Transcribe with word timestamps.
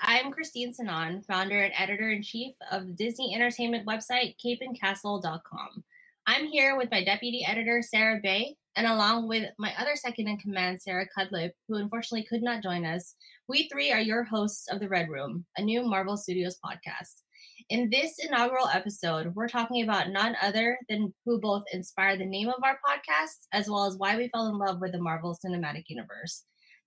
I'm 0.00 0.30
Christine 0.30 0.72
Sanon, 0.72 1.22
founder 1.22 1.62
and 1.62 1.72
editor 1.76 2.10
in 2.10 2.22
chief 2.22 2.54
of 2.70 2.86
the 2.86 2.92
Disney 2.92 3.34
entertainment 3.34 3.86
website 3.86 4.36
capeandcastle.com. 4.44 5.84
I'm 6.26 6.46
here 6.46 6.76
with 6.76 6.90
my 6.90 7.04
deputy 7.04 7.44
editor, 7.46 7.82
Sarah 7.82 8.20
Bay, 8.22 8.56
and 8.76 8.86
along 8.86 9.28
with 9.28 9.50
my 9.58 9.74
other 9.78 9.96
second 9.96 10.28
in 10.28 10.38
command, 10.38 10.80
Sarah 10.80 11.06
Cudlip, 11.16 11.50
who 11.68 11.76
unfortunately 11.76 12.26
could 12.26 12.42
not 12.42 12.62
join 12.62 12.86
us. 12.86 13.16
We 13.48 13.68
three 13.68 13.92
are 13.92 14.00
your 14.00 14.22
hosts 14.22 14.68
of 14.70 14.80
The 14.80 14.88
Red 14.88 15.08
Room, 15.08 15.44
a 15.56 15.62
new 15.62 15.82
Marvel 15.82 16.16
Studios 16.16 16.58
podcast. 16.64 17.22
In 17.68 17.90
this 17.90 18.18
inaugural 18.18 18.68
episode, 18.68 19.34
we're 19.34 19.48
talking 19.48 19.82
about 19.82 20.10
none 20.10 20.36
other 20.40 20.78
than 20.88 21.12
who 21.24 21.40
both 21.40 21.64
inspired 21.72 22.20
the 22.20 22.24
name 22.24 22.48
of 22.48 22.62
our 22.62 22.78
podcast, 22.86 23.46
as 23.52 23.68
well 23.68 23.86
as 23.86 23.96
why 23.96 24.16
we 24.16 24.28
fell 24.28 24.46
in 24.48 24.58
love 24.58 24.80
with 24.80 24.92
the 24.92 24.98
Marvel 24.98 25.36
Cinematic 25.44 25.84
Universe. 25.88 26.44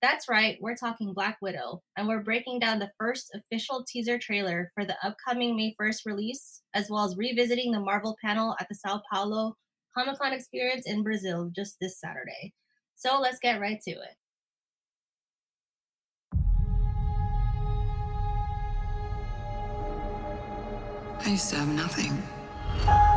That's 0.07 0.29
right, 0.29 0.55
we're 0.61 0.75
talking 0.75 1.15
Black 1.15 1.39
Widow, 1.41 1.81
and 1.97 2.07
we're 2.07 2.21
breaking 2.21 2.59
down 2.59 2.77
the 2.77 2.91
first 2.99 3.31
official 3.33 3.83
teaser 3.91 4.19
trailer 4.19 4.71
for 4.75 4.85
the 4.85 4.95
upcoming 5.03 5.55
May 5.55 5.73
1st 5.81 6.05
release, 6.05 6.61
as 6.75 6.91
well 6.91 7.05
as 7.05 7.17
revisiting 7.17 7.71
the 7.71 7.79
Marvel 7.79 8.15
panel 8.23 8.55
at 8.59 8.69
the 8.69 8.75
Sao 8.75 9.01
Paulo 9.11 9.55
Comic 9.97 10.19
Con 10.19 10.31
experience 10.31 10.85
in 10.85 11.01
Brazil 11.01 11.49
just 11.55 11.77
this 11.81 11.99
Saturday. 11.99 12.53
So 12.93 13.19
let's 13.19 13.39
get 13.39 13.59
right 13.59 13.81
to 13.81 13.91
it. 13.93 14.15
I 21.19 21.29
used 21.29 21.49
to 21.49 21.55
have 21.55 21.69
nothing. 21.69 23.14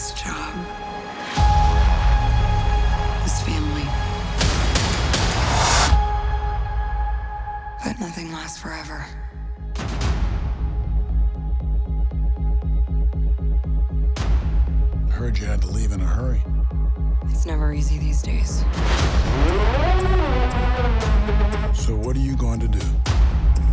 Then 0.00 0.16
I 0.16 0.22
got 0.22 0.22
this 0.22 0.22
job. 0.22 0.54
This 3.22 3.42
family. 3.42 3.86
But 7.84 8.00
nothing 8.00 8.32
lasts 8.32 8.58
forever. 8.58 9.04
I 15.06 15.10
heard 15.10 15.38
you 15.38 15.46
had 15.46 15.60
to 15.62 15.68
leave 15.68 15.92
in 15.92 16.00
a 16.00 16.04
hurry. 16.04 16.42
It's 17.30 17.46
never 17.46 17.72
easy 17.72 17.98
these 17.98 18.22
days. 18.22 18.64
So, 21.74 21.94
what 21.96 22.16
are 22.16 22.20
you 22.20 22.36
going 22.36 22.60
to 22.60 22.68
do? 22.68 22.80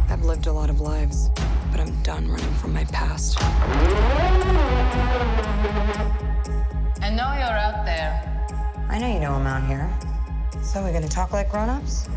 I've 0.09 0.23
lived 0.23 0.47
a 0.47 0.53
lot 0.53 0.69
of 0.69 0.80
lives, 0.80 1.30
but 1.78 1.88
I'm 1.88 2.02
done 2.02 2.28
running 2.28 2.53
from 2.56 2.73
my 2.73 2.86
past. 2.86 3.38
I 7.02 7.09
know 7.11 7.34
you're 7.38 7.59
out 7.67 7.86
there. 7.86 8.47
I 8.89 8.97
know 8.97 9.14
you 9.14 9.19
know 9.19 9.34
I'm 9.34 9.45
out 9.45 9.67
here. 9.67 9.88
So 10.64 10.81
we're 10.81 10.94
gonna 10.94 11.08
talk 11.08 11.34
like 11.34 11.52
grown-ups? 11.52 12.09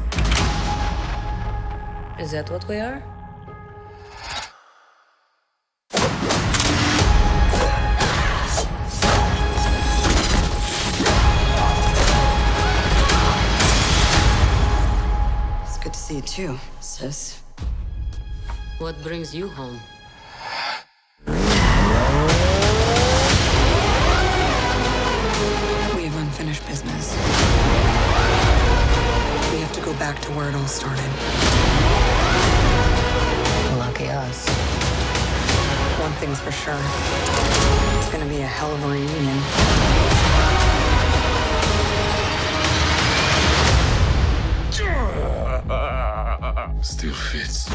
Is 2.18 2.30
that 2.30 2.50
what 2.50 2.66
we 2.68 2.78
are? 2.78 3.02
It's 15.64 15.78
good 15.78 15.92
to 15.92 15.98
see 15.98 16.16
you 16.16 16.22
too, 16.22 16.58
sis. 16.80 17.40
What 18.80 18.96
brings 19.02 19.34
you 19.34 19.46
home? 19.46 19.78
We 21.26 21.32
have 26.06 26.16
unfinished 26.16 26.66
business. 26.66 27.12
We 29.52 29.58
have 29.60 29.72
to 29.74 29.82
go 29.82 29.92
back 29.98 30.18
to 30.22 30.30
where 30.32 30.48
it 30.48 30.54
all 30.54 30.66
started. 30.66 31.04
Lucky 33.76 34.08
us. 34.08 34.48
One 36.00 36.12
thing's 36.12 36.40
for 36.40 36.50
sure. 36.50 36.80
It's 37.98 38.10
gonna 38.10 38.24
be 38.30 38.40
a 38.40 38.46
hell 38.46 38.72
of 38.72 38.82
a 38.82 38.88
reunion. 38.88 39.42
Still 46.82 47.12
fits. 47.12 47.68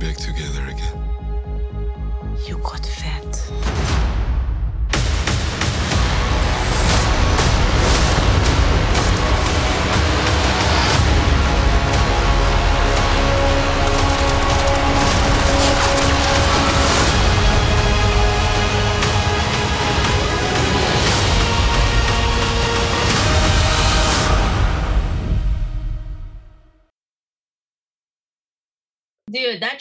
Back 0.00 0.16
together 0.16 0.62
again. 0.68 0.98
You 2.46 2.56
got 2.58 2.86
fat. 2.86 3.23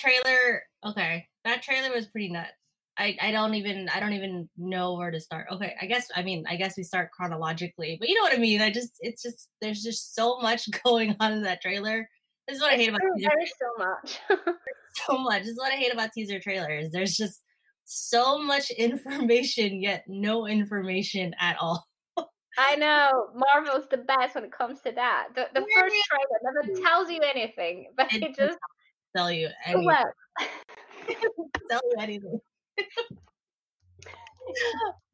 Trailer, 0.04 0.64
okay. 0.86 1.28
That 1.46 1.62
trailer 1.62 1.94
was 1.94 2.08
pretty 2.08 2.30
nuts. 2.30 2.52
I, 2.98 3.18
I 3.22 3.32
don't 3.32 3.56
even 3.56 3.90
I 3.90 4.00
don't 4.00 4.14
even 4.14 4.48
know 4.56 4.94
where 4.94 5.10
to 5.10 5.20
start. 5.20 5.48
Okay, 5.52 5.74
I 5.82 5.88
guess 5.88 6.08
I 6.16 6.22
mean 6.22 6.46
I 6.48 6.56
guess 6.56 6.78
we 6.78 6.84
start 6.84 7.12
chronologically, 7.12 7.98
but 8.00 8.08
you 8.08 8.16
know 8.16 8.22
what 8.22 8.34
I 8.34 8.38
mean. 8.38 8.62
I 8.62 8.70
just 8.70 8.92
it's 9.00 9.24
just 9.24 9.50
there's 9.62 9.82
just 9.82 10.14
so 10.16 10.40
much 10.40 10.70
going 10.84 11.16
on 11.20 11.34
in 11.34 11.44
that 11.44 11.62
trailer. 11.62 12.08
This 12.48 12.58
is 12.58 12.62
what 12.62 12.74
I 12.74 12.76
hate 12.76 12.90
about 12.90 13.02
teaser 13.16 13.30
so 13.60 13.86
much. 13.86 14.20
so 15.08 15.18
much. 15.18 15.42
This 15.42 15.52
is 15.52 15.58
what 15.58 15.72
I 15.72 15.76
hate 15.76 15.94
about 15.94 16.12
teaser 16.14 16.40
trailers. 16.40 16.92
There's 16.92 17.16
just 17.16 17.42
so 17.86 18.38
much 18.38 18.70
information 18.72 19.82
yet 19.82 20.04
no 20.08 20.48
information 20.48 21.34
at 21.40 21.58
all. 21.60 21.86
I 22.58 22.76
know 22.76 23.30
Marvel's 23.36 23.88
the 23.90 23.98
best 23.98 24.36
when 24.36 24.44
it 24.44 24.52
comes 24.52 24.80
to 24.82 24.92
that. 24.92 25.30
The, 25.34 25.48
the 25.56 25.66
first 25.76 25.96
trailer 26.06 26.40
never 26.44 26.72
mm. 26.72 26.84
tells 26.84 27.10
you 27.10 27.20
anything, 27.22 27.88
but 27.98 28.14
It 28.14 28.22
it 28.22 28.36
just 28.36 28.60
Tell 29.16 29.32
you 29.32 29.50
anything. 29.66 29.86
well, 29.86 30.14
Tell 31.70 31.82
you 31.84 31.96
anything. 32.00 32.40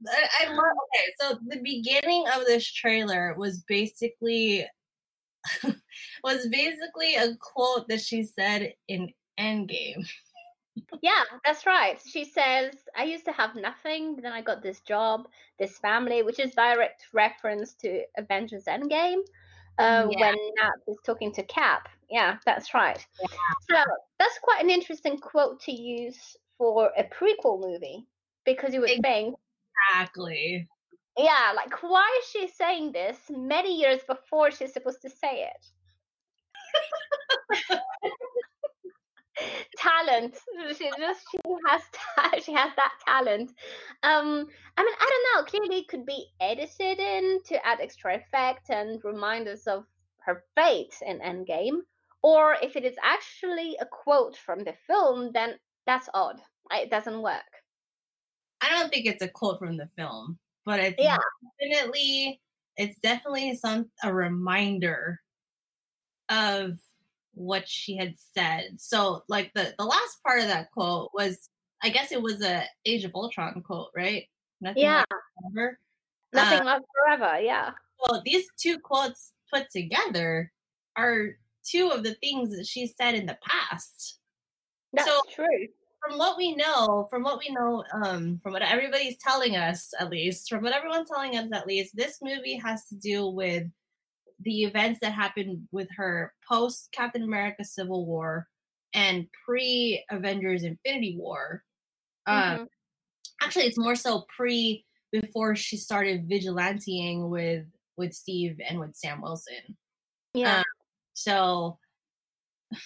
I, 0.08 0.48
I 0.48 0.54
love 0.54 0.60
okay, 0.60 1.14
so 1.20 1.40
the 1.48 1.62
beginning 1.62 2.26
of 2.36 2.46
this 2.46 2.72
trailer 2.72 3.36
was 3.38 3.64
basically 3.68 4.66
was 6.24 6.48
basically 6.48 7.16
a 7.16 7.36
quote 7.36 7.88
that 7.90 8.02
she 8.02 8.24
said 8.24 8.74
in 8.88 9.10
Endgame. 9.40 10.08
yeah, 11.02 11.24
that's 11.46 11.66
right. 11.66 12.02
She 12.06 12.26
says, 12.26 12.74
"I 12.98 13.04
used 13.04 13.26
to 13.26 13.32
have 13.32 13.56
nothing, 13.56 14.16
then 14.18 14.32
I 14.32 14.42
got 14.42 14.62
this 14.64 14.80
job, 14.82 15.28
this 15.60 15.78
family," 15.78 16.24
which 16.24 16.40
is 16.40 16.52
direct 16.52 17.06
reference 17.14 17.74
to 17.76 18.04
Avengers 18.18 18.66
Endgame. 18.66 19.22
Uh, 19.78 20.08
Yeah. 20.10 20.32
When 20.32 20.36
Nat 20.56 20.74
is 20.88 20.98
talking 21.06 21.32
to 21.34 21.44
Cap. 21.44 21.90
Yeah, 22.10 22.38
that's 22.46 22.74
right. 22.74 23.06
So 23.70 23.76
that's 24.18 24.40
quite 24.42 24.64
an 24.64 24.70
interesting 24.70 25.18
quote 25.20 25.62
to 25.62 25.72
use 25.72 26.36
for 26.58 26.92
a 26.98 27.04
prequel 27.04 27.62
movie 27.62 28.08
because 28.46 28.74
you 28.74 28.82
would 28.82 28.90
Ex- 28.90 29.02
think 29.02 29.36
Exactly. 29.92 30.68
Yeah, 31.18 31.54
like 31.56 31.82
why 31.84 32.20
is 32.22 32.30
she 32.30 32.48
saying 32.48 32.92
this 32.92 33.18
many 33.30 33.80
years 33.80 34.02
before 34.08 34.52
she's 34.52 34.74
supposed 34.74 35.02
to 35.02 35.10
say 35.10 35.50
it? 35.50 35.66
talent. 39.78 40.38
She 40.78 40.90
just 40.98 41.26
she 41.32 41.38
has 41.68 41.82
ta- 42.16 42.40
she 42.42 42.54
has 42.54 42.72
that 42.76 42.94
talent. 43.08 43.52
Um, 44.04 44.48
I 44.78 44.84
mean, 44.84 44.96
I 45.00 45.10
don't 45.10 45.28
know. 45.36 45.50
Clearly, 45.50 45.82
it 45.82 45.88
could 45.88 46.06
be 46.06 46.28
edited 46.40 47.00
in 47.00 47.40
to 47.46 47.66
add 47.66 47.80
extra 47.82 48.16
effect 48.16 48.70
and 48.70 49.04
remind 49.04 49.48
us 49.48 49.68
of 49.68 49.86
her 50.20 50.44
fate 50.56 50.96
in 51.06 51.20
Endgame. 51.20 51.82
Or 52.22 52.58
if 52.62 52.76
it 52.76 52.84
is 52.84 52.96
actually 53.04 53.78
a 53.80 53.86
quote 53.86 54.36
from 54.36 54.64
the 54.64 54.74
film, 54.88 55.32
then 55.34 55.58
that's 55.86 56.10
odd. 56.14 56.42
It 56.72 56.90
doesn't 56.90 57.22
work. 57.22 57.50
I 58.62 58.70
don't 58.70 58.90
think 58.90 59.06
it's 59.06 59.24
a 59.24 59.30
quote 59.30 59.60
from 59.60 59.78
the 59.78 59.88
film, 59.96 60.38
but 60.66 60.80
it's 60.80 61.00
Yeah. 61.00 61.18
definitely 61.62 62.42
it's 62.76 62.98
definitely 63.00 63.56
some 63.56 63.92
a 64.04 64.14
reminder 64.14 65.20
of 66.30 66.80
what 67.40 67.68
she 67.68 67.96
had 67.96 68.14
said. 68.36 68.80
So 68.80 69.24
like 69.30 69.52
the 69.54 69.74
the 69.78 69.86
last 69.86 70.22
part 70.26 70.42
of 70.42 70.48
that 70.48 70.72
quote 70.72 71.12
was 71.14 71.50
I 71.82 71.90
guess 71.90 72.12
it 72.12 72.22
was 72.22 72.42
a 72.44 72.66
Age 72.86 73.06
of 73.06 73.16
Ultron 73.16 73.62
quote, 73.62 73.90
right? 73.96 74.26
Nothing 74.62 74.84
Yeah, 74.84 75.04
forever. 75.42 75.80
nothing 76.34 76.68
Uh, 76.68 76.80
forever. 77.06 77.40
Yeah. 77.42 77.72
well, 78.08 78.22
these 78.26 78.46
two 78.58 78.78
quotes 78.80 79.32
put 79.52 79.72
together 79.72 80.52
are 80.98 81.38
two 81.64 81.90
of 81.90 82.04
the 82.04 82.16
things 82.16 82.56
that 82.58 82.68
she 82.68 82.86
said 82.88 83.16
in 83.16 83.26
the 83.26 83.38
past. 83.42 84.20
That's 84.94 85.08
So- 85.08 85.22
true. 85.34 85.68
from 86.06 86.18
what 86.18 86.38
we 86.38 86.56
know, 86.56 87.08
from 87.10 87.24
what 87.24 87.40
we 87.40 87.50
know, 87.50 87.84
um, 87.94 88.40
from 88.44 88.54
what 88.54 88.62
everybody's 88.62 89.18
telling 89.18 89.56
us, 89.58 89.94
at 90.00 90.10
least, 90.10 90.50
from 90.50 90.64
what 90.64 90.74
everyone's 90.74 91.10
telling 91.10 91.38
us, 91.38 91.50
at 91.54 91.68
least, 91.68 91.96
this 91.96 92.22
movie 92.22 92.56
has 92.56 92.88
to 92.88 92.96
do 92.96 93.28
with 93.28 93.68
the 94.42 94.64
events 94.64 95.00
that 95.02 95.14
happened 95.14 95.68
with 95.72 95.88
her 95.96 96.34
post 96.48 96.90
Captain 96.92 97.24
America 97.24 97.64
Civil 97.64 98.06
War 98.06 98.48
and 98.94 99.28
pre 99.46 100.04
Avengers 100.10 100.64
Infinity 100.64 101.18
War. 101.18 101.64
Um, 102.26 102.36
Mhm. 102.36 102.68
actually, 103.42 103.66
it's 103.66 103.78
more 103.78 103.96
so 103.96 104.26
pre 104.36 104.86
before 105.12 105.56
she 105.56 105.78
started 105.78 106.28
vigilanteing 106.30 107.30
with 107.30 107.66
with 107.98 108.14
Steve 108.14 108.60
and 108.68 108.80
with 108.80 108.96
Sam 108.96 109.22
Wilson. 109.22 109.78
Yeah. 110.34 110.60
Um, 110.60 110.64
so 111.14 111.80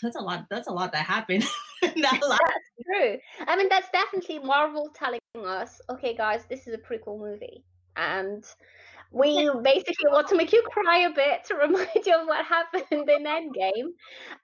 that's 0.02 0.16
a 0.16 0.22
lot. 0.22 0.46
That's 0.50 0.68
a 0.68 0.72
lot 0.72 0.92
that 0.94 1.06
happened. 1.06 1.44
Lot. 1.84 2.22
That's 2.22 2.86
true. 2.86 3.18
I 3.46 3.58
mean, 3.58 3.68
that's 3.68 3.90
definitely 3.92 4.40
Marvel 4.40 4.90
telling 4.96 5.20
us, 5.36 5.82
okay, 5.90 6.16
guys, 6.16 6.46
this 6.46 6.66
is 6.66 6.74
a 6.74 6.78
prequel 6.78 7.20
movie. 7.20 7.66
And 7.98 8.44
we 9.14 9.50
basically 9.62 10.10
want 10.10 10.28
to 10.30 10.36
make 10.36 10.52
you 10.52 10.64
cry 10.64 11.00
a 11.00 11.14
bit 11.14 11.44
to 11.46 11.56
remind 11.68 12.06
you 12.06 12.16
of 12.16 12.28
what 12.28 12.46
happened 12.46 12.86
in 12.92 13.26
Endgame. 13.26 13.90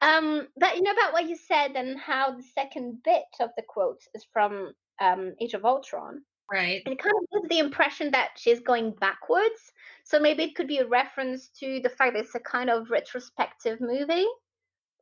Um, 0.02 0.48
but 0.58 0.76
you 0.76 0.84
know 0.84 0.92
about 0.92 1.14
what 1.14 1.28
you 1.28 1.36
said 1.36 1.72
and 1.76 2.00
how 2.00 2.36
the 2.36 2.44
second 2.44 3.02
bit 3.04 3.26
of 3.40 3.50
the 3.58 3.64
quote 3.68 4.02
is 4.14 4.26
from 4.32 4.74
um, 5.02 5.34
Age 5.42 5.56
of 5.56 5.66
Ultron. 5.66 6.22
Right. 6.52 6.82
And 6.86 6.94
it 6.94 7.00
kind 7.00 7.14
of 7.16 7.42
gives 7.44 7.50
the 7.50 7.60
impression 7.60 8.12
that 8.12 8.30
she's 8.38 8.60
going 8.60 8.92
backwards. 9.00 9.72
So 10.04 10.20
maybe 10.20 10.44
it 10.44 10.56
could 10.56 10.68
be 10.68 10.80
a 10.80 10.88
reference 10.88 11.50
to 11.60 11.80
the 11.82 11.90
fact 11.90 12.14
that 12.14 12.22
it's 12.26 12.36
a 12.36 12.40
kind 12.40 12.70
of 12.70 12.90
retrospective 12.90 13.80
movie. 13.82 14.26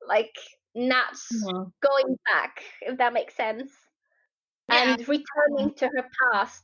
Like 0.08 0.36
not 0.75 1.14
Mhm. 1.14 1.72
going 1.81 2.18
back, 2.25 2.64
if 2.81 2.98
that 2.98 3.14
makes 3.14 3.36
sense. 3.36 3.74
Yeah. 4.69 4.96
And 4.96 5.08
returning 5.08 5.74
to 5.75 5.88
her 5.88 6.10
past. 6.31 6.64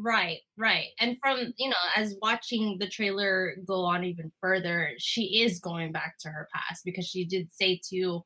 Right, 0.00 0.38
right. 0.56 0.88
And 1.00 1.18
from, 1.20 1.52
you 1.58 1.68
know, 1.68 1.76
as 1.96 2.14
watching 2.22 2.78
the 2.78 2.88
trailer 2.88 3.56
go 3.66 3.84
on 3.84 4.04
even 4.04 4.30
further, 4.40 4.92
she 4.98 5.42
is 5.42 5.58
going 5.58 5.90
back 5.92 6.16
to 6.20 6.28
her 6.28 6.48
past 6.54 6.84
because 6.84 7.06
she 7.06 7.24
did 7.24 7.50
say 7.52 7.80
to 7.90 8.24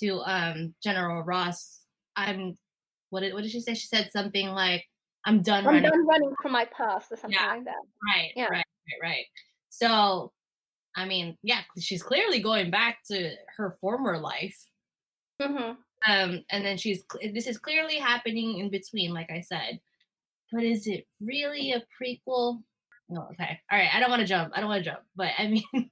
to 0.00 0.20
um 0.20 0.74
General 0.82 1.22
Ross, 1.22 1.82
I'm 2.16 2.56
what 3.10 3.20
did 3.20 3.32
what 3.34 3.42
did 3.42 3.52
she 3.52 3.60
say? 3.60 3.74
She 3.74 3.86
said 3.86 4.10
something 4.12 4.48
like, 4.48 4.84
I'm 5.24 5.42
done 5.42 5.66
I'm 5.66 5.74
running. 5.74 5.90
done 5.90 6.06
running 6.06 6.34
from 6.42 6.52
my 6.52 6.66
past 6.66 7.10
or 7.12 7.16
something 7.16 7.38
Yeah. 7.40 7.54
like 7.54 7.64
that. 7.64 7.82
Right, 8.04 8.32
Yeah. 8.36 8.48
right, 8.50 8.64
right, 9.02 9.08
right. 9.10 9.24
So 9.70 10.32
I 10.96 11.06
mean, 11.06 11.38
yeah, 11.42 11.62
she's 11.78 12.02
clearly 12.02 12.40
going 12.42 12.70
back 12.70 12.98
to 13.10 13.34
her 13.56 13.76
former 13.80 14.18
life. 14.18 14.58
hmm 15.40 15.72
um 16.08 16.42
and 16.50 16.64
then 16.64 16.78
she's 16.78 17.02
this 17.34 17.46
is 17.46 17.58
clearly 17.58 17.96
happening 17.96 18.58
in 18.58 18.70
between 18.70 19.12
like 19.12 19.30
i 19.30 19.40
said 19.40 19.78
but 20.52 20.62
is 20.62 20.86
it 20.86 21.06
really 21.20 21.72
a 21.72 21.82
prequel 22.00 22.62
no 23.08 23.28
okay 23.32 23.58
all 23.70 23.78
right 23.78 23.90
i 23.94 24.00
don't 24.00 24.10
want 24.10 24.20
to 24.20 24.26
jump 24.26 24.52
i 24.54 24.60
don't 24.60 24.68
want 24.68 24.82
to 24.82 24.90
jump 24.90 25.00
but 25.16 25.30
i 25.38 25.46
mean 25.46 25.64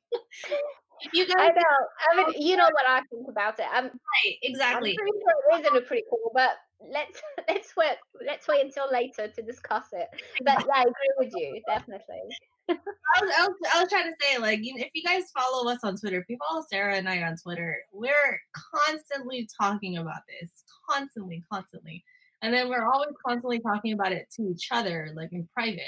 if 1.01 1.13
you 1.13 1.25
I 1.25 1.27
guys 1.27 1.53
know. 1.57 2.23
I 2.23 2.31
mean, 2.31 2.43
you 2.43 2.57
know 2.57 2.69
what 2.73 2.89
I 2.89 3.03
think 3.11 3.29
about 3.29 3.59
it. 3.59 3.67
I'm, 3.73 3.85
right 3.85 3.91
I'm 3.91 4.37
exactly 4.43 4.97
pretty 4.97 5.13
sure 5.13 5.59
it 5.59 5.61
isn't 5.61 5.77
a 5.77 5.81
prequel, 5.81 6.33
but 6.35 6.51
let's 6.93 7.21
let's 7.49 7.77
wait 7.77 7.97
let's 8.27 8.49
wait 8.49 8.65
until 8.65 8.91
later 8.91 9.29
to 9.29 9.43
discuss 9.43 9.87
it. 9.93 10.09
But 10.45 10.65
yeah, 10.67 10.73
I 10.75 10.81
agree 10.83 11.15
with 11.19 11.33
you, 11.37 11.61
definitely. 11.67 12.21
I 12.71 12.75
was, 13.23 13.33
I, 13.39 13.47
was, 13.47 13.57
I 13.75 13.81
was 13.81 13.89
trying 13.89 14.11
to 14.11 14.17
say 14.21 14.39
like 14.39 14.61
you 14.63 14.75
know, 14.75 14.83
if 14.83 14.91
you 14.95 15.03
guys 15.03 15.31
follow 15.35 15.71
us 15.71 15.79
on 15.85 15.97
twitter 15.97 16.21
if 16.21 16.29
you 16.29 16.37
follow 16.47 16.63
sarah 16.71 16.97
and 16.97 17.09
i 17.09 17.23
on 17.23 17.35
twitter 17.35 17.79
we're 17.95 18.39
constantly 18.53 19.49
talking 19.59 19.97
about 19.97 20.21
this 20.29 20.65
constantly 20.87 21.43
constantly 21.51 22.05
and 22.43 22.55
then 22.55 22.69
we're 22.69 22.87
always 22.87 23.15
constantly 23.27 23.61
talking 23.61 23.93
about 23.93 24.13
it 24.13 24.29
to 24.37 24.43
each 24.43 24.69
other 24.71 25.11
like 25.15 25.33
in 25.33 25.49
private. 25.55 25.83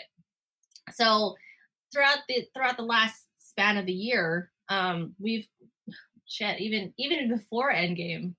So 0.92 1.34
throughout 1.92 2.18
the 2.28 2.46
throughout 2.54 2.76
the 2.76 2.82
last 2.82 3.26
span 3.38 3.76
of 3.76 3.86
the 3.86 3.92
year 3.92 4.50
um 4.68 5.14
we've 5.18 5.46
shit 6.26 6.60
even 6.60 6.92
even 6.98 7.28
before 7.28 7.72
endgame 7.72 8.34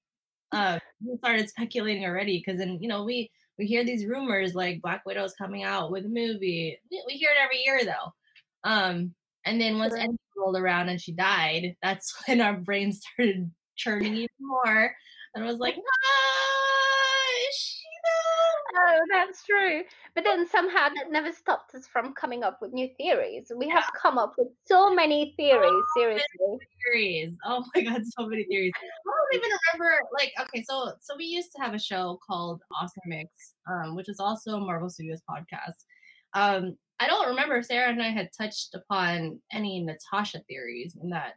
uh 0.53 0.79
we 1.05 1.17
started 1.17 1.49
speculating 1.49 2.05
already 2.05 2.37
because 2.37 2.57
then 2.57 2.77
you 2.81 2.87
know 2.87 3.03
we 3.03 3.29
we 3.57 3.65
hear 3.65 3.83
these 3.83 4.05
rumors 4.05 4.55
like 4.55 4.81
black 4.81 5.05
widow's 5.05 5.33
coming 5.33 5.63
out 5.63 5.91
with 5.91 6.05
a 6.05 6.09
movie. 6.09 6.79
We, 6.89 7.03
we 7.05 7.13
hear 7.13 7.29
it 7.29 7.43
every 7.43 7.61
year 7.63 7.81
though. 7.85 8.69
Um 8.69 9.13
and 9.45 9.59
then 9.59 9.77
once 9.77 9.93
endgame 9.93 10.17
rolled 10.37 10.57
around 10.57 10.89
and 10.89 10.99
she 10.99 11.11
died 11.11 11.75
that's 11.81 12.15
when 12.27 12.41
our 12.41 12.53
brains 12.55 13.01
started 13.15 13.51
churning 13.75 14.15
even 14.15 14.29
more. 14.39 14.95
And 15.35 15.43
I 15.43 15.47
was 15.47 15.59
like 15.59 15.75
ah, 15.77 16.50
though? 18.73 18.95
Oh, 18.95 18.99
that's 19.11 19.45
true. 19.45 19.83
But 20.15 20.23
then 20.23 20.47
somehow 20.47 20.89
that 20.89 21.11
never 21.11 21.31
stopped 21.31 21.75
us 21.75 21.87
from 21.87 22.13
coming 22.13 22.43
up 22.43 22.59
with 22.61 22.73
new 22.73 22.89
theories. 22.97 23.51
We 23.55 23.69
have 23.69 23.85
come 24.01 24.17
up 24.17 24.33
with 24.37 24.49
so 24.65 24.93
many 24.93 25.33
theories, 25.37 25.83
seriously. 25.95 26.57
theories. 26.85 27.37
Oh 27.45 27.63
my 27.75 27.81
god, 27.81 28.01
so 28.05 28.27
many 28.27 28.43
theories. 28.45 28.71
I 28.77 28.87
don't 29.05 29.43
even 29.43 29.57
remember. 29.73 30.01
Like, 30.13 30.33
okay, 30.39 30.63
so 30.63 30.93
so 30.99 31.15
we 31.17 31.25
used 31.25 31.51
to 31.55 31.61
have 31.61 31.73
a 31.73 31.79
show 31.79 32.19
called 32.25 32.61
Awesome 32.81 33.03
Mix, 33.05 33.55
um, 33.69 33.95
which 33.95 34.09
is 34.09 34.19
also 34.19 34.55
a 34.55 34.59
Marvel 34.59 34.89
Studios 34.89 35.21
podcast. 35.29 35.85
Um, 36.33 36.77
I 36.99 37.07
don't 37.07 37.29
remember 37.29 37.57
if 37.57 37.65
Sarah 37.65 37.89
and 37.89 38.01
I 38.01 38.09
had 38.09 38.29
touched 38.37 38.75
upon 38.75 39.39
any 39.51 39.81
Natasha 39.81 40.39
theories 40.47 40.97
in 41.01 41.09
that 41.09 41.33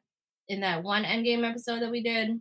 in 0.48 0.60
that 0.60 0.82
one 0.82 1.04
Endgame 1.04 1.48
episode 1.48 1.80
that 1.80 1.90
we 1.90 2.02
did. 2.02 2.40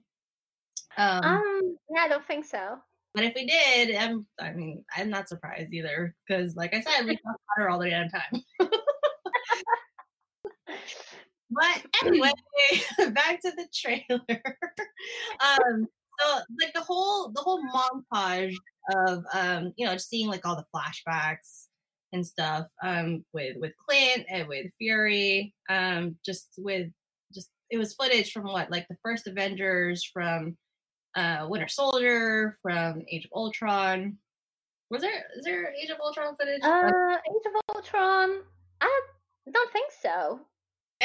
Um, 0.98 1.24
Um, 1.24 1.78
yeah, 1.90 2.01
I 2.01 2.07
don't 2.07 2.25
think 2.28 2.45
so. 2.45 2.80
But 3.13 3.24
if 3.24 3.33
we 3.36 3.45
did, 3.45 3.95
I'm, 3.95 4.25
I 4.39 4.51
mean, 4.54 4.83
I'm 4.95 5.10
not 5.10 5.30
surprised 5.30 5.74
either 5.74 6.15
because, 6.27 6.56
like 6.56 6.74
I 6.74 6.81
said, 6.81 7.06
we 7.06 7.15
talk 7.18 7.24
about 7.25 7.57
her 7.57 7.69
all 7.69 7.80
the 7.80 7.89
damn 7.89 8.10
time. 8.10 8.44
But 11.54 11.86
anyway, 12.06 12.31
back 13.12 13.42
to 13.42 13.51
the 13.51 13.68
trailer. 13.74 14.00
um, 15.42 15.88
so 16.19 16.39
like 16.62 16.74
the 16.74 16.81
whole 16.81 17.31
the 17.31 17.42
whole 17.42 17.62
montage 17.63 18.56
of 18.95 19.24
um, 19.33 19.74
you 19.77 19.86
know, 19.86 19.94
just 19.94 20.09
seeing 20.09 20.27
like 20.27 20.45
all 20.45 20.56
the 20.56 20.66
flashbacks 20.74 21.68
and 22.12 22.25
stuff 22.25 22.68
um 22.83 23.25
with 23.33 23.57
with 23.59 23.74
Clint 23.77 24.25
and 24.30 24.48
with 24.48 24.71
Fury, 24.77 25.54
um, 25.69 26.16
just 26.25 26.50
with 26.57 26.89
just 27.33 27.50
it 27.69 27.77
was 27.77 27.94
footage 27.94 28.31
from 28.31 28.45
what 28.45 28.71
like 28.71 28.88
the 28.88 28.98
first 29.04 29.27
Avengers 29.27 30.04
from 30.04 30.57
uh 31.15 31.45
Winter 31.50 31.68
Soldier, 31.68 32.57
from 32.62 33.04
Age 33.10 33.25
of 33.25 33.31
Ultron. 33.33 34.18
Was 34.89 35.01
there 35.01 35.24
is 35.38 35.44
there 35.45 35.74
Age 35.74 35.89
of 35.89 36.00
Ultron 36.00 36.36
footage? 36.36 36.62
Uh, 36.63 37.18
Age 37.18 37.45
of 37.48 37.75
Ultron. 37.75 38.42
I 38.81 39.02
don't 39.52 39.73
think 39.73 39.92
so. 40.02 40.40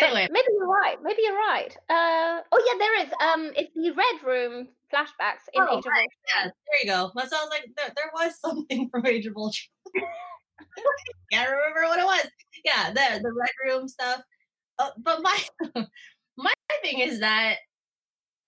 But 0.01 0.13
maybe 0.31 0.47
you're 0.53 0.69
right. 0.69 0.97
Maybe 1.03 1.23
you're 1.23 1.35
right. 1.35 1.77
Uh, 1.91 2.41
oh 2.53 2.65
yeah, 2.67 2.79
there 2.79 3.03
is. 3.05 3.13
Um, 3.21 3.53
it's 3.57 3.73
the 3.75 3.91
Red 3.91 4.25
Room 4.25 4.69
flashbacks 4.95 5.49
in 5.53 5.63
Oh, 5.63 5.79
Age 5.79 5.85
of 5.85 5.91
right, 5.91 6.07
yeah, 6.29 6.45
Ultron. 6.45 6.53
there 6.67 6.81
you 6.83 6.87
go. 6.87 7.11
That 7.17 7.31
sounds 7.31 7.49
like 7.51 7.65
there, 7.77 7.93
there 7.97 8.11
was 8.15 8.39
something 8.45 8.89
from 8.91 9.07
Age 9.07 9.27
of 9.27 9.37
Ultron. 9.37 9.69
Can't 11.33 11.51
remember 11.51 11.83
what 11.89 11.99
it 11.99 12.05
was. 12.05 12.27
Yeah, 12.65 12.91
the 12.91 13.21
the 13.23 13.33
red 13.33 13.51
room 13.67 13.89
stuff. 13.89 14.23
Uh, 14.79 14.91
but 14.99 15.21
my 15.23 15.39
my 16.37 16.53
thing 16.83 17.01
is 17.01 17.21
that 17.21 17.57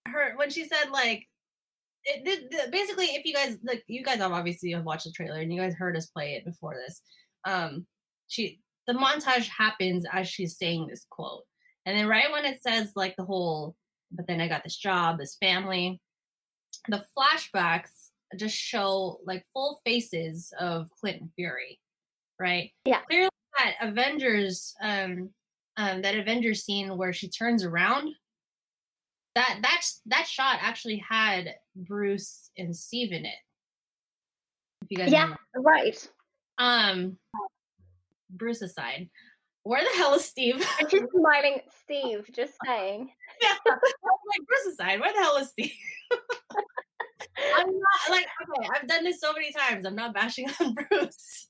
her 0.06 0.34
when 0.36 0.50
she 0.50 0.64
said 0.68 0.90
like 0.92 1.26
it, 2.04 2.24
the, 2.24 2.56
the, 2.56 2.70
basically 2.70 3.06
if 3.06 3.24
you 3.24 3.34
guys 3.34 3.58
like 3.64 3.84
you 3.86 4.02
guys 4.02 4.18
have 4.18 4.32
obviously 4.32 4.72
have 4.72 4.84
watched 4.84 5.04
the 5.04 5.12
trailer 5.12 5.40
and 5.40 5.52
you 5.52 5.60
guys 5.60 5.74
heard 5.74 5.96
us 5.96 6.06
play 6.06 6.34
it 6.34 6.44
before 6.44 6.74
this. 6.74 7.02
Um, 7.44 7.86
she 8.28 8.60
the 8.86 8.94
montage 8.94 9.48
happens 9.48 10.04
as 10.12 10.28
she's 10.28 10.56
saying 10.56 10.86
this 10.86 11.06
quote, 11.10 11.44
and 11.86 11.96
then 11.96 12.08
right 12.08 12.30
when 12.30 12.44
it 12.44 12.62
says 12.62 12.92
like 12.96 13.14
the 13.16 13.24
whole, 13.24 13.76
but 14.12 14.26
then 14.26 14.40
I 14.40 14.48
got 14.48 14.64
this 14.64 14.76
job, 14.76 15.18
this 15.18 15.36
family, 15.40 16.00
the 16.88 17.04
flashbacks 17.16 18.10
just 18.36 18.56
show 18.56 19.20
like 19.24 19.44
full 19.52 19.80
faces 19.84 20.52
of 20.58 20.88
Clint 21.00 21.20
and 21.20 21.30
Fury, 21.36 21.78
right? 22.38 22.70
Yeah. 22.84 23.00
Clearly 23.08 23.30
that 23.58 23.74
Avengers, 23.80 24.74
um, 24.82 25.30
um, 25.76 26.02
that 26.02 26.16
Avengers 26.16 26.64
scene 26.64 26.96
where 26.96 27.12
she 27.12 27.28
turns 27.28 27.64
around, 27.64 28.10
that 29.34 29.58
that's 29.62 30.00
that 30.06 30.26
shot 30.26 30.58
actually 30.60 31.02
had 31.08 31.54
Bruce 31.76 32.50
and 32.58 32.74
Steve 32.74 33.12
in 33.12 33.24
it. 33.24 33.34
If 34.82 34.90
you 34.90 34.96
guys 34.96 35.12
Yeah, 35.12 35.22
remember. 35.22 35.38
right. 35.56 36.08
Um, 36.58 37.16
Bruce 38.30 38.62
aside, 38.62 39.08
where 39.62 39.82
the 39.82 39.96
hell 39.98 40.14
is 40.14 40.24
Steve? 40.24 40.64
And 40.80 40.90
she's 40.90 41.02
smiling 41.14 41.60
Steve, 41.82 42.28
just 42.32 42.54
saying. 42.66 43.10
yeah, 43.42 43.54
I'm 43.66 43.72
like 43.74 44.46
Bruce 44.46 44.74
aside, 44.74 45.00
where 45.00 45.12
the 45.12 45.18
hell 45.20 45.36
is 45.36 45.48
Steve? 45.50 45.72
I'm 47.56 47.66
not 47.66 48.10
like 48.10 48.26
okay. 48.42 48.68
I've 48.74 48.88
done 48.88 49.04
this 49.04 49.20
so 49.20 49.32
many 49.32 49.52
times. 49.52 49.84
I'm 49.86 49.94
not 49.94 50.14
bashing 50.14 50.48
on 50.60 50.74
Bruce. 50.90 51.48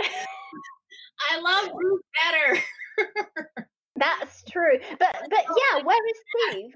I 0.00 1.40
love 1.40 1.72
Bruce 1.74 2.02
better. 2.24 2.62
That's 3.96 4.42
true. 4.44 4.78
But 4.98 5.16
but 5.30 5.44
yeah, 5.72 5.82
where 5.82 6.06
is 6.06 6.16
Steve? 6.50 6.70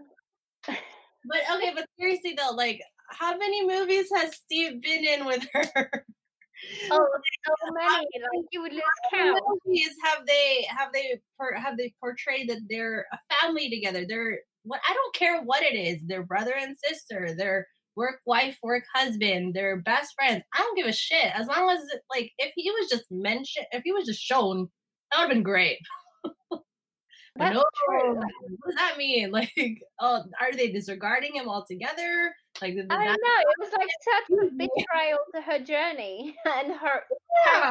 But 0.66 1.40
okay, 1.54 1.72
but 1.74 1.86
seriously 1.98 2.34
though, 2.36 2.54
like 2.54 2.80
how 3.10 3.36
many 3.36 3.66
movies 3.66 4.08
has 4.14 4.34
Steve 4.34 4.80
been 4.80 5.04
in 5.04 5.26
with 5.26 5.46
her? 5.52 6.04
Oh, 6.90 7.08
so 7.46 7.72
many. 7.72 8.06
Like 8.14 8.46
you 8.52 8.62
would 8.62 8.72
lose 8.72 8.82
count. 9.12 9.40
movies 9.66 9.90
have 10.04 10.26
they 10.26 10.66
have 10.68 10.92
they 10.92 11.20
have 11.56 11.76
they 11.76 11.92
portrayed 12.00 12.48
that 12.48 12.60
they're 12.68 13.06
a 13.12 13.18
family 13.34 13.70
together? 13.70 14.04
They're 14.08 14.38
what 14.62 14.80
I 14.88 14.94
don't 14.94 15.14
care 15.14 15.42
what 15.42 15.62
it 15.62 15.74
is. 15.74 16.02
They're 16.06 16.24
brother 16.24 16.54
and 16.58 16.76
sister. 16.76 17.34
They're 17.36 17.66
work 17.96 18.20
wife, 18.26 18.56
work 18.62 18.84
husband. 18.94 19.54
They're 19.54 19.80
best 19.80 20.14
friends. 20.14 20.42
I 20.54 20.58
don't 20.58 20.76
give 20.76 20.86
a 20.86 20.92
shit 20.92 21.32
as 21.34 21.46
long 21.46 21.70
as 21.70 21.80
like 22.14 22.32
if 22.38 22.52
he 22.56 22.70
was 22.70 22.88
just 22.88 23.04
mentioned, 23.10 23.66
if 23.72 23.82
he 23.84 23.92
was 23.92 24.06
just 24.06 24.22
shown, 24.22 24.68
that 25.10 25.18
would 25.18 25.28
have 25.28 25.30
been 25.30 25.42
great. 25.42 25.78
That's 27.36 27.54
no, 27.54 27.64
true. 27.86 28.14
what 28.16 28.26
does 28.66 28.74
that 28.76 28.98
mean? 28.98 29.30
Like, 29.32 29.82
oh, 30.00 30.24
are 30.40 30.52
they 30.52 30.70
disregarding 30.72 31.34
him 31.34 31.48
altogether? 31.48 32.34
Like, 32.60 32.72
I 32.74 32.82
that- 32.82 32.88
know 32.88 33.40
it 33.40 33.56
was 33.58 33.70
like 33.78 33.88
such 34.02 34.48
a 34.48 34.50
betrayal 34.56 35.18
to 35.34 35.40
her 35.40 35.58
journey 35.60 36.36
and 36.44 36.72
her 36.72 37.02
Yeah. 37.46 37.70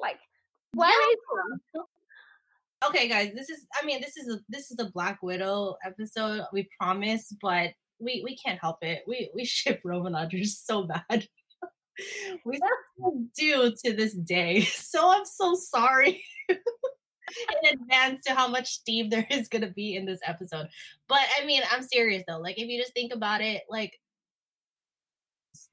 Like, 0.00 0.18
where 0.74 1.10
is 1.12 1.16
he? 1.72 1.80
okay 2.86 3.08
guys 3.08 3.32
this 3.34 3.48
is 3.48 3.64
i 3.80 3.86
mean 3.86 4.02
this 4.02 4.18
is 4.18 4.28
a 4.28 4.38
this 4.50 4.70
is 4.70 4.78
a 4.78 4.90
black 4.90 5.22
widow 5.22 5.74
episode 5.82 6.42
we 6.52 6.68
promise 6.78 7.34
but 7.40 7.70
we 7.98 8.20
we 8.22 8.36
can't 8.36 8.60
help 8.60 8.76
it 8.82 9.02
we 9.08 9.30
we 9.34 9.46
ship 9.46 9.80
Romanogers 9.82 10.48
so 10.62 10.82
bad 10.82 11.26
we 12.44 12.60
do 13.34 13.72
to 13.82 13.94
this 13.94 14.12
day 14.12 14.60
so 14.60 15.10
i'm 15.10 15.24
so 15.24 15.54
sorry 15.54 16.22
in 17.62 17.80
advance 17.80 18.24
to 18.24 18.34
how 18.34 18.48
much 18.48 18.68
steve 18.68 19.10
there 19.10 19.26
is 19.30 19.48
going 19.48 19.62
to 19.62 19.70
be 19.70 19.96
in 19.96 20.06
this 20.06 20.20
episode. 20.26 20.68
But 21.08 21.20
i 21.40 21.44
mean 21.44 21.62
i'm 21.70 21.82
serious 21.82 22.24
though. 22.26 22.38
Like 22.38 22.58
if 22.58 22.68
you 22.68 22.80
just 22.80 22.94
think 22.94 23.12
about 23.12 23.40
it 23.40 23.62
like 23.68 23.98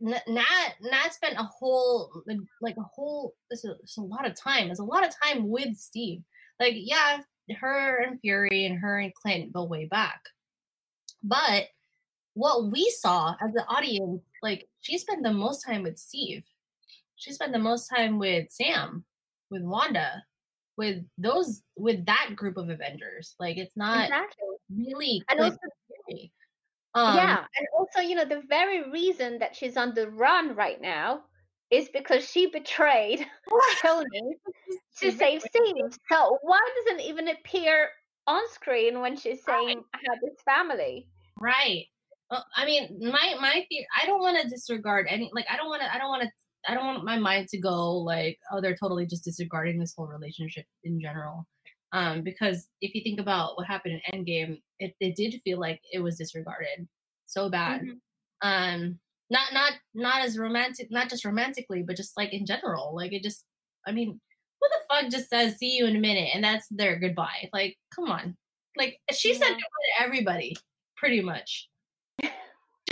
N- 0.01 0.21
Nat 0.27 0.73
Nat 0.81 1.13
spent 1.13 1.37
a 1.37 1.43
whole 1.43 2.23
like, 2.61 2.77
a 2.77 2.83
whole 2.83 3.35
this 3.49 3.63
is, 3.65 3.71
it's 3.83 3.97
a 3.97 4.01
lot 4.01 4.25
of 4.25 4.35
time. 4.35 4.69
It's 4.69 4.79
a 4.79 4.83
lot 4.83 5.05
of 5.05 5.13
time 5.23 5.49
with 5.49 5.77
Steve 5.77 6.23
like 6.59 6.75
yeah 6.77 7.19
her 7.59 7.97
and 7.97 8.19
fury 8.21 8.65
and 8.65 8.79
her 8.79 8.99
and 8.99 9.13
clint 9.13 9.53
go 9.53 9.63
way 9.63 9.85
back. 9.85 10.21
But 11.21 11.67
what 12.35 12.71
we 12.71 12.89
saw 12.89 13.35
as 13.41 13.53
the 13.53 13.65
audience 13.67 14.21
like 14.41 14.67
she 14.81 14.97
spent 14.97 15.23
the 15.23 15.33
most 15.33 15.65
time 15.65 15.83
with 15.83 15.97
steve. 15.97 16.43
She 17.15 17.31
spent 17.31 17.53
the 17.53 17.59
most 17.59 17.87
time 17.87 18.17
with 18.19 18.49
sam 18.49 19.03
with 19.49 19.63
wanda 19.63 20.23
with 20.77 21.03
those 21.17 21.61
with 21.77 22.05
that 22.05 22.31
group 22.35 22.57
of 22.57 22.69
avengers 22.69 23.35
like 23.39 23.57
it's 23.57 23.77
not 23.77 24.05
Exactly. 24.05 24.47
really 24.75 25.23
And 25.29 25.39
also, 25.39 25.57
um 26.95 27.15
yeah, 27.15 27.45
and 27.57 27.67
also, 27.77 28.01
you 28.01 28.15
know, 28.15 28.25
the 28.25 28.43
very 28.47 28.89
reason 28.89 29.39
that 29.39 29.55
she's 29.55 29.77
on 29.77 29.93
the 29.93 30.09
run 30.09 30.55
right 30.55 30.81
now 30.81 31.23
is 31.71 31.89
because 31.89 32.27
she 32.27 32.47
betrayed 32.47 33.25
Tony 33.81 34.35
to 34.99 35.11
save 35.11 35.41
Steve. 35.41 35.97
So 36.09 36.37
why 36.41 36.59
doesn't 36.85 37.01
it 37.01 37.09
even 37.09 37.27
appear 37.29 37.89
on 38.27 38.41
screen 38.49 39.01
when 39.01 39.17
she's 39.17 39.43
saying 39.43 39.83
I 39.93 39.97
have 40.09 40.19
this 40.21 40.39
family? 40.45 41.07
Right. 41.39 41.85
Well, 42.29 42.45
I 42.55 42.65
mean, 42.65 42.99
my 43.01 43.35
my 43.39 43.65
theory. 43.69 43.87
I 44.01 44.05
don't 44.05 44.21
want 44.21 44.41
to 44.41 44.47
disregard 44.47 45.07
any. 45.09 45.29
Like, 45.33 45.45
I 45.49 45.57
don't 45.57 45.67
want 45.67 45.81
to. 45.81 45.93
I 45.93 45.97
don't 45.97 46.09
want 46.09 46.23
to. 46.23 46.29
I 46.67 46.73
don't 46.73 46.85
want 46.85 47.03
my 47.03 47.17
mind 47.17 47.49
to 47.49 47.59
go 47.59 47.97
like, 47.97 48.39
oh, 48.51 48.61
they're 48.61 48.75
totally 48.75 49.05
just 49.05 49.23
disregarding 49.25 49.79
this 49.79 49.93
whole 49.95 50.07
relationship 50.07 50.65
in 50.83 50.99
general. 51.01 51.45
Um, 51.91 52.23
because 52.23 52.67
if 52.81 52.95
you 52.95 53.01
think 53.03 53.19
about 53.19 53.55
what 53.55 53.67
happened 53.67 54.01
in 54.11 54.25
Endgame, 54.25 54.61
it, 54.79 54.95
it 54.99 55.15
did 55.15 55.39
feel 55.43 55.59
like 55.59 55.81
it 55.91 55.99
was 55.99 56.17
disregarded 56.17 56.87
so 57.27 57.49
bad. 57.49 57.81
Mhm. 57.81 57.99
Um, 58.41 58.99
not 59.29 59.53
not 59.53 59.73
not 59.93 60.21
as 60.21 60.37
romantic, 60.37 60.91
not 60.91 61.09
just 61.09 61.25
romantically, 61.25 61.83
but 61.83 61.95
just 61.97 62.17
like 62.17 62.33
in 62.33 62.45
general. 62.45 62.95
Like 62.95 63.13
it 63.13 63.23
just. 63.23 63.45
I 63.85 63.91
mean, 63.91 64.19
who 64.61 64.69
the 64.69 64.95
fuck 64.95 65.11
just 65.11 65.29
says 65.29 65.57
"see 65.57 65.77
you 65.77 65.85
in 65.85 65.95
a 65.95 65.99
minute" 65.99 66.29
and 66.33 66.43
that's 66.43 66.67
their 66.69 66.97
goodbye? 66.99 67.49
Like, 67.53 67.77
come 67.95 68.09
on. 68.11 68.37
Like 68.77 68.99
she 69.11 69.33
said 69.33 69.49
goodbye 69.49 69.57
to 69.97 70.03
everybody, 70.05 70.55
pretty 70.97 71.21
much 71.21 71.69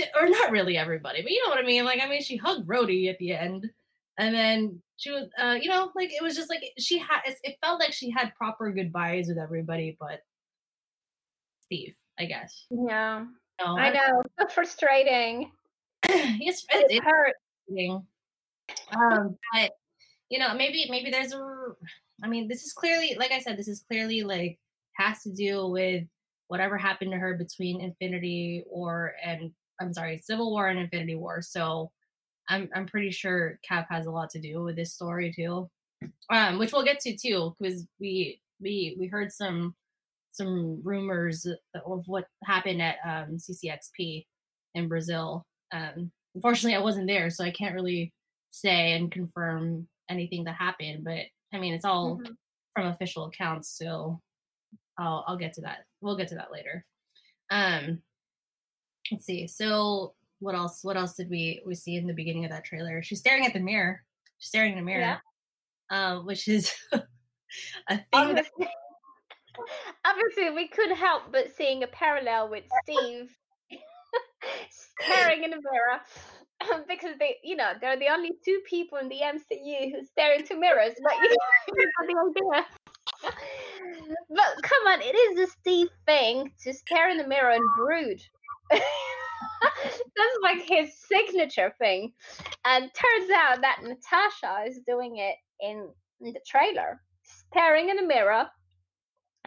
or 0.19 0.29
not 0.29 0.51
really 0.51 0.77
everybody, 0.77 1.21
but 1.21 1.31
you 1.31 1.41
know 1.43 1.49
what 1.49 1.63
I 1.63 1.67
mean. 1.67 1.85
Like, 1.85 2.01
I 2.01 2.07
mean, 2.07 2.21
she 2.21 2.37
hugged 2.37 2.67
Rhodey 2.67 3.09
at 3.09 3.17
the 3.19 3.33
end, 3.33 3.69
and 4.17 4.33
then 4.35 4.81
she 4.97 5.11
was, 5.11 5.27
uh, 5.41 5.57
you 5.59 5.69
know, 5.69 5.91
like 5.95 6.11
it 6.11 6.21
was 6.21 6.35
just 6.35 6.49
like 6.49 6.63
she 6.77 6.97
had. 6.97 7.21
It 7.43 7.57
felt 7.63 7.79
like 7.79 7.93
she 7.93 8.09
had 8.09 8.35
proper 8.35 8.71
goodbyes 8.71 9.27
with 9.27 9.37
everybody, 9.37 9.97
but 9.99 10.21
Steve, 11.63 11.95
I 12.19 12.25
guess. 12.25 12.65
Yeah, 12.69 13.25
No, 13.59 13.77
I 13.77 13.91
know. 13.91 14.21
So 14.39 14.47
frustrating. 14.47 15.51
it's, 16.03 16.65
It 16.71 16.87
it's 16.89 17.05
hurt. 17.05 17.35
Um, 18.95 19.37
but 19.53 19.71
you 20.29 20.39
know, 20.39 20.53
maybe 20.53 20.87
maybe 20.89 21.11
there's 21.11 21.33
a. 21.33 21.67
I 22.23 22.27
mean, 22.27 22.47
this 22.47 22.63
is 22.63 22.73
clearly, 22.73 23.15
like 23.17 23.31
I 23.31 23.39
said, 23.39 23.57
this 23.57 23.67
is 23.67 23.83
clearly 23.87 24.21
like 24.21 24.59
has 24.93 25.23
to 25.23 25.31
do 25.31 25.67
with 25.67 26.03
whatever 26.47 26.77
happened 26.77 27.11
to 27.11 27.17
her 27.17 27.35
between 27.35 27.81
Infinity 27.81 28.65
War 28.67 29.13
and 29.23 29.51
I'm 29.81 29.93
sorry, 29.93 30.17
Civil 30.19 30.51
War 30.51 30.67
and 30.69 30.79
Infinity 30.79 31.15
War. 31.15 31.41
So 31.41 31.91
I'm 32.49 32.69
I'm 32.75 32.85
pretty 32.87 33.11
sure 33.11 33.59
Cap 33.67 33.87
has 33.89 34.05
a 34.05 34.11
lot 34.11 34.29
to 34.31 34.39
do 34.41 34.63
with 34.63 34.75
this 34.75 34.93
story 34.93 35.33
too. 35.33 35.69
Um, 36.29 36.57
which 36.57 36.73
we'll 36.73 36.83
get 36.83 36.99
to 37.01 37.15
too, 37.15 37.55
because 37.59 37.87
we 37.99 38.41
we 38.59 38.95
we 38.99 39.07
heard 39.07 39.31
some 39.31 39.75
some 40.31 40.81
rumors 40.83 41.45
of 41.75 42.07
what 42.07 42.25
happened 42.45 42.81
at 42.81 42.97
um, 43.05 43.37
CCXP 43.37 44.25
in 44.75 44.87
Brazil. 44.87 45.45
Um, 45.73 46.11
unfortunately, 46.35 46.75
I 46.75 46.79
wasn't 46.83 47.07
there, 47.07 47.29
so 47.29 47.43
I 47.43 47.51
can't 47.51 47.75
really 47.75 48.13
say 48.49 48.93
and 48.93 49.11
confirm 49.11 49.87
anything 50.09 50.43
that 50.45 50.55
happened. 50.55 51.03
But 51.03 51.25
I 51.53 51.59
mean, 51.59 51.73
it's 51.73 51.85
all 51.85 52.17
Mhm. 52.19 52.35
from 52.75 52.87
official 52.87 53.25
accounts, 53.25 53.69
so 53.69 54.21
I'll 54.97 55.23
I'll 55.27 55.37
get 55.37 55.53
to 55.53 55.61
that. 55.61 55.85
We'll 56.01 56.17
get 56.17 56.29
to 56.29 56.35
that 56.35 56.51
later. 56.51 56.85
Um, 57.51 58.01
let's 59.11 59.25
see. 59.25 59.47
So 59.47 60.13
what 60.39 60.55
else? 60.55 60.79
What 60.83 60.97
else 60.97 61.13
did 61.15 61.29
we 61.29 61.61
we 61.65 61.75
see 61.75 61.95
in 61.95 62.07
the 62.07 62.13
beginning 62.13 62.45
of 62.45 62.51
that 62.51 62.63
trailer? 62.65 63.01
She's 63.03 63.19
staring 63.19 63.45
at 63.45 63.53
the 63.53 63.59
mirror. 63.59 64.01
She's 64.39 64.49
staring 64.49 64.71
in 64.73 64.77
the 64.79 64.83
mirror, 64.85 65.19
Yeah. 65.91 66.15
um, 66.15 66.25
which 66.25 66.47
is 66.47 66.73
a 66.93 66.99
thing. 66.99 67.05
that- 67.89 68.05
Obviously, 68.13 68.67
obviously, 70.05 70.49
we 70.51 70.67
couldn't 70.67 70.95
help 70.97 71.23
but 71.31 71.55
seeing 71.55 71.83
a 71.83 71.87
parallel 71.87 72.49
with 72.49 72.63
Steve 72.83 73.29
staring 75.01 75.43
in 75.43 75.51
the 75.51 75.57
mirror 75.71 76.01
because 76.87 77.17
they, 77.19 77.35
you 77.43 77.55
know, 77.55 77.73
they're 77.81 77.97
the 77.99 78.07
only 78.07 78.31
two 78.45 78.61
people 78.67 78.97
in 78.99 79.09
the 79.09 79.19
MCU 79.19 79.91
who 79.91 80.05
stare 80.05 80.33
into 80.33 80.55
mirrors. 80.57 80.93
But 81.03 81.13
you 81.21 81.35
got 81.67 82.07
the 82.07 82.53
idea. 82.53 82.65
But 84.29 84.63
come 84.63 84.87
on, 84.87 85.01
it 85.01 85.15
is 85.15 85.39
a 85.49 85.51
Steve 85.59 85.89
thing 86.05 86.51
to 86.63 86.73
stare 86.73 87.09
in 87.09 87.17
the 87.17 87.27
mirror 87.27 87.51
and 87.51 87.63
brood. 87.75 88.21
That's 89.61 90.37
like 90.41 90.61
his 90.67 90.93
signature 91.07 91.73
thing. 91.79 92.13
And 92.65 92.91
turns 92.93 93.31
out 93.35 93.61
that 93.61 93.81
Natasha 93.83 94.65
is 94.67 94.79
doing 94.87 95.17
it 95.17 95.35
in, 95.59 95.89
in 96.21 96.33
the 96.33 96.41
trailer, 96.47 97.01
staring 97.23 97.89
in 97.89 97.97
the 97.97 98.05
mirror. 98.05 98.47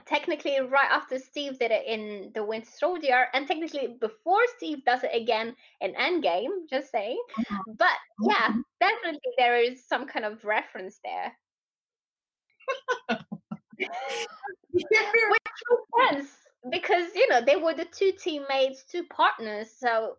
Technically, 0.06 0.60
right 0.60 0.90
after 0.90 1.18
Steve 1.18 1.58
did 1.58 1.70
it 1.70 1.86
in 1.86 2.30
The 2.34 2.44
Winter 2.44 2.68
Soldier, 2.78 3.26
and 3.32 3.48
technically 3.48 3.96
before 4.00 4.40
Steve 4.58 4.84
does 4.84 5.02
it 5.02 5.12
again 5.14 5.56
in 5.80 5.94
Endgame, 5.94 6.68
just 6.68 6.90
saying. 6.90 7.18
Uh-huh. 7.38 7.62
But 7.78 7.96
yeah, 8.22 8.48
mm-hmm. 8.48 8.60
definitely 8.80 9.20
there 9.38 9.56
is 9.62 9.86
some 9.86 10.06
kind 10.06 10.26
of 10.26 10.44
reference 10.44 11.00
there. 11.02 11.32
Which 14.72 14.84
makes 14.92 15.62
sense 16.10 16.43
because 16.70 17.14
you 17.14 17.28
know 17.28 17.40
they 17.40 17.56
were 17.56 17.74
the 17.74 17.84
two 17.86 18.12
teammates, 18.12 18.84
two 18.84 19.04
partners, 19.04 19.70
so 19.78 20.16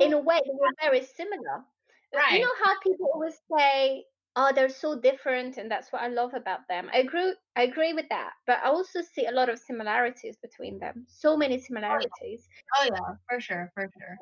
in 0.00 0.12
a 0.12 0.18
way 0.18 0.40
they 0.44 0.52
were 0.52 0.72
very 0.80 1.04
similar. 1.04 1.58
Uh, 1.58 2.18
Right. 2.18 2.34
You 2.34 2.40
know 2.40 2.54
how 2.64 2.78
people 2.80 3.08
always 3.12 3.38
say, 3.58 4.04
"Oh, 4.36 4.52
they're 4.54 4.68
so 4.68 4.98
different," 4.98 5.56
and 5.58 5.70
that's 5.70 5.92
what 5.92 6.02
I 6.02 6.08
love 6.08 6.34
about 6.34 6.66
them. 6.68 6.88
I 6.92 6.98
agree. 6.98 7.34
I 7.56 7.62
agree 7.62 7.92
with 7.92 8.08
that, 8.10 8.32
but 8.46 8.58
I 8.62 8.68
also 8.68 9.02
see 9.02 9.26
a 9.26 9.32
lot 9.32 9.48
of 9.48 9.58
similarities 9.58 10.36
between 10.36 10.78
them. 10.78 11.04
So 11.08 11.36
many 11.36 11.58
similarities. 11.58 12.48
oh 12.78 12.84
yeah, 12.84 13.14
for 13.28 13.40
sure, 13.40 13.70
for 13.74 13.90
sure. 13.98 14.16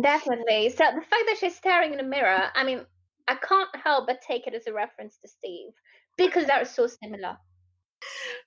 Definitely. 0.00 0.70
So 0.70 0.84
the 0.84 1.02
fact 1.02 1.24
that 1.26 1.36
she's 1.38 1.56
staring 1.56 1.92
in 1.92 1.98
the 1.98 2.04
mirror, 2.04 2.50
I 2.54 2.64
mean, 2.64 2.86
I 3.28 3.34
can't 3.34 3.74
help 3.76 4.06
but 4.06 4.22
take 4.22 4.46
it 4.46 4.54
as 4.54 4.66
a 4.66 4.72
reference 4.72 5.18
to 5.18 5.28
Steve 5.28 5.72
because 6.16 6.46
they're 6.46 6.64
so 6.64 6.86
similar. 6.86 7.36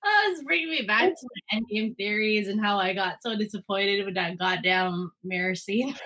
Oh, 0.05 0.31
it's 0.31 0.43
bringing 0.43 0.69
me 0.69 0.81
back 0.81 1.10
to 1.10 1.27
my 1.51 1.60
endgame 1.60 1.95
theories 1.95 2.48
and 2.48 2.60
how 2.60 2.77
I 2.77 2.93
got 2.93 3.22
so 3.22 3.36
disappointed 3.38 4.05
with 4.05 4.15
that 4.15 4.38
goddamn 4.38 5.12
mirror 5.24 5.55
scene. 5.55 5.95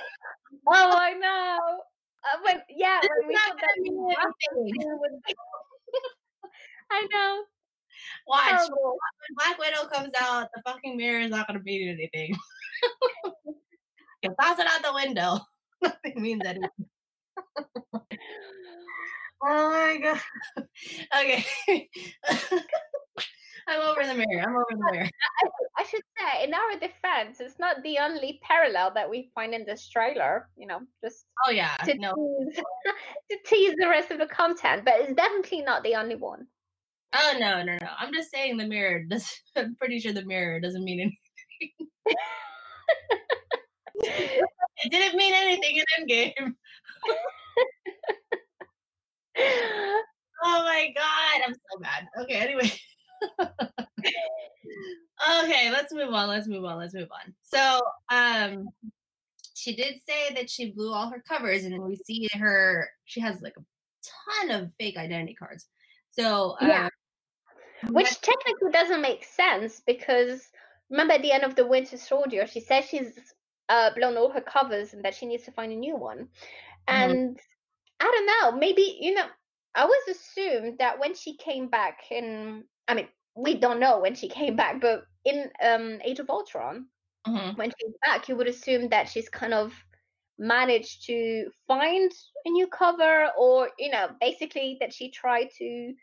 Oh, 0.70 0.94
I 0.98 1.13
know. 1.13 1.80
Uh, 2.24 2.39
when, 2.44 2.62
yeah, 2.70 3.00
It's 3.01 3.10
when 3.20 3.27
we 3.30 3.36
thought 3.36 3.56
that 3.56 3.75
nothing 3.80 4.82
I 6.92 7.08
know. 7.10 7.44
Watch 8.27 8.70
when 8.70 8.98
Black 9.38 9.58
Widow 9.58 9.88
comes 9.88 10.12
out, 10.20 10.50
the 10.54 10.62
fucking 10.66 10.98
mirror 10.98 11.22
is 11.22 11.32
not 11.32 11.48
gonna 11.48 11.62
mean 11.63 11.88
anything. 11.88 12.36
you 14.24 14.36
toss 14.42 14.60
it 14.60 14.68
out 14.68 14.84
the 14.84 14.94
window. 14.94 15.39
Nothing 15.82 16.22
means 16.22 16.42
anything. 16.46 16.70
oh 19.44 19.70
my 19.72 19.98
god. 20.01 20.22
Okay. 21.18 21.89
I'm 23.68 23.82
over 23.82 24.06
the 24.06 24.14
mirror. 24.14 24.42
I'm 24.44 24.56
over 24.56 24.66
the 24.72 24.92
mirror. 24.92 25.10
I, 25.78 25.84
should 25.84 26.02
say, 26.18 26.44
in 26.46 26.54
our 26.54 26.74
defense, 26.80 27.40
it's 27.40 27.60
not 27.60 27.84
the 27.84 27.98
only 28.00 28.40
parallel 28.44 28.94
that 28.94 29.10
we 29.10 29.30
find 29.36 29.54
in 29.54 29.66
this 29.66 29.90
trailer. 29.90 30.48
You 30.56 30.68
know, 30.68 30.80
just 31.04 31.26
Oh 31.46 31.52
yeah. 31.52 31.76
to 31.86 31.98
No. 31.98 32.14
tease 32.16 32.56
to 33.32 33.38
tease 33.46 33.76
the 33.78 33.88
rest 33.90 34.12
of 34.12 34.20
the 34.20 34.28
content, 34.28 34.86
but 34.86 34.96
it's 34.98 35.14
definitely 35.14 35.62
not 35.62 35.84
the 35.84 35.96
only 35.96 36.16
one. 36.16 36.48
Oh 37.14 37.34
no, 37.40 37.64
no, 37.64 37.78
no. 37.82 37.88
I'm 38.00 38.14
just 38.14 38.32
saying 38.32 38.58
the 38.58 38.68
mirror 38.68 39.04
does 39.04 39.30
I'm 39.56 39.76
pretty 39.76 40.00
sure 40.00 40.14
the 40.14 40.26
mirror 40.26 40.60
doesn't 40.60 40.84
mean 40.84 41.00
anything. 41.02 41.88
it 44.84 44.92
didn't 44.92 45.18
mean 45.18 45.34
anything 45.34 45.78
in 45.78 46.08
Endgame. 46.08 46.54
Oh 50.44 50.64
my 50.64 50.92
god, 50.96 51.42
I'm 51.48 51.54
so 51.56 51.80
bad. 51.82 52.08
Okay, 52.22 52.36
anyway. 52.36 52.72
Okay, 55.44 55.72
let's 55.72 55.94
move 55.94 56.14
on. 56.14 56.28
Let's 56.30 56.48
move 56.48 56.66
on. 56.66 56.78
Let's 56.78 56.94
move 56.94 57.10
on. 57.12 57.34
So, 57.44 57.82
um, 58.10 58.70
she 59.56 59.76
did 59.76 59.96
say 60.08 60.34
that 60.36 60.50
she 60.50 60.72
blew 60.72 60.94
all 60.94 61.10
her 61.10 61.24
covers, 61.28 61.64
and 61.64 61.82
we 61.84 61.96
see 61.96 62.28
her. 62.34 62.88
She 63.06 63.20
has 63.22 63.42
like 63.42 63.56
a 63.58 63.64
ton 64.48 64.52
of 64.52 64.74
fake 64.80 64.98
identity 64.98 65.34
cards. 65.34 65.68
So, 66.12 66.56
Yeah. 66.62 66.90
um, 67.84 67.94
Which 67.94 68.22
technically 68.22 68.72
doesn't 68.72 69.02
make 69.02 69.24
sense 69.24 69.82
because 69.86 70.50
remember 70.90 71.14
at 71.14 71.22
the 71.22 71.32
end 71.32 71.44
of 71.44 71.56
the 71.56 71.66
Winter 71.66 71.98
Soldier, 71.98 72.48
she 72.48 72.60
says 72.60 72.86
she's 72.86 73.34
uh, 73.70 73.92
blown 73.96 74.18
all 74.18 74.30
her 74.30 74.42
covers 74.42 74.94
and 74.94 75.04
that 75.04 75.16
she 75.16 75.26
needs 75.26 75.44
to 75.44 75.52
find 75.52 75.72
a 75.72 75.76
new 75.76 75.96
one. 75.96 76.30
And 76.88 77.40
I 78.00 78.06
don't 78.06 78.26
know, 78.54 78.60
maybe 78.60 78.98
you 79.00 79.14
know, 79.14 79.26
I 79.76 79.86
was 79.86 80.16
assumed 80.16 80.80
that 80.80 81.00
when 81.00 81.14
she 81.16 81.36
came 81.38 81.68
back 81.68 82.00
in, 82.10 82.64
I 82.88 82.96
mean, 82.96 83.08
we 83.36 83.56
don't 83.56 83.79
know 83.79 84.00
when 84.00 84.15
she 84.15 84.29
came 84.29 84.56
back, 84.56 84.82
but 84.82 85.03
in 85.25 85.50
um, 85.63 86.00
Age 86.03 86.20
of 86.20 86.29
Ultron, 86.29 86.88
mhm. 87.27 87.58
when 87.58 87.72
she's 87.79 87.94
back, 88.06 88.27
you 88.27 88.36
would 88.36 88.48
assume 88.48 88.89
that 88.89 89.10
she's 89.10 89.29
kind 89.29 89.53
of 89.53 89.74
managed 90.39 91.06
to 91.08 91.50
find 91.67 92.12
a 92.46 92.50
new 92.50 92.67
cover 92.67 93.29
or 93.38 93.70
you 93.79 93.89
know 93.89 94.10
basically 94.22 94.77
that 94.79 94.94
she 94.94 95.10
tried 95.10 95.48
to 95.58 95.94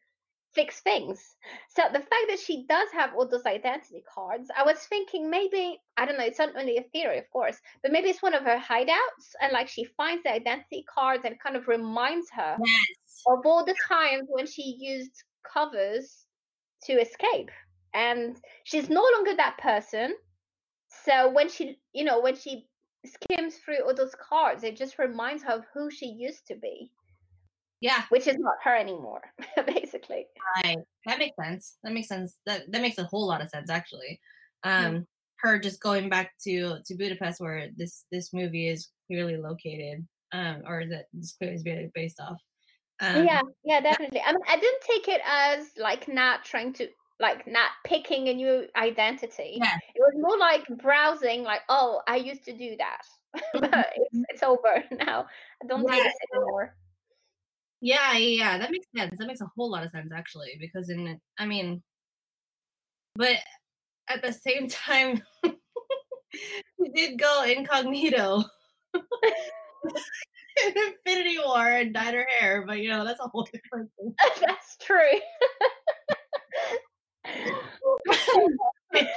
fix 0.52 0.80
things 0.80 1.36
so 1.68 1.82
the 1.92 1.98
fact 1.98 2.26
that 2.28 2.38
she 2.38 2.64
does 2.68 2.88
have 2.92 3.10
all 3.14 3.28
those 3.28 3.46
identity 3.46 4.02
cards 4.12 4.50
i 4.56 4.62
was 4.62 4.78
thinking 4.88 5.28
maybe 5.28 5.78
i 5.96 6.04
don't 6.04 6.16
know 6.16 6.24
it's 6.24 6.38
not 6.38 6.54
only 6.56 6.76
a 6.76 6.82
theory 6.92 7.18
of 7.18 7.28
course 7.30 7.58
but 7.82 7.92
maybe 7.92 8.08
it's 8.08 8.22
one 8.22 8.34
of 8.34 8.42
her 8.42 8.58
hideouts 8.58 9.34
and 9.40 9.52
like 9.52 9.68
she 9.68 9.84
finds 9.96 10.22
the 10.22 10.32
identity 10.32 10.84
cards 10.92 11.24
and 11.24 11.40
kind 11.40 11.56
of 11.56 11.66
reminds 11.66 12.30
her 12.30 12.56
yes. 12.58 13.22
of 13.26 13.40
all 13.44 13.64
the 13.64 13.74
times 13.88 14.26
when 14.28 14.46
she 14.46 14.76
used 14.80 15.24
covers 15.44 16.23
to 16.84 16.92
escape 16.94 17.50
and 17.94 18.36
she's 18.64 18.88
no 18.88 19.06
longer 19.14 19.36
that 19.36 19.58
person 19.58 20.14
so 21.04 21.30
when 21.30 21.48
she 21.48 21.78
you 21.92 22.04
know 22.04 22.20
when 22.20 22.36
she 22.36 22.66
skims 23.04 23.56
through 23.56 23.84
all 23.84 23.94
those 23.94 24.14
cards 24.14 24.64
it 24.64 24.76
just 24.76 24.98
reminds 24.98 25.42
her 25.42 25.52
of 25.52 25.64
who 25.74 25.90
she 25.90 26.06
used 26.06 26.46
to 26.46 26.54
be 26.56 26.90
Yeah, 27.80 28.02
which 28.08 28.26
is 28.26 28.36
not 28.38 28.54
her 28.64 28.74
anymore 28.76 29.22
basically 29.66 30.26
right. 30.62 30.78
That 31.06 31.18
makes 31.18 31.36
sense. 31.36 31.76
That 31.82 31.92
makes 31.92 32.08
sense. 32.08 32.36
That 32.46 32.70
that 32.70 32.82
makes 32.82 32.98
a 32.98 33.04
whole 33.04 33.26
lot 33.26 33.42
of 33.42 33.48
sense 33.48 33.70
actually. 33.70 34.20
Um 34.62 35.06
her 35.38 35.58
just 35.58 35.80
going 35.80 36.08
back 36.08 36.32
to 36.42 36.78
to 36.84 36.94
Budapest 36.94 37.40
where 37.40 37.68
this 37.76 38.06
this 38.10 38.32
movie 38.32 38.68
is 38.68 38.88
clearly 39.06 39.36
located. 39.36 40.06
Um 40.32 40.62
or 40.66 40.84
that 40.86 41.06
this 41.12 41.34
clearly 41.34 41.56
is 41.56 41.90
based 41.94 42.20
off. 42.20 42.40
Um 43.00 43.24
yeah 43.24 43.42
yeah. 43.64 43.80
definitely. 43.80 44.20
I 44.24 44.32
mean 44.32 44.42
i 44.48 44.56
didn't 44.56 44.82
take 44.82 45.08
it 45.08 45.20
as 45.26 45.70
like 45.76 46.08
not 46.08 46.44
trying 46.44 46.72
to 46.74 46.88
like 47.20 47.46
not 47.46 47.70
picking 47.84 48.28
a 48.28 48.34
new 48.34 48.66
identity. 48.76 49.59
Yeah. 49.61 49.76
it 49.94 50.00
was 50.00 50.14
more 50.16 50.38
like 50.38 50.64
browsing 50.83 51.42
like 51.42 51.62
oh 51.68 52.00
i 52.09 52.16
used 52.16 52.44
to 52.44 52.57
do 52.57 52.76
that 52.76 53.02
but 53.54 53.88
it's, 53.96 54.24
it's 54.28 54.42
over 54.42 54.85
now. 55.07 55.26
I 55.62 55.66
don't 55.66 55.87
do 55.87 55.92
Yeah. 55.92 56.02
this 56.04 56.14
anymore. 56.33 56.74
Yeah, 57.80 58.12
yeah, 58.16 58.18
yeah, 58.18 58.59
that 58.59 58.70
makes 58.70 58.87
sense. 58.96 59.18
That 59.18 59.26
makes 59.26 59.40
a 59.42 59.50
whole 59.57 59.70
lot 59.70 59.85
of 59.85 59.90
sense 59.90 60.11
actually, 60.12 60.57
because 60.59 60.88
in 60.88 61.20
I 61.38 61.44
mean, 61.46 61.83
but 63.16 63.37
at 64.09 64.22
the 64.22 64.33
same 64.33 64.68
time, 64.68 65.20
we 66.78 66.90
did 66.94 67.18
go 67.18 67.42
incognito 67.44 68.44
in 70.66 70.74
Infinity 70.76 71.38
War 71.44 71.66
and 71.66 71.94
dyed 71.94 72.14
her 72.14 72.26
hair, 72.38 72.64
but 72.66 72.78
you 72.80 72.88
know 72.88 73.04
that's 73.04 73.20
a 73.20 73.28
whole 73.28 73.46
different 73.52 73.90
thing. 73.98 74.14
that's 74.40 74.76
true 74.78 75.20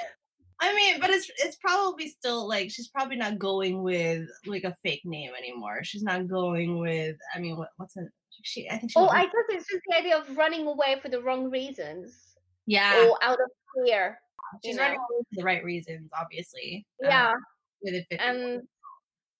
I 0.59 0.73
mean, 0.73 0.99
but 0.99 1.11
it's 1.11 1.29
it's 1.37 1.57
probably 1.57 2.07
still 2.07 2.47
like 2.47 2.71
she's 2.71 2.87
probably 2.87 3.17
not 3.17 3.37
going 3.37 3.83
with 3.83 4.27
like 4.45 4.63
a 4.63 4.75
fake 4.81 5.03
name 5.05 5.31
anymore. 5.37 5.83
She's 5.83 6.03
not 6.03 6.27
going 6.27 6.79
with. 6.79 7.15
I 7.35 7.39
mean, 7.39 7.57
what, 7.57 7.69
what's 7.77 7.95
it? 7.95 8.07
She 8.43 8.69
I 8.69 8.77
think 8.77 8.91
she. 8.91 8.99
oh 8.99 9.07
i 9.07 9.23
guess 9.23 9.33
it's 9.49 9.67
just 9.67 9.81
the 9.89 9.97
idea 9.97 10.17
of 10.17 10.37
running 10.37 10.67
away 10.67 10.97
for 11.01 11.09
the 11.09 11.19
wrong 11.21 11.49
reasons 11.49 12.35
yeah, 12.67 13.07
or 13.07 13.17
out 13.23 13.39
of 13.39 13.49
fear 13.85 14.19
she's 14.63 14.77
running 14.77 14.97
away 14.97 15.23
for 15.29 15.35
the 15.35 15.43
right 15.43 15.63
reasons, 15.63 16.09
obviously. 16.17 16.85
um, 17.03 17.09
yeah 17.09 17.33
War. 17.81 18.19
and 18.19 18.61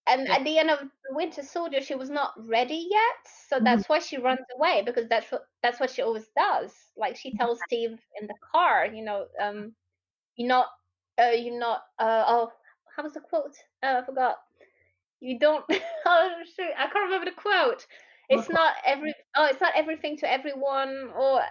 and 0.08 0.28
at 0.30 0.44
the 0.44 0.58
end 0.58 0.70
of 0.70 0.80
the 0.80 1.16
Winter 1.16 1.44
Soldier, 1.44 1.82
she 1.82 1.96
was 1.96 2.10
not 2.10 2.34
ready 2.48 2.88
yet, 2.90 3.28
so 3.50 3.60
Mhm. 3.60 3.64
that's 3.64 3.90
why 3.90 4.00
she 4.00 4.18
runs 4.18 4.46
away 4.56 4.82
because 4.84 5.08
that's 5.08 5.32
what 5.32 5.48
that's 5.62 5.80
what 5.80 5.90
she 5.90 6.02
always 6.02 6.28
does. 6.30 6.74
Like 6.96 7.16
she 7.16 7.32
tells 7.36 7.62
Steve 7.64 8.00
in 8.20 8.28
the 8.28 8.36
car, 8.52 8.86
you 8.86 9.04
know, 9.04 9.28
um, 9.40 9.76
you're 10.36 10.48
not, 10.48 10.68
uh, 11.20 11.32
you're 11.36 11.60
not, 11.60 11.84
uh, 12.00 12.24
oh, 12.28 12.52
how 12.96 13.04
was 13.04 13.14
the 13.14 13.22
quote? 13.22 13.56
Uh, 13.84 14.02
I 14.02 14.06
forgot. 14.06 14.38
You 15.20 15.40
don't. 15.40 15.66
oh 16.06 16.30
shoot, 16.56 16.72
I 16.78 16.88
can't 16.88 17.06
remember 17.06 17.26
the 17.26 17.32
quote. 17.32 17.86
It's 18.30 18.50
not 18.50 18.76
every. 18.86 19.14
Oh, 19.36 19.46
it's 19.46 19.62
not 19.62 19.74
everything 19.76 20.18
to 20.18 20.32
everyone. 20.32 21.12
Or 21.16 21.42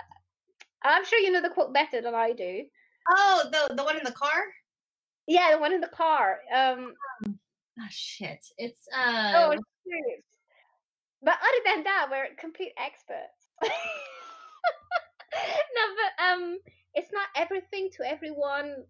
I'm 0.83 1.05
sure 1.05 1.19
you 1.19 1.33
know 1.33 1.43
the 1.43 1.51
quote 1.51 1.73
better 1.73 2.01
than 2.01 2.15
I 2.15 2.33
do. 2.33 2.65
Oh, 3.09 3.49
the 3.51 3.75
the 3.75 3.85
one 3.85 3.97
in 3.97 4.05
the 4.05 4.13
car. 4.13 4.45
Yeah, 5.27 5.53
the 5.53 5.59
one 5.59 5.73
in 5.73 5.81
the 5.81 5.89
car. 5.89 6.41
Um, 6.55 6.95
Oh 7.79 7.87
shit! 7.91 8.45
It's 8.59 8.89
uh. 8.95 9.33
Oh, 9.35 9.53
shoot. 9.53 10.25
But 11.23 11.35
other 11.35 11.63
than 11.75 11.85
that, 11.85 12.09
we're 12.11 12.29
complete 12.39 12.73
experts. 12.79 13.49
no, 13.63 13.69
but 15.97 16.25
um, 16.25 16.59
it's 16.95 17.13
not 17.13 17.27
everything 17.37 17.91
to 17.97 18.09
everyone 18.09 18.85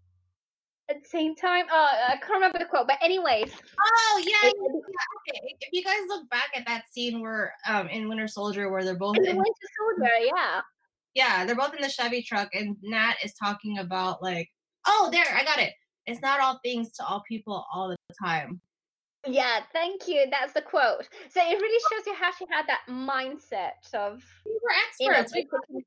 at 0.89 1.03
the 1.03 1.09
same 1.09 1.35
time. 1.35 1.67
Oh, 1.71 1.89
I 2.09 2.17
can't 2.17 2.35
remember 2.35 2.59
the 2.59 2.67
quote, 2.67 2.87
but 2.87 2.99
anyways, 3.03 3.51
oh 3.81 4.19
yeah, 4.25 4.49
it- 4.49 4.55
yeah, 4.57 4.73
yeah, 4.73 5.35
okay. 5.35 5.57
If 5.61 5.69
you 5.73 5.83
guys 5.83 6.01
look 6.09 6.29
back 6.31 6.51
at 6.55 6.67
that 6.67 6.85
scene 6.91 7.21
where 7.21 7.55
um 7.69 7.89
in 7.89 8.09
Winter 8.09 8.29
Soldier 8.29 8.71
where 8.71 8.85
they're 8.85 8.97
both 8.97 9.17
in 9.17 9.25
in, 9.25 9.37
Winter 9.37 9.51
Soldier, 9.79 10.13
yeah, 10.25 10.61
yeah 11.15 11.45
they're 11.45 11.57
both 11.57 11.75
in 11.75 11.83
the 11.83 11.89
Chevy 11.89 12.23
truck 12.23 12.55
and 12.55 12.77
Nat 12.83 13.15
is 13.25 13.35
talking 13.35 13.79
about 13.79 14.23
like 14.23 14.49
oh 14.87 15.09
there 15.13 15.25
I 15.35 15.45
got 15.45 15.59
it. 15.59 15.73
It's 16.07 16.23
not 16.23 16.39
all 16.41 16.61
things 16.65 16.93
to 16.93 17.05
all 17.05 17.23
people 17.27 17.67
all 17.75 17.89
the 17.89 17.97
time. 18.25 18.61
Yeah. 19.29 19.61
Thank 19.73 20.09
you. 20.09 20.27
That's 20.31 20.53
the 20.53 20.63
quote. 20.63 21.09
So 21.31 21.41
it 21.41 21.61
really 21.61 21.83
shows 21.91 22.07
you 22.07 22.15
how 22.15 22.31
she 22.33 22.47
had 22.51 22.67
that 22.67 22.83
mindset 22.89 23.95
of 23.95 24.23
We 24.45 24.53
were 24.53 24.71
you 25.01 25.11
know, 25.11 25.19
experts. 25.19 25.87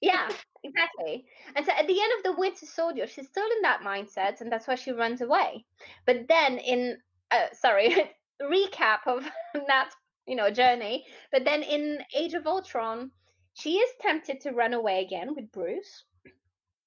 Yeah, 0.00 0.28
exactly. 0.62 1.24
And 1.54 1.64
so 1.64 1.72
at 1.72 1.86
the 1.86 2.00
end 2.00 2.12
of 2.18 2.24
the 2.24 2.38
Winter 2.38 2.66
Soldier, 2.66 3.06
she's 3.06 3.28
still 3.28 3.46
in 3.46 3.62
that 3.62 3.80
mindset, 3.80 4.40
and 4.40 4.52
that's 4.52 4.66
why 4.66 4.74
she 4.74 4.92
runs 4.92 5.20
away. 5.20 5.64
But 6.04 6.28
then 6.28 6.58
in 6.58 6.98
uh, 7.30 7.46
sorry, 7.52 7.94
recap 8.42 9.06
of 9.06 9.26
that 9.66 9.90
you 10.26 10.36
know 10.36 10.50
journey. 10.50 11.04
But 11.32 11.44
then 11.44 11.62
in 11.62 11.98
Age 12.14 12.34
of 12.34 12.46
Ultron, 12.46 13.10
she 13.54 13.76
is 13.76 13.90
tempted 14.00 14.40
to 14.42 14.52
run 14.52 14.74
away 14.74 15.04
again 15.04 15.34
with 15.34 15.50
Bruce. 15.52 16.04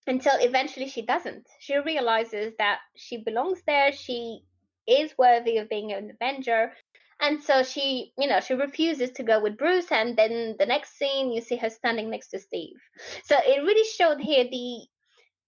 Until 0.08 0.34
eventually 0.39 0.88
she 0.88 1.03
doesn't. 1.03 1.47
She 1.60 1.77
realizes 1.77 2.53
that 2.58 2.79
she 2.95 3.17
belongs 3.17 3.62
there. 3.67 3.91
She 3.91 4.41
is 4.89 5.17
worthy 5.17 5.58
of 5.58 5.69
being 5.69 5.91
an 5.93 6.12
Avenger, 6.12 6.73
and 7.21 7.43
so 7.43 7.63
she, 7.63 8.13
you 8.17 8.28
know, 8.28 8.39
she 8.41 8.54
refuses 8.54 9.12
to 9.12 9.23
go 9.23 9.39
with 9.41 9.58
Bruce. 9.58 9.91
And 9.91 10.17
then 10.17 10.56
the 10.60 10.65
next 10.65 10.97
scene, 10.97 11.32
you 11.32 11.41
see 11.41 11.58
her 11.58 11.69
standing 11.69 12.10
next 12.10 12.30
to 12.30 12.39
Steve. 12.39 12.78
So 13.23 13.38
it 13.38 13.62
really 13.63 13.84
showed 13.86 14.19
here 14.21 14.45
the 14.45 14.88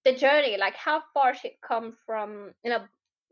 the 0.04 0.16
journey, 0.16 0.58
like 0.58 0.76
how 0.76 1.02
far 1.14 1.34
she'd 1.36 1.58
come 1.62 1.98
from, 2.06 2.54
you 2.64 2.72
know, 2.72 2.86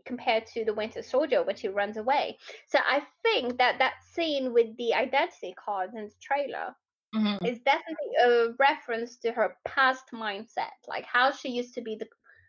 compared 0.06 0.45
to 0.48 0.65
the 0.65 0.74
Winter 0.74 1.02
Soldier 1.02 1.43
when 1.43 1.56
she 1.56 1.67
runs 1.67 1.98
away. 1.98 2.38
So 2.67 2.80
I 2.86 3.04
think 3.24 3.58
that 3.58 3.80
that 3.80 3.95
scene 4.13 4.54
with 4.54 4.76
the 4.78 4.93
identity 4.93 5.54
cards 5.63 5.95
in 5.95 6.06
the 6.06 6.13
trailer 6.22 6.76
Mhm. 7.13 7.39
is 7.43 7.60
definitely 7.62 8.15
a 8.24 8.50
reference 8.60 9.17
to 9.19 9.32
her 9.32 9.58
past 9.65 10.06
mindset, 10.13 10.76
like 10.88 11.06
how 11.06 11.32
she 11.32 11.50
used 11.50 11.74
to 11.76 11.82
be 11.82 11.95
the 11.95 12.08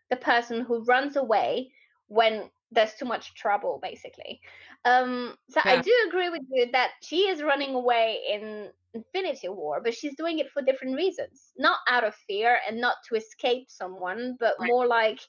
the 0.09 0.17
person 0.17 0.61
who 0.61 0.83
runs 0.83 1.15
away 1.15 1.71
when 2.07 2.49
there's 2.71 2.93
too 2.95 3.05
much 3.05 3.35
trouble 3.35 3.79
basically. 3.81 4.41
Um 4.85 5.35
so 5.49 5.61
i 5.67 5.77
do 5.77 5.93
agree 6.07 6.29
with 6.29 6.41
you 6.51 6.71
that 6.71 6.91
she 7.03 7.27
is 7.27 7.43
running 7.43 7.75
away 7.75 8.19
in 8.29 8.71
infinity 8.93 9.49
war 9.49 9.81
but 9.83 9.93
she's 9.93 10.15
doing 10.17 10.39
it 10.39 10.49
for 10.51 10.61
different 10.61 10.95
reasons 10.95 11.53
not 11.57 11.79
out 11.89 12.03
of 12.03 12.13
fear 12.27 12.59
and 12.67 12.81
not 12.81 12.97
to 13.07 13.15
escape 13.15 13.69
someone 13.69 14.35
but 14.39 14.55
Right. 14.59 14.71
more 14.71 14.85
like 14.85 15.19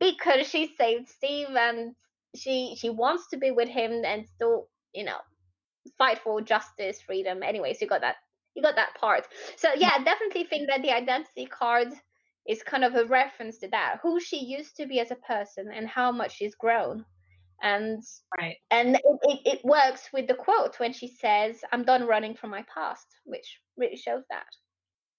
because 0.00 0.46
she 0.48 0.66
saved 0.76 1.08
steve 1.08 1.48
and 1.50 1.94
she 2.36 2.74
she 2.78 2.90
wants 2.90 3.28
to 3.28 3.36
be 3.36 3.50
with 3.50 3.68
him 3.68 4.04
and 4.04 4.26
still 4.28 4.68
you 4.94 5.04
know 5.04 5.18
fight 5.98 6.18
for 6.18 6.40
justice 6.40 7.00
freedom. 7.02 7.42
Anyways 7.42 7.80
you 7.80 7.86
got 7.88 8.00
that 8.02 8.16
you 8.54 8.62
got 8.62 8.76
that 8.76 8.94
part. 8.94 9.26
So 9.56 9.72
yeah 9.74 9.90
i 9.98 10.02
definitely 10.02 10.44
think 10.44 10.68
that 10.68 10.82
the 10.82 10.90
identity 10.92 11.46
card 11.46 11.88
is 12.46 12.62
kind 12.62 12.84
of 12.84 12.94
a 12.94 13.06
reference 13.06 13.58
to 13.58 13.68
that 13.68 13.98
who 14.02 14.20
she 14.20 14.38
used 14.38 14.76
to 14.76 14.86
be 14.86 15.00
as 15.00 15.10
a 15.10 15.16
person 15.16 15.70
and 15.72 15.88
how 15.88 16.12
much 16.12 16.36
she's 16.36 16.54
grown 16.54 17.04
and 17.62 18.02
Right. 18.38 18.56
and 18.70 18.96
it, 18.96 19.02
it, 19.22 19.40
it 19.46 19.64
works 19.64 20.08
with 20.12 20.26
the 20.26 20.34
quote 20.34 20.78
when 20.80 20.92
she 20.92 21.08
says 21.08 21.62
i'm 21.72 21.84
done 21.84 22.06
running 22.06 22.34
from 22.34 22.50
my 22.50 22.64
past 22.74 23.06
which 23.24 23.60
really 23.76 23.96
shows 23.96 24.24
that 24.30 24.46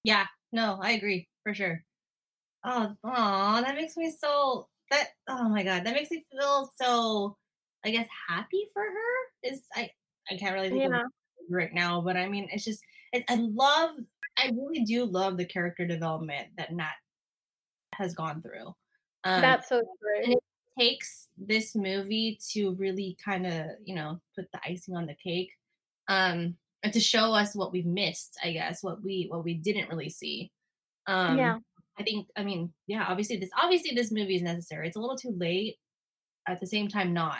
Yeah. 0.04 0.26
No, 0.52 0.80
I 0.82 0.92
agree 0.92 1.28
for 1.44 1.54
sure. 1.54 1.84
Oh, 2.66 2.96
aw, 3.04 3.62
that 3.62 3.76
makes 3.76 3.98
me 3.98 4.12
so 4.12 4.70
that 4.92 5.10
oh 5.28 5.50
my 5.50 5.64
god, 5.64 5.86
that 5.86 5.96
makes 5.96 6.12
me 6.12 6.26
feel 6.32 6.72
so 6.82 7.38
I 7.86 7.92
guess 7.92 8.08
happy 8.30 8.66
for 8.74 8.84
her. 8.84 9.50
Is 9.50 9.64
I 9.76 9.92
I 10.32 10.38
can't 10.38 10.56
really 10.56 10.70
think 10.70 10.86
of 10.86 10.94
yeah 10.94 11.04
it 11.40 11.54
right 11.54 11.74
now, 11.74 12.02
but 12.02 12.18
I 12.18 12.30
mean 12.30 12.50
it's 12.52 12.66
just 12.66 12.82
it, 13.14 13.24
I 13.30 13.36
love 13.38 13.96
I 14.38 14.52
really 14.56 14.84
do 14.86 15.06
love 15.06 15.38
the 15.38 15.46
character 15.46 15.86
development 15.88 16.50
that 16.58 16.74
Nat 16.74 16.94
has 17.98 18.14
gone 18.16 18.42
through. 18.42 18.76
Um 19.24 19.58
that's 19.58 19.70
so 19.70 19.82
and 20.24 20.34
true 20.34 20.34
it 20.34 20.40
takes 20.80 21.30
this 21.38 21.76
movie 21.76 22.38
to 22.52 22.74
really 22.76 23.18
kind 23.24 23.46
of 23.48 23.68
you 23.84 23.96
know 23.96 24.22
put 24.36 24.52
the 24.52 24.60
icing 24.66 24.96
on 24.96 25.06
the 25.06 25.16
cake 25.16 25.52
um 26.08 26.58
and 26.84 26.94
to 26.94 27.00
show 27.00 27.34
us 27.34 27.56
what 27.56 27.72
we've 27.72 27.86
missed 27.86 28.38
i 28.44 28.52
guess 28.52 28.84
what 28.84 29.02
we 29.04 29.28
what 29.30 29.44
we 29.44 29.54
didn't 29.56 29.90
really 29.90 30.10
see 30.10 30.52
um 31.08 31.44
yeah 31.44 31.60
i 32.00 32.04
think 32.04 32.28
i 32.38 32.44
mean 32.44 32.74
yeah 32.88 33.06
obviously 33.08 33.38
this 33.38 33.50
obviously 33.62 33.96
this 33.96 34.12
movie 34.12 34.36
is 34.36 34.42
necessary 34.44 34.88
it's 34.88 34.98
a 34.98 35.00
little 35.00 35.18
too 35.18 35.32
late 35.32 35.78
at 36.48 36.60
the 36.60 36.68
same 36.68 36.88
time 36.88 37.14
not 37.14 37.40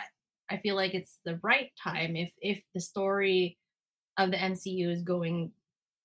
i 0.50 0.56
feel 0.58 0.74
like 0.76 0.94
it's 0.94 1.20
the 1.24 1.36
right 1.42 1.72
time 1.82 2.16
if 2.16 2.32
if 2.40 2.62
the 2.74 2.80
story 2.80 3.58
of 4.18 4.30
the 4.30 4.36
mcu 4.38 4.90
is 4.90 5.02
going 5.02 5.52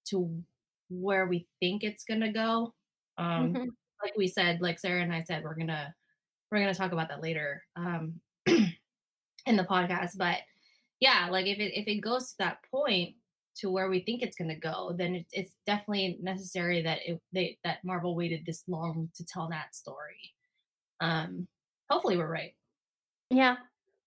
to 0.06 0.44
where 0.90 1.28
we 1.28 1.48
think 1.62 1.84
it's 1.84 2.06
gonna 2.06 2.34
go 2.34 2.74
um 3.18 3.60
Mhm. 3.60 3.72
Like 4.04 4.16
we 4.18 4.28
said 4.28 4.62
like 4.62 4.80
sarah 4.80 5.02
and 5.02 5.14
i 5.14 5.22
said 5.22 5.44
we're 5.44 5.56
gonna 5.56 5.94
we're 6.52 6.60
gonna 6.60 6.74
talk 6.74 6.92
about 6.92 7.10
that 7.10 7.22
later 7.22 7.64
um 7.76 8.20
in 8.48 9.56
the 9.56 9.64
podcast 9.64 10.12
but 10.18 10.38
yeah 11.00 11.28
like 11.32 11.48
if 11.48 11.60
it 11.60 11.78
if 11.78 11.88
it 11.88 12.02
goes 12.02 12.30
to 12.30 12.38
that 12.40 12.60
point 12.72 13.16
to 13.56 13.70
where 13.70 13.90
we 13.90 14.00
think 14.00 14.22
it's 14.22 14.38
gonna 14.38 14.56
go 14.56 14.94
then 14.98 15.16
it's, 15.16 15.30
it's 15.34 15.54
definitely 15.66 16.18
necessary 16.22 16.82
that 16.82 17.00
it 17.06 17.20
they 17.34 17.58
that 17.64 17.84
marvel 17.84 18.16
waited 18.16 18.46
this 18.46 18.64
long 18.68 19.10
to 19.16 19.26
tell 19.26 19.50
that 19.50 19.76
story. 19.76 20.34
Um 21.00 21.48
hopefully 21.90 22.18
we're 22.18 22.32
right. 22.32 22.54
Yeah. 23.30 23.58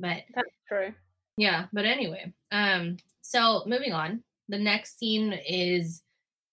But 0.01 0.23
that's 0.35 0.49
true. 0.69 0.95
Yeah 1.37 1.67
but 1.73 1.85
anyway 1.85 2.33
um 2.53 2.97
so 3.21 3.65
moving 3.67 3.93
on 3.93 4.23
the 4.49 4.59
next 4.59 4.99
scene 4.99 5.33
is 5.47 6.03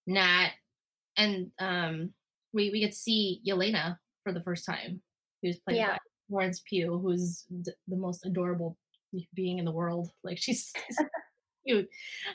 nat 0.08 0.52
and 1.18 1.52
um 1.60 2.12
we 2.54 2.70
we 2.72 2.80
get 2.80 2.92
to 2.92 2.98
see 2.98 3.42
yelena 3.48 3.98
for 4.24 4.32
the 4.34 4.42
first 4.42 4.66
time 4.66 5.02
who's 5.42 5.58
played 5.60 5.78
Yeah. 5.78 5.92
by 5.94 5.98
florence 6.30 6.62
pugh 6.68 7.00
who's 7.00 7.46
d- 7.62 7.72
the 7.88 7.96
most 7.98 8.26
adorable 8.26 8.78
being 9.34 9.60
in 9.60 9.66
the 9.66 9.72
world. 9.72 10.10
Like 10.24 10.38
she's, 10.42 10.72
cute. 11.66 11.90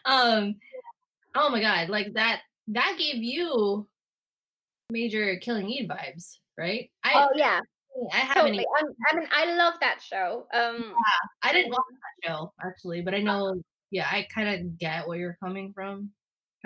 Um 0.05 0.57
oh 1.35 1.51
my 1.51 1.61
god 1.61 1.89
like 1.89 2.13
that 2.15 2.41
that 2.69 2.97
gave 2.99 3.23
you 3.23 3.87
major 4.91 5.37
killing 5.37 5.69
eve 5.69 5.89
vibes 5.89 6.39
right? 6.59 6.91
I 7.05 7.13
oh 7.15 7.29
yeah. 7.35 7.61
i 8.13 8.17
haven't 8.17 8.55
totally. 8.57 8.67
i 9.13 9.17
mean 9.17 9.29
i 9.33 9.55
love 9.57 9.75
that 9.81 10.01
show. 10.03 10.47
Um 10.55 10.95
i 11.43 11.53
didn't 11.53 11.71
watch 11.71 11.83
that 12.23 12.29
show 12.29 12.53
actually 12.65 13.03
but 13.03 13.15
i 13.15 13.21
know 13.21 13.61
yeah 13.91 14.07
i 14.11 14.27
kind 14.35 14.49
of 14.49 14.79
get 14.79 15.07
where 15.07 15.19
you're 15.19 15.37
coming 15.43 15.73
from 15.75 16.11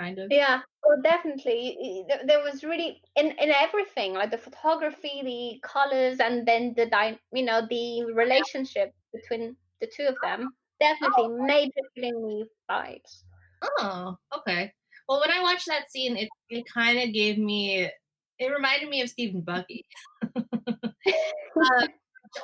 kind 0.00 0.18
of. 0.18 0.28
Yeah, 0.30 0.60
oh, 0.90 1.02
definitely. 1.02 2.04
There, 2.26 2.42
was 2.42 2.64
really 2.64 3.02
in 3.16 3.26
in 3.26 3.50
everything, 3.50 4.14
like 4.14 4.30
the 4.30 4.38
photography, 4.38 5.22
the 5.24 5.68
colors, 5.68 6.18
and 6.20 6.46
then 6.46 6.74
the 6.76 7.18
you 7.32 7.44
know 7.44 7.66
the 7.68 8.04
relationship 8.12 8.92
between 9.12 9.56
the 9.80 9.88
two 9.94 10.04
of 10.04 10.16
them. 10.22 10.50
Definitely 10.80 11.28
major 11.44 11.84
killing 11.94 12.40
eve 12.40 12.46
vibes. 12.70 13.24
Oh, 13.62 14.16
okay. 14.38 14.72
Well, 15.08 15.20
when 15.20 15.30
I 15.30 15.42
watched 15.42 15.66
that 15.66 15.90
scene, 15.90 16.16
it, 16.16 16.28
it 16.48 16.64
kind 16.72 16.98
of 16.98 17.12
gave 17.12 17.36
me, 17.36 17.90
it 18.38 18.46
reminded 18.46 18.88
me 18.88 19.02
of 19.02 19.10
Steve 19.10 19.34
and 19.34 19.44
Bucky. 19.44 19.84
uh, 20.36 21.86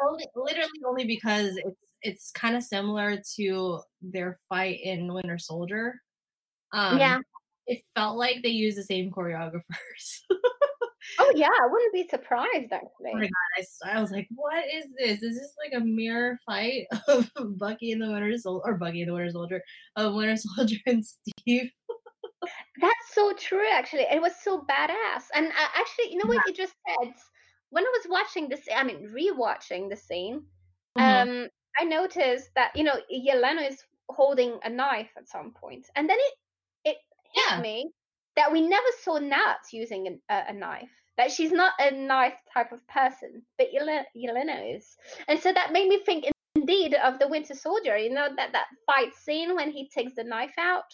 only, 0.03 0.27
literally 0.35 0.69
only 0.85 1.05
because 1.07 1.57
it's 1.57 1.87
it's 2.03 2.31
kind 2.33 2.57
of 2.57 2.63
similar 2.63 3.21
to 3.37 3.81
their 4.03 4.39
fight 4.49 4.81
in 4.83 5.13
Winter 5.13 5.39
Soldier. 5.39 5.95
Um, 6.73 6.99
yeah. 6.99 7.19
It 7.67 7.83
felt 7.95 8.17
like 8.17 8.43
they 8.43 8.49
used 8.51 8.79
the 8.79 8.85
same 8.85 9.11
choreographers. 9.11 10.21
Oh 11.19 11.33
yeah, 11.37 11.49
I 11.49 11.67
wouldn't 11.67 11.93
be 11.93 12.09
surprised 12.09 12.73
Oh 12.73 12.73
actually. 12.73 13.13
my 13.19 13.27
god! 13.27 13.67
I, 13.85 13.97
I 13.97 14.01
was 14.01 14.11
like, 14.11 14.29
"What 14.35 14.65
is 14.73 14.93
this? 14.99 15.23
Is 15.23 15.39
this 15.39 15.55
like 15.63 15.81
a 15.81 15.85
mirror 15.85 16.39
fight 16.45 16.87
of 17.09 17.31
Bucky 17.59 17.93
and 17.93 18.03
the 18.03 18.11
Winter 18.11 18.37
Soldier, 18.37 18.63
or 18.67 18.75
Bucky 18.75 19.03
and 19.03 19.11
the 19.11 19.15
Winter 19.15 19.31
Soldier, 19.31 19.63
of 19.97 20.15
Winter 20.15 20.37
Soldier 20.57 20.77
and 20.87 21.05
Steve?" 21.05 21.71
That's 22.81 23.15
so 23.15 23.33
true. 23.35 23.67
Actually, 23.73 24.03
it 24.11 24.21
was 24.21 24.37
so 24.37 24.61
badass. 24.63 25.25
And 25.35 25.49
uh, 25.49 25.69
actually, 25.75 26.11
you 26.13 26.19
know 26.19 26.27
what 26.27 26.47
you 26.47 26.55
just 26.55 26.75
said? 26.89 27.15
When 27.71 27.85
I 27.85 27.91
was 27.91 28.07
watching 28.09 28.49
this, 28.49 28.69
I 28.75 28.85
mean, 28.85 29.09
rewatching 29.09 29.89
the 29.91 29.97
scene, 29.97 30.47
Mhm. 30.97 31.27
um, 31.45 31.49
I 31.79 31.85
noticed 31.85 32.51
that 32.55 32.75
you 32.77 32.85
know 32.85 33.01
Yelena 33.13 33.69
is 33.69 33.85
holding 34.09 34.59
a 34.63 34.71
knife 34.71 35.11
at 35.17 35.29
some 35.29 35.53
point, 35.53 35.87
and 35.97 36.09
then 36.09 36.17
it 36.19 36.35
hit 37.37 37.45
Yeah. 37.51 37.61
me 37.61 37.91
that 38.37 38.51
we 38.53 38.61
never 38.61 38.87
saw 39.03 39.19
Nat 39.19 39.59
using 39.73 40.21
a, 40.29 40.45
a 40.49 40.53
knife. 40.53 40.91
That 41.17 41.31
she's 41.33 41.53
not 41.53 41.73
a 41.79 41.91
knife 41.93 42.35
type 42.53 42.73
of 42.73 42.87
person, 42.89 43.43
but 43.57 43.69
Yelena, 43.75 44.05
Yelena 44.15 44.77
is, 44.77 44.97
and 45.29 45.41
so 45.41 45.51
that 45.53 45.73
made 45.73 45.89
me 45.89 46.03
think 46.05 46.27
indeed 46.55 46.95
of 46.95 47.19
the 47.19 47.29
Winter 47.29 47.55
Soldier. 47.55 47.97
You 47.97 48.11
know 48.11 48.29
that 48.37 48.53
that 48.53 48.67
fight 48.85 49.15
scene 49.15 49.55
when 49.55 49.71
he 49.71 49.89
takes 49.89 50.15
the 50.15 50.25
knife 50.25 50.53
out. 50.59 50.85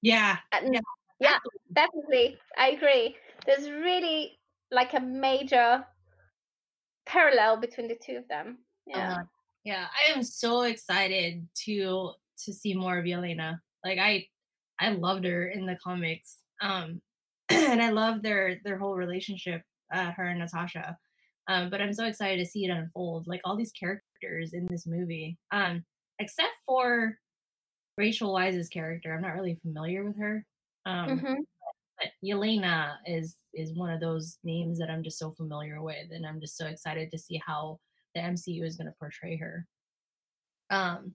Yeah, 0.00 0.38
And 0.52 0.72
Yeah, 0.74 0.80
yeah, 1.20 1.38
definitely. 1.72 2.38
I 2.56 2.70
agree. 2.70 3.16
There's 3.46 3.68
really 3.70 4.38
like 4.70 4.94
a 4.94 5.00
major 5.00 5.84
parallel 7.04 7.56
between 7.60 7.88
the 7.88 7.96
two 7.96 8.16
of 8.16 8.28
them. 8.28 8.58
Yeah. 8.86 9.16
Uh, 9.16 9.22
yeah, 9.64 9.86
I 9.92 10.12
am 10.12 10.22
so 10.22 10.62
excited 10.62 11.46
to 11.66 12.12
to 12.44 12.52
see 12.52 12.74
more 12.74 12.98
of 12.98 13.04
Yelena. 13.04 13.60
Like 13.84 13.98
I 13.98 14.26
I 14.80 14.90
loved 14.90 15.24
her 15.24 15.48
in 15.48 15.66
the 15.66 15.76
comics. 15.82 16.40
Um 16.60 17.02
and 17.50 17.82
I 17.82 17.90
love 17.90 18.22
their 18.22 18.60
their 18.64 18.78
whole 18.78 18.96
relationship, 18.96 19.62
uh 19.92 20.12
her 20.12 20.24
and 20.26 20.40
Natasha. 20.40 20.98
Um 21.48 21.70
but 21.70 21.80
I'm 21.82 21.92
so 21.94 22.06
excited 22.06 22.38
to 22.44 22.50
see 22.50 22.64
it 22.64 22.70
unfold. 22.70 23.26
Like 23.28 23.40
all 23.44 23.56
these 23.56 23.72
characters 23.72 24.52
in 24.54 24.66
this 24.70 24.86
movie. 24.86 25.38
Um 25.52 25.84
except 26.18 26.54
for 26.66 27.18
Rachel 27.96 28.32
Weisz's 28.32 28.68
character. 28.68 29.14
I'm 29.14 29.22
not 29.22 29.34
really 29.34 29.56
familiar 29.56 30.04
with 30.04 30.18
her. 30.18 30.46
Um 30.86 31.26
Mhm. 31.26 31.44
but 31.98 32.12
Yelena 32.24 32.96
is 33.06 33.38
is 33.54 33.74
one 33.74 33.90
of 33.90 34.00
those 34.00 34.38
names 34.44 34.78
that 34.78 34.90
I'm 34.90 35.02
just 35.04 35.18
so 35.18 35.32
familiar 35.32 35.82
with, 35.82 36.10
and 36.12 36.26
I'm 36.26 36.40
just 36.40 36.56
so 36.56 36.66
excited 36.66 37.10
to 37.12 37.18
see 37.18 37.40
how 37.44 37.80
the 38.14 38.20
MCU 38.22 38.64
is 38.64 38.76
going 38.76 38.86
to 38.88 38.94
portray 38.98 39.36
her. 39.38 39.66
Um, 40.70 41.14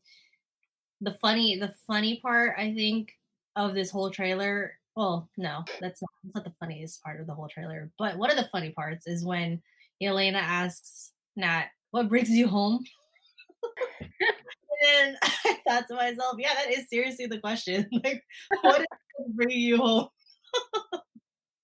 the 1.03 1.11
funny 1.21 1.57
the 1.57 1.73
funny 1.85 2.19
part 2.21 2.55
I 2.57 2.73
think 2.73 3.11
of 3.55 3.73
this 3.73 3.91
whole 3.91 4.09
trailer. 4.09 4.77
Well, 4.95 5.29
no, 5.37 5.63
that's 5.81 6.01
not, 6.01 6.09
that's 6.23 6.35
not 6.35 6.43
the 6.43 6.53
funniest 6.59 7.03
part 7.03 7.19
of 7.19 7.27
the 7.27 7.33
whole 7.33 7.47
trailer. 7.47 7.91
But 7.97 8.17
one 8.17 8.29
of 8.29 8.37
the 8.37 8.49
funny 8.51 8.71
parts 8.71 9.07
is 9.07 9.25
when 9.25 9.61
Yelena 10.01 10.35
asks 10.35 11.11
Nat, 11.35 11.67
"What 11.91 12.09
brings 12.09 12.29
you 12.29 12.47
home?" 12.47 12.83
and 14.85 15.17
I 15.23 15.57
thought 15.67 15.87
to 15.89 15.95
myself, 15.95 16.35
"Yeah, 16.39 16.53
that 16.53 16.71
is 16.71 16.89
seriously 16.89 17.25
the 17.25 17.39
question. 17.39 17.87
Like, 18.03 18.23
what 18.61 18.81
is 18.81 18.87
bringing 19.35 19.59
you 19.59 19.77
home?" 19.77 20.07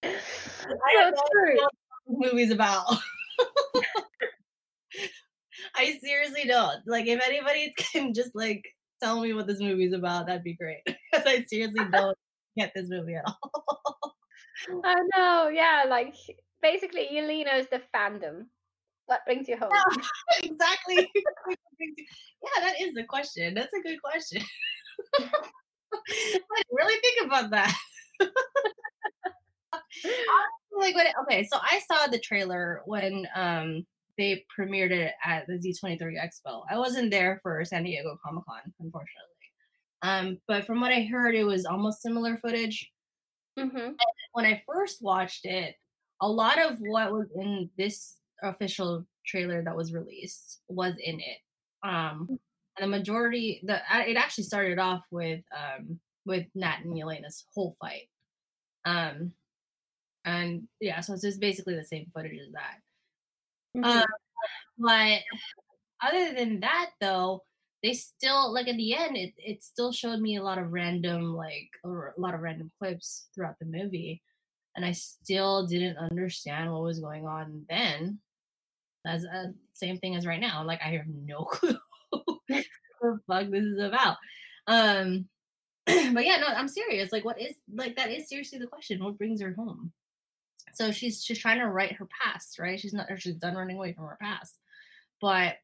I 0.04 0.94
don't 0.94 1.12
know 1.12 1.22
true. 1.32 1.58
what 1.58 1.72
this 2.08 2.32
movie's 2.32 2.52
about. 2.52 2.86
I 5.76 5.98
seriously 6.04 6.46
don't. 6.46 6.80
Like, 6.88 7.08
if 7.08 7.22
anybody 7.26 7.74
can 7.78 8.14
just 8.14 8.36
like 8.36 8.66
tell 9.02 9.22
me 9.22 9.34
what 9.34 9.48
this 9.48 9.60
movie's 9.60 9.94
about, 9.94 10.28
that'd 10.28 10.44
be 10.44 10.56
great. 10.56 10.82
Because 11.12 11.26
I 11.26 11.44
seriously 11.46 11.86
don't 11.92 12.18
get 12.58 12.72
this 12.76 12.88
movie 12.88 13.16
at 13.16 13.26
all. 13.26 14.16
I 14.84 14.96
know. 15.16 15.48
Yeah, 15.48 15.86
like 15.90 16.14
basically, 16.62 17.08
Yelena 17.12 17.58
is 17.60 17.68
the 17.72 17.82
fandom. 17.96 18.46
What 19.08 19.22
brings 19.26 19.48
you 19.48 19.58
home? 19.58 19.72
exactly. 20.44 21.10
yeah, 21.16 22.62
that 22.62 22.76
is 22.80 22.94
the 22.94 23.06
question. 23.06 23.56
That's 23.56 23.74
a 23.74 23.82
good 23.82 24.00
question. 24.02 24.44
like, 25.20 26.66
really 26.72 27.00
think 27.02 27.26
about 27.26 27.50
that. 27.50 27.76
like 30.78 30.94
what? 30.94 31.08
Okay, 31.24 31.48
so 31.52 31.58
I 31.60 31.82
saw 31.92 32.08
the 32.08 32.20
trailer 32.20 32.82
when 32.86 33.28
um 33.36 33.86
they 34.20 34.46
premiered 34.58 34.92
it 34.92 35.14
at 35.24 35.48
the 35.48 35.54
D23 35.54 36.00
Expo. 36.02 36.64
I 36.70 36.78
wasn't 36.78 37.10
there 37.10 37.40
for 37.42 37.64
San 37.64 37.84
Diego 37.84 38.20
Comic 38.24 38.44
Con, 38.46 38.60
unfortunately. 38.82 39.30
Um, 40.02 40.38
but 40.46 40.66
from 40.66 40.82
what 40.82 40.92
I 40.92 41.04
heard, 41.04 41.36
it 41.36 41.46
was 41.46 41.66
almost 41.66 42.02
similar 42.02 42.38
footage. 42.38 42.92
hmm 43.58 43.92
When 44.34 44.46
I 44.46 44.62
first 44.68 45.02
watched 45.02 45.46
it, 45.46 45.76
a 46.22 46.28
lot 46.30 46.60
of 46.60 46.78
what 46.80 47.14
was 47.14 47.28
in 47.34 47.70
this 47.78 48.18
official 48.44 49.06
trailer 49.26 49.64
that 49.64 49.76
was 49.76 49.94
released 49.94 50.60
was 50.68 50.96
in 51.02 51.22
it. 51.22 51.88
Um, 51.88 52.28
and 52.78 52.82
the 52.82 52.98
majority, 52.98 53.62
the 53.64 53.82
it 54.06 54.18
actually 54.18 54.44
started 54.44 54.80
off 54.80 55.04
with 55.12 55.42
um 55.56 56.00
with 56.26 56.46
Nat 56.56 56.80
and 56.84 56.94
Yelena's 56.94 57.46
whole 57.54 57.76
fight. 57.80 58.10
Um, 58.84 59.32
and 60.26 60.68
yeah, 60.82 61.00
so 61.00 61.14
it's 61.14 61.22
just 61.22 61.40
basically 61.40 61.76
the 61.76 61.86
same 61.86 62.08
footage 62.14 62.38
as 62.46 62.52
that. 62.52 62.80
Mm-hmm. 63.78 63.84
Um, 63.84 64.06
but 64.78 65.20
other 66.02 66.34
than 66.34 66.60
that, 66.62 66.92
though, 67.02 67.44
they 67.84 67.94
still 67.94 68.54
like 68.54 68.68
at 68.68 68.76
the 68.76 68.96
end, 68.96 69.16
it 69.16 69.34
it 69.38 69.64
still 69.64 69.92
showed 69.92 70.20
me 70.20 70.38
a 70.38 70.44
lot 70.44 70.58
of 70.58 70.72
random 70.72 71.36
like 71.36 71.70
a 71.86 71.90
lot 72.18 72.34
of 72.34 72.42
random 72.42 72.72
clips 72.80 73.28
throughout 73.34 73.56
the 73.60 73.66
movie, 73.66 74.22
and 74.76 74.86
I 74.86 74.92
still 74.92 75.68
didn't 75.68 75.98
understand 75.98 76.72
what 76.72 76.84
was 76.84 77.00
going 77.00 77.26
on 77.26 77.66
then. 77.70 78.20
As 79.06 79.26
uh, 79.26 79.48
same 79.74 79.98
thing 79.98 80.16
as 80.16 80.26
right 80.26 80.42
now, 80.42 80.64
like 80.66 80.82
I 80.84 80.90
have 80.90 81.08
no 81.08 81.44
clue 81.46 81.78
what 82.10 82.66
the 83.02 83.20
fuck 83.28 83.50
this 83.50 83.64
is 83.64 83.80
about. 83.80 84.18
Um, 84.68 85.28
but 85.86 86.26
yeah, 86.26 86.38
no, 86.38 86.48
I'm 86.48 86.68
serious. 86.68 87.12
Like, 87.12 87.26
what 87.26 87.42
is 87.42 87.56
like 87.74 87.96
that 87.96 88.12
is 88.12 88.30
seriously 88.30 88.60
the 88.60 88.68
question. 88.68 89.04
What 89.04 89.18
brings 89.18 89.42
her 89.42 89.54
home? 89.54 89.92
So 90.74 90.92
she's 90.92 91.24
she's 91.24 91.40
trying 91.40 91.60
to 91.60 91.68
write 91.68 91.94
her 91.94 92.08
past, 92.22 92.60
right? 92.60 92.80
She's 92.80 92.94
not 92.94 93.10
or 93.10 93.18
she's 93.18 93.36
done 93.36 93.56
running 93.56 93.78
away 93.78 93.94
from 93.94 94.06
her 94.06 94.18
past. 94.22 94.56
But 95.22 95.56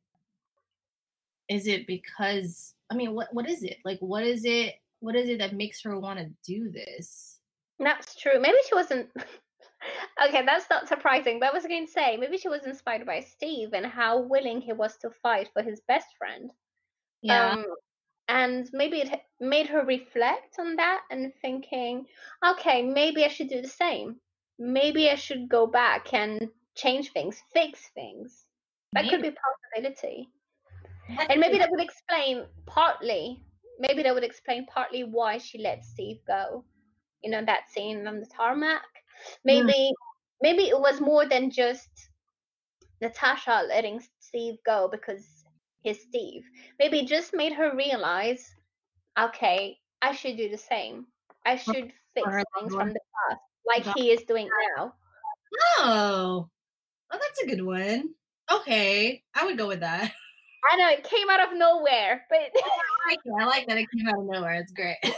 is 1.50 1.68
it 1.68 1.88
because 1.88 2.74
I 2.90 2.96
mean, 2.96 3.14
what 3.14 3.34
what 3.34 3.50
is 3.50 3.64
it? 3.64 3.78
Like 3.86 4.00
what 4.00 4.24
is 4.24 4.46
it 4.46 4.76
what 5.00 5.16
is 5.16 5.30
it 5.30 5.40
that 5.40 5.54
makes 5.54 5.82
her 5.84 6.00
want 6.00 6.20
to 6.20 6.30
do 6.44 6.70
this? 6.72 7.40
That's 7.80 8.16
true. 8.16 8.40
Maybe 8.40 8.58
she 8.68 8.76
wasn't. 8.76 9.10
okay, 10.28 10.46
that's 10.46 10.70
not 10.70 10.88
surprising. 10.88 11.40
But 11.40 11.50
I 11.50 11.54
was 11.54 11.66
going 11.66 11.86
to 11.86 11.92
say, 11.92 12.18
maybe 12.18 12.38
she 12.38 12.48
was 12.48 12.66
inspired 12.66 13.06
by 13.06 13.20
Steve 13.20 13.74
and 13.74 13.86
how 13.86 14.22
willing 14.22 14.62
he 14.62 14.74
was 14.74 14.98
to 14.98 15.10
fight 15.22 15.50
for 15.54 15.62
his 15.62 15.82
best 15.88 16.08
friend. 16.18 16.52
Yeah. 17.22 17.52
Um, 17.52 17.66
and 18.28 18.70
maybe 18.74 19.02
it 19.02 19.22
made 19.40 19.68
her 19.68 19.86
reflect 19.86 20.56
on 20.60 20.76
that 20.78 21.02
and 21.12 21.32
thinking, 21.42 22.06
okay, 22.46 22.82
maybe 22.82 23.24
I 23.24 23.28
should 23.28 23.50
do 23.50 23.62
the 23.62 23.68
same. 23.68 24.16
Maybe 24.60 25.10
I 25.10 25.16
should 25.16 25.50
go 25.50 25.68
back 25.68 26.14
and 26.14 26.52
change 26.76 27.12
things, 27.12 27.42
fix 27.54 27.90
things. 27.90 28.48
That 28.94 29.08
could 29.10 29.22
be 29.22 29.30
a 29.30 29.34
possibility. 29.34 30.30
And 31.30 31.40
maybe 31.40 31.58
that 31.60 31.70
would 31.72 31.82
explain 31.82 32.48
partly, 32.66 33.44
maybe 33.80 34.04
that 34.04 34.14
would 34.14 34.24
explain 34.24 34.66
partly 34.68 35.04
why 35.04 35.38
she 35.38 35.58
let 35.60 35.84
Steve 35.86 36.24
go. 36.26 36.66
You 37.24 37.32
know, 37.32 37.44
that 37.46 37.70
scene 37.70 38.08
on 38.08 38.20
the 38.20 38.26
tarmac. 38.28 38.84
Maybe 39.44 39.94
maybe 40.42 40.64
it 40.70 40.80
was 40.80 41.02
more 41.02 41.26
than 41.28 41.52
just 41.52 42.10
Natasha 43.02 43.64
letting 43.68 44.02
Steve 44.20 44.62
go 44.66 44.90
because 44.90 45.46
he's 45.82 46.02
Steve. 46.04 46.44
Maybe 46.78 47.00
it 47.00 47.08
just 47.08 47.34
made 47.34 47.54
her 47.54 47.74
realize, 47.76 48.54
okay, 49.18 49.80
I 50.02 50.14
should 50.14 50.38
do 50.38 50.50
the 50.50 50.58
same. 50.58 51.08
I 51.46 51.56
should 51.58 51.94
fix 52.14 52.44
things 52.56 52.76
from 52.76 52.94
the 52.94 53.00
past, 53.30 53.42
like 53.68 53.86
he 53.96 54.12
is 54.12 54.24
doing 54.24 54.50
now. 54.78 54.94
Oh. 55.80 56.50
Oh, 57.12 57.20
that's 57.20 57.42
a 57.44 57.48
good 57.48 57.64
one. 57.64 58.10
Okay. 58.52 59.24
I 59.34 59.46
would 59.46 59.58
go 59.58 59.68
with 59.68 59.82
that. 59.82 60.12
I 60.72 60.78
know 60.78 60.90
it 60.90 61.04
came 61.04 61.30
out 61.30 61.48
of 61.48 61.58
nowhere, 61.58 62.26
but 62.30 62.40
it 62.40 62.52
I 62.56 63.10
like 63.10 63.20
that. 63.26 63.42
I 63.42 63.46
like 63.46 63.68
that 63.68 63.78
it 63.78 63.88
came 63.96 64.08
out 64.08 64.20
of 64.20 64.26
nowhere. 64.26 64.56
It's 64.56 64.72
great. 64.72 64.98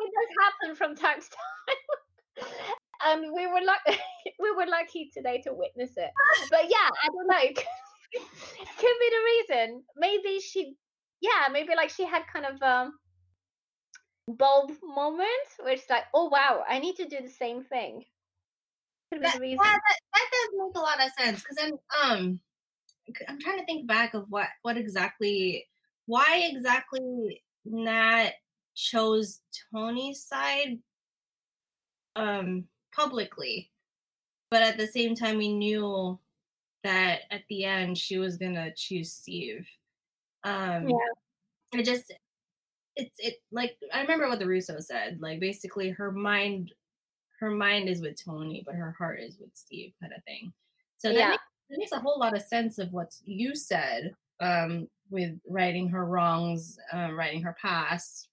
It 0.00 0.12
does 0.14 0.36
happen 0.44 0.76
from 0.76 0.94
time 0.94 1.20
to 1.20 1.28
time. 1.28 2.52
And 3.06 3.32
we 3.34 3.46
were 3.46 3.60
lucky 3.64 3.98
we 4.38 4.50
were 4.52 4.66
lucky 4.66 5.10
today 5.12 5.40
to 5.42 5.52
witness 5.52 5.96
it. 5.96 6.10
But 6.50 6.64
yeah, 6.64 6.88
I 6.88 7.08
don't 7.08 7.26
know. 7.26 7.48
Could, 7.48 8.22
could 8.78 8.96
be 9.00 9.10
the 9.10 9.56
reason. 9.56 9.82
Maybe 9.96 10.40
she 10.40 10.74
yeah, 11.20 11.48
maybe 11.52 11.74
like 11.76 11.90
she 11.90 12.04
had 12.04 12.22
kind 12.32 12.46
of 12.46 12.62
um 12.62 12.92
bulb 14.28 14.72
moment 14.82 15.28
where 15.58 15.72
it's 15.72 15.88
like, 15.88 16.04
oh 16.14 16.28
wow, 16.28 16.62
I 16.68 16.78
need 16.78 16.96
to 16.96 17.08
do 17.08 17.18
the 17.22 17.30
same 17.30 17.64
thing. 17.64 18.04
That, 19.10 19.40
yeah, 19.42 19.56
that, 19.56 19.80
that 20.12 20.26
does 20.32 20.50
make 20.52 20.76
a 20.76 20.80
lot 20.80 21.02
of 21.02 21.10
sense 21.18 21.42
because 21.42 21.56
then 21.56 21.78
um 22.04 22.40
I'm 23.26 23.40
trying 23.40 23.58
to 23.58 23.64
think 23.64 23.86
back 23.86 24.12
of 24.12 24.26
what 24.28 24.48
what 24.60 24.76
exactly 24.76 25.66
why 26.04 26.50
exactly 26.52 27.42
Nat 27.64 28.32
chose 28.74 29.40
Tony's 29.72 30.22
side 30.22 30.78
um 32.16 32.64
publicly 32.94 33.70
but 34.50 34.62
at 34.62 34.76
the 34.76 34.86
same 34.86 35.14
time 35.14 35.38
we 35.38 35.54
knew 35.54 36.18
that 36.84 37.20
at 37.30 37.44
the 37.48 37.64
end 37.64 37.96
she 37.96 38.18
was 38.18 38.36
gonna 38.36 38.74
choose 38.76 39.10
Steve 39.10 39.66
um 40.44 40.86
Yeah. 40.86 41.80
it 41.80 41.84
just 41.86 42.12
it's 42.98 43.16
it 43.18 43.36
like 43.52 43.76
I 43.94 44.02
remember 44.02 44.28
what 44.28 44.38
the 44.40 44.46
Russo 44.46 44.80
said 44.80 45.18
like 45.20 45.40
basically 45.40 45.88
her 45.90 46.12
mind 46.12 46.72
her 47.40 47.50
mind 47.50 47.88
is 47.88 48.02
with 48.02 48.22
Tony, 48.22 48.62
but 48.66 48.74
her 48.74 48.94
heart 48.98 49.20
is 49.20 49.38
with 49.38 49.50
Steve, 49.54 49.92
kind 50.00 50.12
of 50.12 50.22
thing. 50.24 50.52
So 50.96 51.10
that, 51.10 51.18
Yeah. 51.18 51.28
makes, 51.30 51.42
that 51.70 51.78
makes 51.78 51.92
a 51.92 52.00
whole 52.00 52.18
lot 52.18 52.34
of 52.36 52.42
sense 52.42 52.78
of 52.78 52.92
what 52.92 53.14
you 53.24 53.54
said 53.54 54.12
um, 54.40 54.88
with 55.08 55.38
writing 55.48 55.88
her 55.90 56.04
wrongs, 56.04 56.76
um, 56.92 57.16
writing 57.16 57.42
her 57.42 57.54
past. 57.62 58.28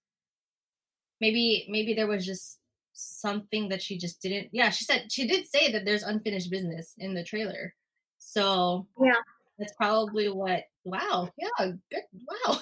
Maybe 1.21 1.67
maybe 1.69 1.93
there 1.93 2.07
was 2.07 2.25
just 2.25 2.59
something 2.93 3.69
that 3.69 3.81
she 3.81 3.97
just 3.97 4.21
didn't. 4.21 4.49
Yeah, 4.51 4.69
she 4.71 4.85
said 4.85 5.11
she 5.11 5.27
did 5.27 5.47
say 5.47 5.71
that 5.71 5.85
there's 5.85 6.03
unfinished 6.03 6.49
business 6.49 6.93
in 6.97 7.13
the 7.13 7.23
trailer. 7.23 7.73
So 8.17 8.87
Yeah. 8.99 9.13
that's 9.59 9.73
probably 9.73 10.29
what. 10.29 10.63
Wow, 10.83 11.29
yeah, 11.37 11.71
good. 11.91 12.03
Wow, 12.45 12.59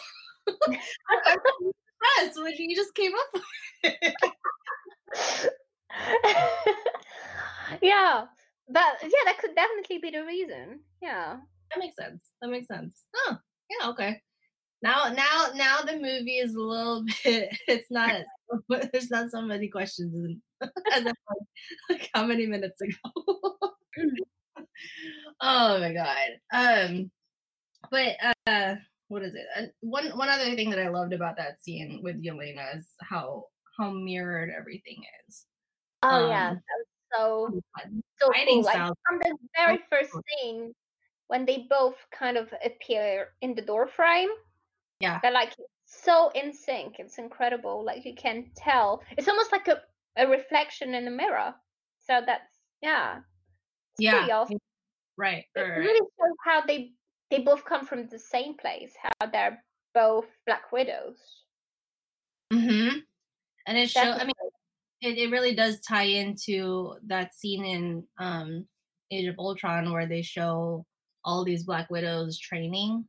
I'm, 0.67 0.77
I'm 1.25 1.37
impressed 2.03 2.41
when 2.41 2.53
you 2.57 2.75
just 2.75 2.95
came 2.95 3.11
up 3.13 3.27
with 3.33 3.43
it. 4.01 4.15
yeah. 7.81 8.25
But 8.69 8.83
yeah, 9.03 9.09
that 9.25 9.39
could 9.39 9.55
definitely 9.55 9.99
be 9.99 10.11
the 10.11 10.25
reason. 10.25 10.81
Yeah. 11.01 11.37
That 11.71 11.79
makes 11.79 11.95
sense. 11.95 12.31
That 12.41 12.49
makes 12.49 12.67
sense. 12.67 13.03
Oh, 13.15 13.37
yeah, 13.69 13.89
okay. 13.89 14.21
Now, 14.81 15.13
now, 15.13 15.47
now 15.55 15.81
the 15.81 15.93
movie 15.93 16.37
is 16.37 16.55
a 16.55 16.59
little 16.59 17.05
bit. 17.23 17.55
It's 17.67 17.89
not. 17.89 18.23
There's 18.91 19.09
not 19.09 19.31
so 19.31 19.41
many 19.41 19.67
questions 19.67 20.13
in, 20.13 20.41
as 20.93 21.05
like 21.89 22.09
how 22.13 22.25
many 22.25 22.45
minutes 22.45 22.79
ago. 22.81 22.95
oh 25.41 25.79
my 25.79 25.93
god. 25.93 26.39
Um, 26.51 27.11
but 27.89 28.15
uh, 28.47 28.75
what 29.13 29.21
is 29.21 29.35
it? 29.35 29.45
Uh, 29.55 29.67
one 29.81 30.07
one 30.17 30.27
other 30.27 30.55
thing 30.55 30.69
that 30.71 30.79
I 30.79 30.89
loved 30.89 31.13
about 31.13 31.37
that 31.37 31.63
scene 31.63 32.01
with 32.03 32.21
Yelena 32.23 32.75
is 32.75 32.89
how 33.01 33.45
how 33.77 33.91
mirrored 33.91 34.49
everything 34.49 35.03
is. 35.27 35.45
Oh 36.01 36.27
yeah. 36.27 36.49
Um, 36.49 36.55
That 36.55 36.77
was 36.79 36.87
so 37.15 37.61
so 38.19 38.31
cool. 38.33 38.63
Like 38.63 38.75
from 39.07 39.19
the 39.19 39.37
very 39.55 39.79
first 39.89 40.11
scene 40.27 40.73
when 41.27 41.45
they 41.45 41.67
both 41.69 41.95
kind 42.11 42.37
of 42.37 42.51
appear 42.65 43.29
in 43.41 43.55
the 43.55 43.61
door 43.61 43.87
frame. 43.87 44.29
Yeah. 44.99 45.19
They're 45.21 45.31
like 45.31 45.55
so 45.85 46.31
in 46.33 46.51
sync. 46.53 46.95
It's 46.99 47.17
incredible. 47.19 47.85
Like 47.85 48.05
you 48.05 48.15
can 48.15 48.49
tell. 48.55 49.03
It's 49.17 49.27
almost 49.27 49.51
like 49.51 49.67
a, 49.67 49.81
a 50.17 50.27
reflection 50.27 50.95
in 50.95 51.05
the 51.05 51.11
mirror. 51.11 51.53
So 51.99 52.21
that's 52.25 52.49
yeah. 52.81 53.19
It's 53.93 53.99
Yeah. 53.99 54.27
awesome. 54.31 54.57
Right. 55.17 55.45
It 55.55 55.59
right, 55.59 55.69
right. 55.69 55.77
really 55.77 55.99
shows 55.99 56.35
how 56.43 56.65
they 56.65 56.93
they 57.33 57.41
both 57.41 57.65
come 57.65 57.83
from 57.83 58.07
the 58.07 58.19
same 58.19 58.55
place. 58.55 58.93
How 59.01 59.27
they're 59.27 59.63
both 59.95 60.25
Black 60.45 60.71
Widows. 60.71 61.17
Mm-hmm. 62.53 62.99
And 63.65 63.77
it 63.77 63.89
shows. 63.89 64.19
I 64.19 64.23
mean, 64.23 64.33
it, 65.01 65.17
it 65.17 65.31
really 65.31 65.55
does 65.55 65.81
tie 65.81 66.03
into 66.03 66.93
that 67.07 67.33
scene 67.33 67.65
in 67.65 68.03
um 68.19 68.67
Age 69.11 69.27
of 69.27 69.39
Ultron 69.39 69.91
where 69.91 70.05
they 70.05 70.21
show 70.21 70.85
all 71.25 71.43
these 71.43 71.63
Black 71.63 71.89
Widows 71.89 72.37
training. 72.37 73.05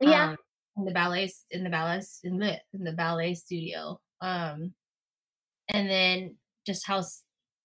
yeah. 0.00 0.30
um, 0.30 0.36
in 0.76 0.84
the 0.84 0.92
ballet 0.92 1.32
in 1.50 1.64
the 1.64 1.70
ballet 1.70 2.02
in 2.22 2.38
the 2.38 2.60
in 2.74 2.84
the 2.84 2.92
ballet 2.92 3.32
studio. 3.32 3.98
Um, 4.20 4.74
and 5.70 5.88
then 5.88 6.36
just 6.66 6.86
how 6.86 7.02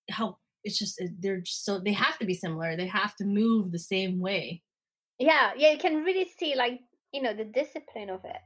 how 0.10 0.38
it's 0.64 0.80
just 0.80 1.02
they're 1.20 1.42
just 1.42 1.66
so 1.66 1.78
they 1.80 1.92
have 1.92 2.18
to 2.20 2.26
be 2.26 2.34
similar. 2.34 2.78
They 2.78 2.88
have 2.88 3.18
to 3.18 3.26
move 3.26 3.72
the 3.72 3.80
same 3.80 4.22
way. 4.22 4.62
Yeah, 5.20 5.52
yeah, 5.58 5.72
you 5.72 5.78
can 5.78 6.04
really 6.04 6.28
see 6.38 6.56
like 6.56 6.80
you 7.12 7.22
know 7.22 7.34
the 7.34 7.46
discipline 7.46 8.10
of 8.10 8.22
it, 8.26 8.42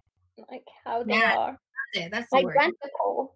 like 0.50 0.66
how 0.84 1.04
they 1.04 1.14
Yeah, 1.14 1.32
are 1.32 1.58
That's 1.94 2.06
it. 2.06 2.12
That's 2.12 2.30
the 2.32 2.44
word. 2.44 2.58
identical. 2.58 3.36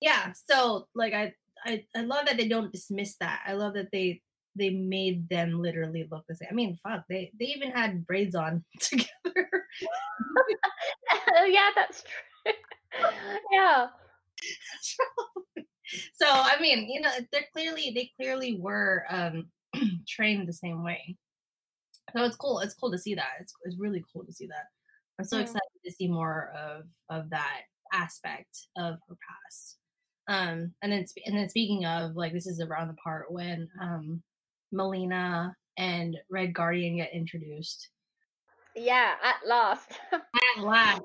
yeah 0.00 0.32
so 0.48 0.86
like 0.94 1.12
I, 1.14 1.32
I 1.64 1.84
i 1.94 2.00
love 2.02 2.26
that 2.26 2.36
they 2.36 2.48
don't 2.48 2.72
dismiss 2.72 3.16
that 3.20 3.40
i 3.46 3.52
love 3.54 3.74
that 3.74 3.88
they 3.92 4.22
they 4.54 4.70
made 4.70 5.28
them 5.28 5.60
literally 5.60 6.06
look 6.10 6.24
the 6.28 6.34
same 6.34 6.48
i 6.50 6.54
mean 6.54 6.76
fuck 6.82 7.04
they 7.08 7.32
they 7.38 7.46
even 7.46 7.70
had 7.70 8.06
braids 8.06 8.34
on 8.34 8.64
together 8.80 9.08
yeah, 11.46 11.70
that's 11.74 12.02
true. 12.02 12.52
yeah, 13.52 13.86
so 16.14 16.26
i 16.28 16.60
mean 16.60 16.88
you 16.90 17.00
know 17.00 17.10
they're 17.32 17.46
clearly 17.52 17.92
they 17.94 18.10
clearly 18.20 18.58
were 18.60 19.04
um 19.08 19.50
trained 20.08 20.48
the 20.48 20.52
same 20.52 20.82
way 20.82 21.16
so 22.16 22.24
it's 22.24 22.36
cool 22.36 22.60
it's 22.60 22.74
cool 22.74 22.90
to 22.90 22.98
see 22.98 23.14
that 23.14 23.30
it's, 23.40 23.52
it's 23.64 23.78
really 23.78 24.04
cool 24.12 24.24
to 24.24 24.32
see 24.32 24.46
that 24.46 24.66
i'm 25.18 25.24
so 25.24 25.36
Mm. 25.38 25.42
excited 25.42 25.80
to 25.84 25.92
see 25.92 26.08
more 26.08 26.52
of 26.56 26.84
of 27.10 27.30
that 27.30 27.62
aspect 27.92 28.66
of 28.76 28.98
her 29.08 29.16
past 29.28 29.76
um 30.28 30.72
and 30.82 30.92
then 30.92 31.04
and 31.26 31.36
then 31.36 31.48
speaking 31.48 31.84
of 31.84 32.16
like 32.16 32.32
this 32.32 32.46
is 32.46 32.60
around 32.60 32.88
the 32.88 32.94
part 32.94 33.30
when 33.30 33.68
um 33.80 34.22
melina 34.72 35.54
and 35.76 36.16
red 36.30 36.52
guardian 36.54 36.96
get 36.96 37.12
introduced 37.12 37.90
yeah. 38.76 39.14
At 39.22 39.48
last. 39.48 39.90
at 40.12 40.62
last. 40.62 41.00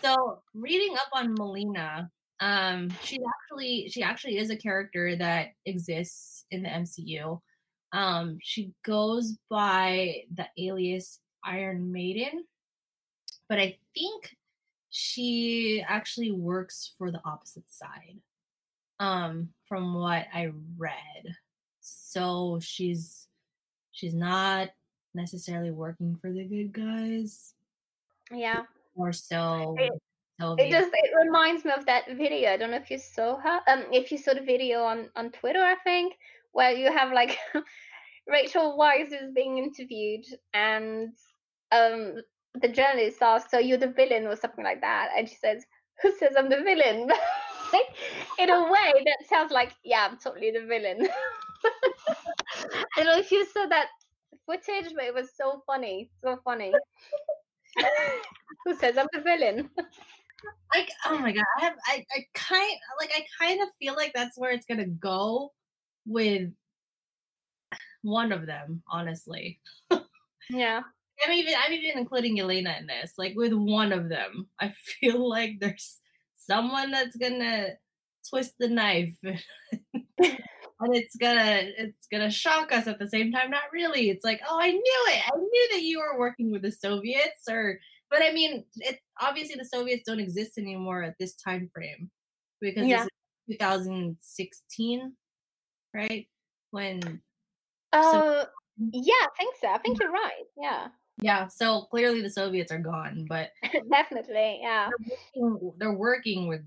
So 0.00 0.38
reading 0.54 0.94
up 0.94 1.08
on 1.12 1.34
Melina, 1.34 2.08
um, 2.40 2.88
she's 3.02 3.18
actually 3.18 3.88
she 3.88 4.02
actually 4.02 4.38
is 4.38 4.50
a 4.50 4.56
character 4.56 5.16
that 5.16 5.48
exists 5.66 6.44
in 6.50 6.62
the 6.62 6.68
MCU. 6.68 7.40
Um, 7.94 8.38
she 8.42 8.72
goes 8.84 9.38
by 9.48 10.24
the 10.34 10.46
alias 10.58 11.20
Iron 11.44 11.92
Maiden, 11.92 12.44
but 13.48 13.58
I 13.58 13.78
think 13.94 14.36
she 14.90 15.82
actually 15.88 16.32
works 16.32 16.92
for 16.98 17.10
the 17.10 17.20
opposite 17.24 17.70
side. 17.70 18.18
Um, 19.00 19.48
from 19.68 19.94
what 19.94 20.26
I 20.32 20.50
read, 20.76 21.34
so 21.80 22.58
she's 22.60 23.26
she's 23.92 24.14
not 24.14 24.70
necessarily 25.14 25.70
working 25.70 26.16
for 26.16 26.32
the 26.32 26.44
good 26.44 26.72
guys 26.72 27.54
yeah. 28.32 28.62
or 28.96 29.12
so 29.12 29.74
It- 29.78 29.92
It 30.58 30.70
just 30.70 30.90
it 30.92 31.10
reminds 31.16 31.64
me 31.64 31.70
of 31.70 31.86
that 31.86 32.08
video. 32.16 32.50
I 32.50 32.56
don't 32.56 32.70
know 32.72 32.76
if 32.76 32.90
you 32.90 32.98
saw 32.98 33.36
her. 33.36 33.60
Um, 33.68 33.84
if 33.92 34.10
you 34.10 34.18
saw 34.18 34.34
the 34.34 34.40
video 34.42 34.82
on 34.82 35.08
on 35.14 35.30
Twitter, 35.30 35.60
I 35.62 35.76
think, 35.84 36.14
where 36.54 36.72
you 36.72 36.90
have 36.90 37.12
like 37.12 37.36
Rachel 38.26 38.78
Weisz 38.78 39.12
is 39.12 39.32
being 39.34 39.58
interviewed, 39.58 40.24
and 40.54 41.12
um, 41.70 42.14
the 42.54 42.68
journalist 42.68 43.20
asks, 43.20 43.50
"So 43.50 43.58
you're 43.58 43.76
the 43.76 43.88
villain?" 43.88 44.26
or 44.26 44.36
something 44.36 44.64
like 44.64 44.80
that, 44.80 45.10
and 45.16 45.28
she 45.28 45.34
says, 45.34 45.66
"Who 46.02 46.16
says 46.16 46.34
I'm 46.38 46.48
the 46.48 46.62
villain?" 46.62 47.10
In 48.38 48.50
a 48.50 48.62
way, 48.72 48.92
that 49.04 49.28
sounds 49.28 49.52
like, 49.52 49.72
"Yeah, 49.84 50.08
I'm 50.10 50.16
totally 50.16 50.52
the 50.52 50.64
villain." 50.64 51.06
I 52.96 53.02
don't 53.02 53.06
know 53.06 53.18
if 53.18 53.30
you 53.30 53.44
saw 53.46 53.66
that 53.66 53.88
footage, 54.46 54.94
but 54.94 55.04
it 55.04 55.14
was 55.14 55.30
so 55.36 55.62
funny, 55.66 56.10
so 56.22 56.38
funny. 56.44 56.72
Who 58.64 58.74
says 58.76 58.96
I'm 58.96 59.08
the 59.12 59.20
villain? 59.20 59.70
like 60.74 60.90
oh 61.06 61.18
my 61.18 61.32
god 61.32 61.44
i 61.58 61.64
have 61.64 61.74
i, 61.86 62.04
I 62.14 62.26
kind 62.34 62.76
like 63.00 63.10
i 63.16 63.24
kind 63.42 63.62
of 63.62 63.68
feel 63.80 63.94
like 63.94 64.12
that's 64.12 64.36
where 64.36 64.50
it's 64.50 64.66
gonna 64.66 64.84
go 64.86 65.52
with 66.06 66.50
one 68.02 68.32
of 68.32 68.46
them 68.46 68.82
honestly. 68.90 69.60
Yeah. 70.50 70.82
i'm 71.24 71.32
even 71.32 71.54
i'm 71.64 71.72
even 71.72 71.96
including 71.98 72.36
Yelena 72.36 72.78
in 72.78 72.86
this 72.86 73.14
like 73.16 73.34
with 73.36 73.52
one 73.54 73.92
of 73.92 74.08
them. 74.08 74.48
I 74.60 74.72
feel 75.00 75.28
like 75.28 75.58
there's 75.60 75.98
someone 76.36 76.90
that's 76.90 77.16
gonna 77.16 77.68
twist 78.28 78.54
the 78.58 78.68
knife 78.68 79.14
and 79.22 80.94
it's 80.94 81.16
gonna 81.16 81.62
it's 81.78 82.06
gonna 82.10 82.30
shock 82.30 82.72
us 82.72 82.86
at 82.86 82.98
the 82.98 83.08
same 83.08 83.32
time. 83.32 83.50
Not 83.50 83.72
really. 83.72 84.10
It's 84.10 84.24
like 84.24 84.40
oh 84.48 84.58
i 84.60 84.70
knew 84.70 85.04
it. 85.08 85.22
I 85.32 85.36
knew 85.36 85.68
that 85.72 85.82
you 85.82 85.98
were 86.00 86.18
working 86.18 86.50
with 86.50 86.62
the 86.62 86.72
soviets 86.72 87.48
or 87.48 87.78
but 88.10 88.22
i 88.22 88.32
mean 88.32 88.64
it 88.76 88.98
obviously 89.20 89.56
the 89.56 89.64
soviets 89.64 90.02
don't 90.06 90.20
exist 90.20 90.58
anymore 90.58 91.02
at 91.02 91.14
this 91.18 91.34
time 91.34 91.70
frame 91.72 92.10
because 92.60 92.86
Yeah. 92.86 93.04
this 93.04 93.08
is 93.48 93.56
2016 93.58 95.12
right 95.94 96.26
when 96.70 97.20
Uh, 97.92 98.44
yeah, 98.78 99.12
I 99.12 99.28
think 99.38 99.54
so. 99.60 99.68
I 99.68 99.78
think 99.78 100.00
you're 100.00 100.10
right. 100.10 100.44
Yeah, 100.60 100.88
yeah 101.22 101.46
so 101.46 101.82
clearly 101.90 102.20
the 102.20 102.30
soviets 102.30 102.72
are 102.72 102.78
gone 102.78 103.26
but 103.28 103.50
definitely. 103.90 104.60
Yeah. 104.62 104.90
working- 105.36 105.72
they're 105.78 105.92
working 105.92 106.48
with 106.48 106.62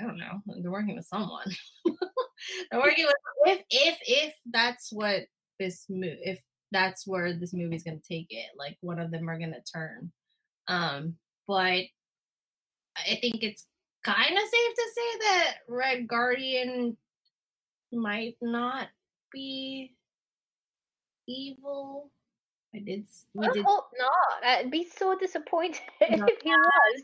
I 0.00 0.04
don't 0.04 0.16
know. 0.16 0.40
They're 0.62 0.70
working 0.70 0.96
with 0.96 1.04
someone. 1.06 1.44
they're 2.70 2.80
working 2.80 3.06
with 3.06 3.58
if 3.58 3.64
if 3.70 3.98
if 4.06 4.34
that's 4.50 4.90
what 4.90 5.24
this 5.60 5.84
move 5.90 6.16
if 6.22 6.40
that's 6.72 7.06
where 7.06 7.34
this 7.34 7.52
movie's 7.52 7.84
gonna 7.84 7.98
take 8.10 8.28
it. 8.30 8.46
Like 8.58 8.78
one 8.80 8.98
of 8.98 9.10
them 9.10 9.28
are 9.28 9.38
gonna 9.38 9.62
turn. 9.74 10.10
Um, 10.68 11.16
but 11.46 11.82
I 12.96 13.18
think 13.20 13.42
it's 13.42 13.66
kind 14.04 14.32
of 14.32 14.42
safe 14.42 14.74
to 14.74 14.90
say 14.94 15.18
that 15.20 15.54
Red 15.68 16.08
Guardian 16.08 16.96
might 17.94 18.36
not 18.42 18.88
be 19.32 19.94
evil. 21.26 22.10
I 22.74 22.78
did. 22.80 23.06
We 23.34 23.46
I 23.46 23.52
did. 23.52 23.64
hope 23.64 23.86
not. 23.98 24.48
I'd 24.48 24.70
be 24.70 24.84
so 24.96 25.16
disappointed 25.18 25.80
No. 26.10 26.26
if 26.26 26.40
he 26.42 26.50
was. 26.50 27.02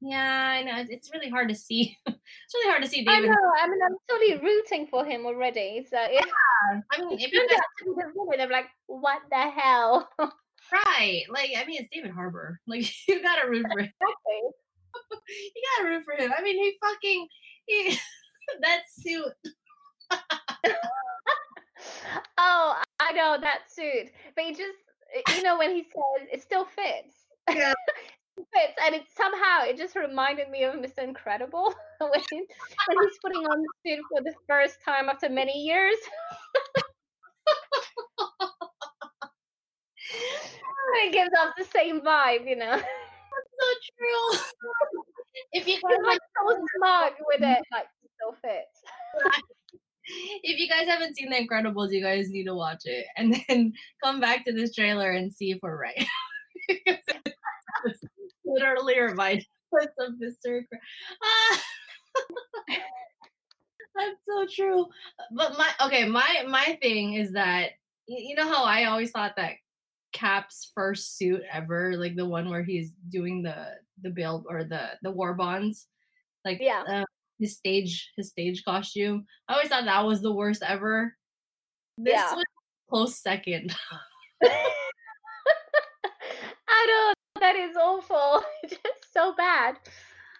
Yeah, 0.00 0.50
I 0.58 0.62
know. 0.62 0.80
it's- 0.82 1.10
really 1.12 1.30
hard 1.30 1.48
to 1.48 1.54
see. 1.54 1.96
it's 2.06 2.54
really 2.54 2.70
hard 2.70 2.82
to 2.82 2.88
see 2.88 3.04
David. 3.04 3.30
I 3.30 3.32
know. 3.32 3.52
I 3.60 3.68
mean, 3.68 3.80
I'm 3.84 3.96
totally 4.08 4.38
rooting 4.38 4.86
for 4.88 5.04
him 5.04 5.26
already. 5.26 5.86
So 5.88 5.96
if 6.00 6.24
I 6.92 6.98
mean, 6.98 7.18
if 7.18 7.32
you 7.32 7.48
guys 7.48 7.58
to 7.80 7.84
be 7.84 7.90
the 7.96 8.12
villain, 8.14 8.40
I'm 8.40 8.50
like, 8.50 8.66
what 8.86 9.20
the 9.30 9.50
hell? 9.50 10.08
Right. 10.72 11.24
Like, 11.28 11.50
I 11.58 11.66
mean, 11.66 11.82
it's 11.82 11.90
David 11.92 12.10
Harbour. 12.12 12.58
Like, 12.66 12.90
you 13.06 13.22
gotta 13.22 13.48
root 13.50 13.66
for 13.70 13.80
him. 13.80 13.92
You 15.12 15.62
gotta 15.76 15.88
root 15.90 16.04
for 16.04 16.14
him. 16.14 16.32
I 16.36 16.42
mean, 16.42 16.56
he 16.56 16.74
fucking 16.80 17.28
he, 17.66 17.98
that 18.62 18.80
suit. 18.98 19.26
oh, 22.38 22.82
I 23.00 23.12
know 23.12 23.38
that 23.40 23.70
suit, 23.70 24.10
but 24.34 24.44
he 24.44 24.50
just, 24.52 24.78
eh, 25.14 25.36
you 25.36 25.42
know, 25.42 25.58
when 25.58 25.70
he 25.74 25.82
says 25.82 26.28
it 26.32 26.42
still 26.42 26.64
fits. 26.64 27.26
Yeah. 27.50 27.72
It 28.36 28.46
fits, 28.52 28.74
and 28.84 28.96
it 28.96 29.04
somehow 29.16 29.62
it 29.62 29.76
just 29.76 29.94
reminded 29.94 30.50
me 30.50 30.64
of 30.64 30.74
Mr. 30.74 31.04
Incredible 31.04 31.72
when, 32.00 32.20
he, 32.32 32.38
when 32.38 32.98
he's 33.00 33.18
putting 33.22 33.46
on 33.46 33.62
the 33.62 33.68
suit 33.86 34.00
for 34.10 34.22
the 34.24 34.34
first 34.48 34.78
time 34.84 35.08
after 35.08 35.28
many 35.28 35.52
years. 35.52 35.94
it 40.96 41.12
gives 41.12 41.30
off 41.38 41.54
the 41.56 41.64
same 41.64 42.00
vibe, 42.00 42.48
you 42.48 42.56
know. 42.56 42.76
That's 43.34 43.50
so 43.60 43.68
true. 43.98 44.40
if 45.52 45.68
you 45.68 45.78
can, 45.78 46.02
like 46.04 46.18
so 46.36 46.58
smug 46.76 47.12
with 47.28 47.40
it, 47.40 47.62
like 47.72 47.86
it 48.02 48.10
still 48.16 48.32
fits. 48.42 48.82
If 50.06 50.58
you 50.58 50.68
guys 50.68 50.86
haven't 50.88 51.16
seen 51.16 51.30
The 51.30 51.36
Incredibles, 51.36 51.92
you 51.92 52.02
guys 52.02 52.30
need 52.30 52.44
to 52.44 52.54
watch 52.54 52.82
it 52.84 53.06
and 53.16 53.36
then 53.48 53.72
come 54.04 54.20
back 54.20 54.44
to 54.44 54.52
this 54.52 54.74
trailer 54.74 55.12
and 55.12 55.32
see 55.32 55.50
if 55.52 55.58
we're 55.62 55.78
right. 55.80 56.06
Literally 58.44 59.00
reminding 59.00 59.44
us 59.80 59.86
of 59.98 60.14
Mr. 60.22 60.60
Incre- 60.60 60.78
Ah. 61.22 61.62
That's 63.96 64.16
so 64.26 64.46
true. 64.52 64.86
But 65.32 65.56
my 65.56 65.70
okay, 65.86 66.06
my 66.08 66.44
my 66.48 66.78
thing 66.82 67.14
is 67.14 67.32
that 67.32 67.70
you 68.06 68.34
know 68.34 68.48
how 68.48 68.64
I 68.64 68.84
always 68.84 69.10
thought 69.12 69.36
that 69.36 69.52
Cap's 70.12 70.70
first 70.74 71.16
suit 71.16 71.42
ever, 71.52 71.96
like 71.96 72.16
the 72.16 72.26
one 72.26 72.50
where 72.50 72.62
he's 72.64 72.92
doing 73.08 73.42
the 73.42 73.74
the 74.02 74.10
build 74.10 74.46
or 74.48 74.64
the 74.64 74.90
the 75.02 75.10
war 75.12 75.34
bonds, 75.34 75.86
like 76.44 76.58
Yeah. 76.60 76.82
uh, 76.88 77.04
his 77.38 77.56
stage 77.56 78.10
his 78.16 78.28
stage 78.30 78.62
costume. 78.64 79.24
I 79.48 79.54
always 79.54 79.68
thought 79.68 79.84
that 79.84 80.06
was 80.06 80.20
the 80.22 80.32
worst 80.32 80.62
ever. 80.66 81.14
This 81.98 82.14
Yeah. 82.14 82.34
was 82.34 82.44
close 82.88 83.18
second. 83.18 83.74
I 86.68 86.86
know 86.86 87.40
that 87.40 87.56
is 87.56 87.76
awful. 87.76 88.42
It's 88.62 88.72
just 88.72 89.12
so 89.12 89.34
bad. 89.36 89.76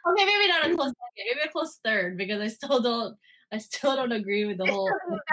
Okay, 0.06 0.24
maybe 0.24 0.48
not 0.48 0.70
a 0.70 0.74
close 0.76 0.88
second, 0.92 1.26
maybe 1.28 1.40
a 1.48 1.52
close 1.52 1.78
third 1.84 2.16
because 2.18 2.40
I 2.40 2.48
still 2.48 2.80
don't 2.80 3.16
I 3.52 3.58
still 3.58 3.94
don't 3.96 4.12
agree 4.12 4.44
with 4.46 4.58
the 4.58 4.66
whole 4.66 4.90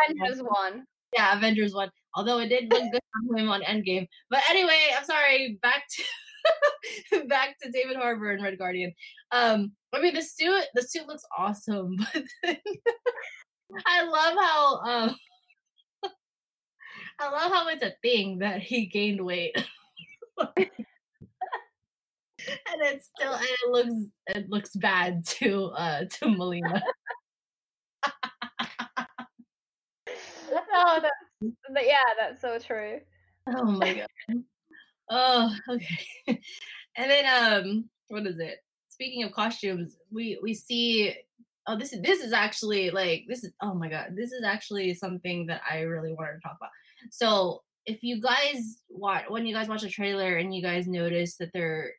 Avengers 0.08 0.42
one. 0.44 0.86
yeah 1.16 1.36
Avengers 1.38 1.74
one. 1.74 1.90
Although 2.16 2.40
it 2.40 2.50
did 2.50 2.70
look 2.70 2.84
good 2.92 3.02
on 3.32 3.38
him 3.38 3.50
on 3.50 3.62
Endgame. 3.64 4.08
But 4.30 4.42
anyway, 4.50 4.80
I'm 4.98 5.06
sorry. 5.06 5.58
Back 5.62 5.84
to 5.96 6.04
back 7.28 7.58
to 7.62 7.72
David 7.72 7.98
Harbour 7.98 8.32
and 8.32 8.44
Red 8.44 8.58
Guardian. 8.58 8.94
Um, 9.32 9.74
I 9.94 10.02
mean 10.02 10.14
the 10.14 10.22
suit 10.22 10.66
the 10.74 10.82
suit 10.82 11.08
looks 11.08 11.24
awesome, 11.38 11.96
but 12.14 12.24
then 12.44 12.58
I 13.86 14.04
love 14.04 14.36
how 14.40 14.80
um 14.80 15.16
I 17.20 17.30
love 17.30 17.52
how 17.52 17.68
it's 17.70 17.84
a 17.84 17.94
thing 18.02 18.40
that 18.40 18.62
he 18.62 18.86
gained 18.86 19.24
weight. 19.24 19.56
and 20.38 20.68
it's 22.82 23.10
still 23.16 23.34
and 23.34 23.44
it 23.46 23.70
looks 23.70 23.94
it 24.28 24.50
looks 24.50 24.76
bad 24.76 25.26
to 25.26 25.66
uh 25.78 26.06
to 26.06 26.30
Melina. 26.30 26.82
oh, 30.74 31.00
that's 31.02 31.86
yeah, 31.86 31.98
that's 32.20 32.42
so 32.42 32.60
true. 32.60 33.00
Oh 33.48 33.64
my 33.64 33.94
god. 33.94 34.44
Oh, 35.14 35.54
okay. 35.70 36.40
and 36.96 37.10
then 37.12 37.26
um 37.26 37.90
what 38.08 38.26
is 38.26 38.40
it? 38.40 38.60
Speaking 38.90 39.24
of 39.24 39.32
costumes, 39.34 39.98
we 40.12 40.40
we 40.42 40.54
see 40.54 41.14
oh 41.68 41.78
this 41.78 41.92
is 41.94 42.02
this 42.02 42.22
is 42.24 42.34
actually 42.34 42.90
like 42.92 43.26
this 43.28 43.44
is 43.44 43.54
oh 43.62 43.74
my 43.74 43.90
god, 43.90 44.14
this 44.16 44.32
is 44.32 44.44
actually 44.44 44.94
something 44.94 45.46
that 45.48 45.62
I 45.70 45.82
really 45.82 46.14
wanted 46.14 46.34
to 46.36 46.40
talk 46.42 46.58
about. 46.60 46.72
So 47.12 47.62
if 47.86 48.04
you 48.04 48.22
guys 48.22 48.80
watch 48.90 49.26
when 49.28 49.46
you 49.46 49.54
guys 49.54 49.68
watch 49.68 49.84
a 49.84 49.90
trailer 49.90 50.38
and 50.38 50.54
you 50.56 50.62
guys 50.62 50.88
notice 50.88 51.36
that 51.38 51.50
they're 51.54 51.92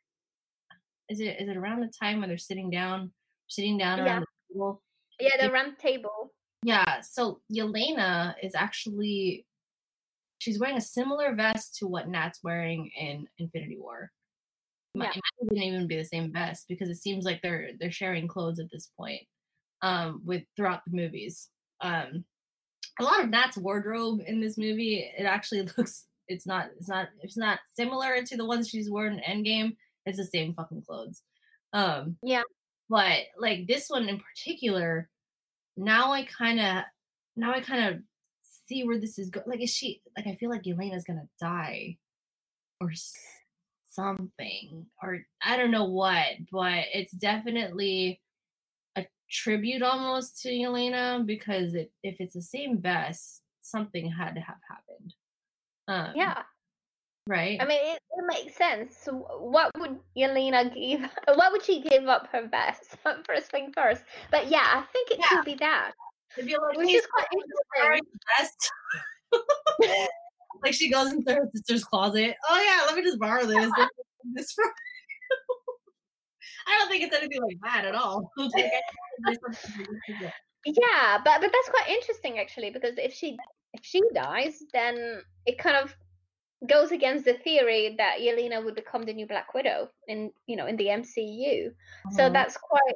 is 1.09 1.19
it 1.19 1.37
is 1.39 1.49
it 1.49 1.57
around 1.57 1.81
the 1.81 1.91
time 2.01 2.19
when 2.19 2.29
they're 2.29 2.37
sitting 2.37 2.69
down 2.69 3.11
sitting 3.47 3.77
down 3.77 3.99
Yeah. 3.99 4.05
around 4.05 4.21
the 4.21 4.53
table 4.55 4.81
Yeah, 5.19 5.37
the 5.45 5.51
ramp 5.51 5.77
table. 5.79 6.31
yeah, 6.63 7.01
so 7.01 7.41
Yelena 7.53 8.33
is 8.41 8.55
actually 8.55 9.45
she's 10.43 10.59
wearing 10.59 10.77
a 10.77 10.81
similar 10.81 11.33
vest 11.33 11.75
to 11.79 11.87
what 11.87 12.07
Nat's 12.09 12.39
wearing 12.43 12.89
in 12.99 13.27
Infinity 13.39 13.77
War. 13.79 14.11
It 14.93 14.97
might- 14.99 15.15
Yeah. 15.15 15.21
It 15.41 15.45
even 15.53 15.63
even 15.63 15.87
be 15.87 15.97
the 15.97 16.05
same 16.05 16.31
vest 16.31 16.65
because 16.67 16.89
it 16.89 16.97
seems 16.97 17.25
like 17.25 17.41
they're 17.41 17.71
they're 17.79 17.91
sharing 17.91 18.27
clothes 18.27 18.59
at 18.59 18.69
this 18.71 18.87
point. 18.97 19.21
Um, 19.81 20.21
with 20.25 20.43
throughout 20.55 20.81
the 20.85 20.95
movies. 20.95 21.49
Um, 21.81 22.23
a 22.99 23.03
lot 23.03 23.21
of 23.21 23.29
Nat's 23.29 23.57
wardrobe 23.57 24.21
in 24.25 24.39
this 24.39 24.57
movie, 24.57 24.99
it 25.17 25.23
actually 25.23 25.61
looks 25.77 26.05
it's 26.29 26.45
not 26.47 26.69
it's 26.77 26.87
not 26.87 27.09
it's 27.21 27.35
not 27.37 27.59
similar 27.75 28.23
to 28.23 28.37
the 28.37 28.45
ones 28.45 28.69
she's 28.69 28.89
worn 28.91 29.19
in 29.19 29.43
Endgame. 29.43 29.75
It's 30.05 30.17
the 30.17 30.25
same 30.25 30.53
fucking 30.53 30.83
clothes. 30.83 31.21
Um, 31.73 32.17
Yeah. 32.21 32.43
but 32.89 33.19
like 33.37 33.67
this 33.67 33.89
one 33.89 34.07
in 34.09 34.19
particular, 34.19 35.09
now 35.75 36.11
I 36.13 36.23
kind 36.25 36.59
of 36.61 36.83
now 37.35 37.51
I 37.53 37.59
kind 37.61 37.83
of 37.95 38.01
see 38.67 38.83
where 38.83 38.99
this 38.99 39.19
is 39.19 39.29
going. 39.29 39.45
Like, 39.47 39.61
is 39.61 39.69
she 39.73 40.01
like 40.17 40.27
I 40.27 40.35
feel 40.35 40.49
like 40.49 40.63
Yelena's 40.63 41.03
gonna 41.03 41.27
die 41.39 41.97
or 42.81 42.91
something, 43.89 44.85
or 45.01 45.19
I 45.43 45.57
don't 45.57 45.71
know 45.71 45.85
what, 45.85 46.27
but 46.51 46.85
it's 46.93 47.13
definitely 47.13 48.21
a 48.95 49.05
tribute 49.29 49.81
almost 49.81 50.41
to 50.41 50.61
Elena 50.61 51.21
because 51.25 51.73
it, 51.75 51.91
if 52.03 52.19
it's 52.19 52.33
the 52.33 52.41
same 52.41 52.77
vest, 52.79 53.41
something 53.61 54.09
had 54.11 54.35
to 54.35 54.41
have 54.41 54.57
happened. 54.69 55.13
Um, 55.87 56.13
Yeah. 56.15 56.43
right. 57.27 57.61
I 57.61 57.65
mean, 57.65 57.79
it, 57.81 57.99
it 58.11 58.25
makes 58.27 58.55
sense. 58.55 58.95
So 58.97 59.13
what 59.39 59.71
would 59.77 59.99
Yelena 60.17 60.73
give? 60.73 61.09
What 61.35 61.51
would 61.51 61.63
she 61.63 61.81
give 61.81 62.07
up 62.07 62.27
her 62.31 62.47
best? 62.47 62.95
First 63.27 63.51
thing 63.51 63.71
first. 63.73 64.03
But 64.31 64.49
yeah, 64.49 64.65
I 64.65 64.83
think 64.91 65.11
it 65.11 65.19
Yeah. 65.19 65.27
should 65.29 65.45
be 65.45 65.55
that. 65.55 65.91
I 66.37 66.41
feel 66.41 66.59
like 66.61 66.89
she's 66.89 67.05
quite 67.07 67.27
interesting. 67.31 67.99
like 70.63 70.73
she 70.73 70.89
goes 70.89 71.11
into 71.11 71.33
her 71.33 71.49
sister's 71.53 71.83
closet. 71.83 72.35
Oh 72.49 72.61
yeah, 72.61 72.85
let 72.87 72.95
me 72.95 73.03
just 73.03 73.19
borrow 73.19 73.45
this. 73.45 73.71
this 74.33 74.51
from. 74.53 74.69
I 76.67 76.79
don't 76.79 76.89
think 76.89 77.03
it's 77.03 77.15
anything 77.15 77.41
like 77.43 77.57
that 77.63 77.85
at 77.85 77.95
all. 77.95 78.31
Like, 78.37 78.51
I 78.55 78.59
think 78.61 78.71
there's 79.25 79.37
something 79.41 79.85
ridiculous. 80.07 80.33
Yeah, 80.65 81.17
but 81.23 81.41
but 81.41 81.51
that's 81.51 81.69
quite 81.69 81.89
interesting 81.89 82.39
actually 82.39 82.69
because 82.69 82.97
if 82.97 83.13
she 83.13 83.37
if 83.73 83.83
she 83.83 84.01
dies, 84.13 84.63
then 84.73 85.21
it 85.45 85.57
kind 85.57 85.75
of 85.75 85.93
goes 86.69 86.91
against 86.91 87.25
the 87.25 87.33
theory 87.43 87.95
that 87.97 88.19
Yelena 88.21 88.63
would 88.63 88.75
become 88.75 89.03
the 89.03 89.13
new 89.13 89.27
Black 89.27 89.53
Widow 89.53 89.89
in 90.07 90.31
you 90.47 90.55
know 90.55 90.67
in 90.67 90.77
the 90.77 90.87
MCU. 90.87 91.73
So 92.11 92.29
Mhm. 92.29 92.33
that's 92.33 92.55
quite 92.55 92.95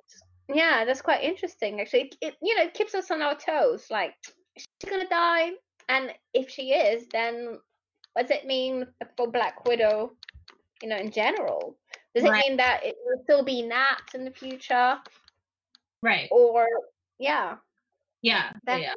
yeah, 0.53 0.85
that's 0.85 1.01
quite 1.01 1.23
interesting 1.23 1.81
actually. 1.81 2.01
It, 2.01 2.15
it 2.21 2.35
you 2.41 2.55
know 2.55 2.63
it 2.63 2.73
keeps 2.73 2.95
us 2.95 3.11
on 3.11 3.21
our 3.21 3.35
toes. 3.35 3.87
Like 3.89 4.15
is 4.55 4.65
she 4.81 4.89
gonna 4.89 5.09
die? 5.09 5.51
And 5.89 6.13
if 6.33 6.49
she 6.49 6.71
is, 6.73 7.07
then 7.11 7.59
what 8.13 8.27
does 8.27 8.37
it 8.37 8.45
mean 8.45 8.85
for 9.15 9.31
Black 9.31 9.65
Widow? 9.65 10.13
You 10.81 10.89
know, 10.89 10.97
in 10.97 11.11
general, 11.11 11.77
does 12.13 12.23
it 12.23 12.31
mean 12.31 12.57
that 12.57 12.81
it 12.83 12.95
will 13.05 13.21
still 13.23 13.43
be 13.43 13.61
Nat 13.61 14.01
in 14.13 14.25
the 14.25 14.31
future, 14.31 14.97
right. 16.03 16.27
or 16.31 16.67
yeah, 17.19 17.55
Yeah. 18.21 18.51
Yeah. 18.53 18.53
definitely, 18.65 18.93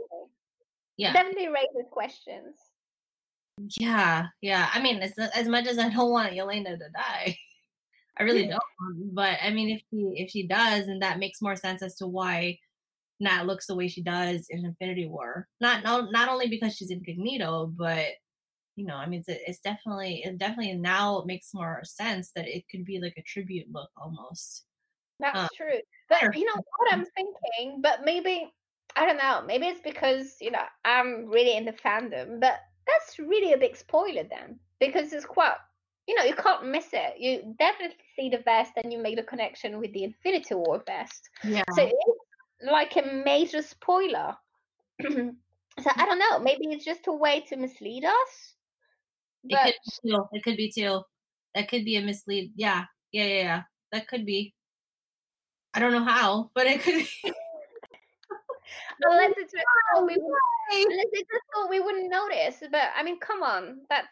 Yeah. 0.96 1.12
definitely 1.12 1.48
raises 1.48 1.90
questions. 1.90 2.56
Yeah, 3.78 4.26
yeah. 4.40 4.68
I 4.72 4.80
mean, 4.80 5.02
as 5.02 5.18
as 5.18 5.48
much 5.48 5.66
as 5.66 5.78
I 5.78 5.90
don't 5.90 6.10
want 6.10 6.32
Yelena 6.32 6.78
to 6.78 6.88
die, 6.94 7.38
I 8.18 8.22
really 8.24 8.46
don't. 8.46 8.62
But 9.14 9.38
I 9.42 9.50
mean, 9.50 9.70
if 9.70 9.82
she 9.90 10.22
if 10.22 10.30
she 10.30 10.46
does, 10.46 10.88
and 10.88 11.02
that 11.02 11.18
makes 11.18 11.40
more 11.42 11.56
sense 11.56 11.82
as 11.82 11.96
to 11.96 12.06
why 12.06 12.58
Nat 13.20 13.46
looks 13.46 13.66
the 13.66 13.76
way 13.76 13.88
she 13.88 14.02
does 14.02 14.46
in 14.50 14.64
Infinity 14.64 15.06
War. 15.08 15.48
Not 15.60 15.84
not 15.84 16.12
not 16.12 16.28
only 16.28 16.48
because 16.48 16.76
she's 16.76 16.90
incognito, 16.90 17.68
but 17.76 18.06
you 18.76 18.86
know, 18.86 18.96
I 18.96 19.06
mean, 19.06 19.20
it's 19.26 19.28
it's 19.48 19.60
definitely 19.60 20.22
it 20.24 20.38
definitely 20.38 20.74
now 20.74 21.18
it 21.20 21.26
makes 21.26 21.54
more 21.54 21.82
sense 21.84 22.32
that 22.32 22.48
it 22.48 22.64
could 22.70 22.84
be 22.84 23.00
like 23.00 23.14
a 23.18 23.22
tribute 23.22 23.70
look 23.72 23.90
almost. 23.96 24.66
That's 25.18 25.38
Uh, 25.38 25.48
true. 25.56 25.80
But 26.08 26.34
you 26.36 26.44
know 26.44 26.62
what 26.78 26.92
I'm 26.92 27.04
thinking? 27.16 27.80
But 27.82 28.04
maybe 28.04 28.52
I 28.96 29.06
don't 29.06 29.18
know. 29.18 29.42
Maybe 29.46 29.66
it's 29.66 29.80
because 29.80 30.36
you 30.40 30.50
know 30.50 30.64
I'm 30.84 31.26
really 31.26 31.56
in 31.56 31.64
the 31.64 31.72
fandom. 31.72 32.40
But 32.40 32.60
that's 32.86 33.18
really 33.18 33.52
a 33.52 33.58
big 33.58 33.76
spoiler 33.76 34.24
then, 34.24 34.58
because 34.80 35.12
it's 35.12 35.26
quite. 35.26 35.56
You 36.10 36.16
know, 36.16 36.24
you 36.24 36.34
can't 36.34 36.66
miss 36.66 36.88
it. 36.92 37.20
You 37.20 37.54
definitely 37.56 37.96
see 38.16 38.30
the 38.30 38.38
vest, 38.38 38.72
and 38.76 38.92
you 38.92 38.98
make 38.98 39.14
the 39.14 39.22
connection 39.22 39.78
with 39.78 39.92
the 39.92 40.02
Infinity 40.02 40.56
War 40.56 40.82
vest. 40.84 41.30
Yeah. 41.44 41.62
So 41.76 41.84
it's 41.84 42.68
like 42.68 42.96
a 42.96 43.22
major 43.24 43.62
spoiler. 43.62 44.34
so 45.00 45.90
I 45.96 46.06
don't 46.06 46.18
know. 46.18 46.40
Maybe 46.40 46.66
it's 46.72 46.84
just 46.84 47.06
a 47.06 47.12
way 47.12 47.44
to 47.48 47.56
mislead 47.56 48.04
us. 48.04 48.54
It 49.44 49.56
could 49.62 49.74
be 50.02 50.10
too. 50.10 50.24
It 50.32 50.42
could 50.42 50.56
be 50.56 50.72
too. 50.72 51.02
That 51.54 51.68
could 51.68 51.84
be 51.84 51.94
a 51.94 52.02
mislead. 52.02 52.54
Yeah, 52.56 52.86
yeah, 53.12 53.26
yeah, 53.26 53.42
yeah. 53.42 53.62
That 53.92 54.08
could 54.08 54.26
be. 54.26 54.52
I 55.74 55.78
don't 55.78 55.92
know 55.92 56.04
how, 56.04 56.50
but 56.56 56.66
it 56.66 56.82
could 56.82 57.06
be. 57.06 57.08
unless 59.02 59.34
it's 59.36 59.52
just 59.52 59.64
we 60.02 60.16
would, 60.16 60.88
unless 60.90 61.06
it's 61.12 61.30
just 61.30 61.44
what 61.54 61.70
we 61.70 61.78
wouldn't 61.78 62.10
notice. 62.10 62.56
But 62.68 62.90
I 62.96 63.04
mean, 63.04 63.20
come 63.20 63.44
on, 63.44 63.82
that's 63.88 64.08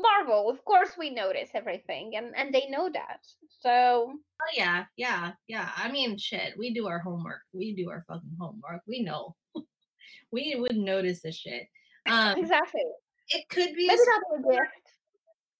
Marvel. 0.00 0.50
Of 0.50 0.64
course, 0.64 0.90
we 0.98 1.10
notice 1.10 1.50
everything, 1.54 2.16
and 2.16 2.34
and 2.36 2.54
they 2.54 2.68
know 2.68 2.88
that. 2.92 3.20
So 3.60 4.12
Oh 4.40 4.52
yeah, 4.56 4.84
yeah, 4.96 5.32
yeah. 5.48 5.70
I 5.76 5.90
mean, 5.90 6.16
shit. 6.16 6.54
We 6.56 6.72
do 6.72 6.86
our 6.86 7.00
homework. 7.00 7.42
We 7.52 7.74
do 7.74 7.90
our 7.90 8.04
fucking 8.06 8.36
homework. 8.40 8.82
We 8.86 9.02
know. 9.02 9.34
we 10.32 10.54
would 10.56 10.76
notice 10.76 11.22
this 11.22 11.36
shit. 11.36 11.64
Um, 12.08 12.38
exactly. 12.38 12.82
it 13.30 13.48
could 13.48 13.74
be. 13.74 13.86
Maybe 13.88 14.00
that'll 14.06 14.42
be 14.50 14.56
a 14.56 14.60
gift. 14.60 14.92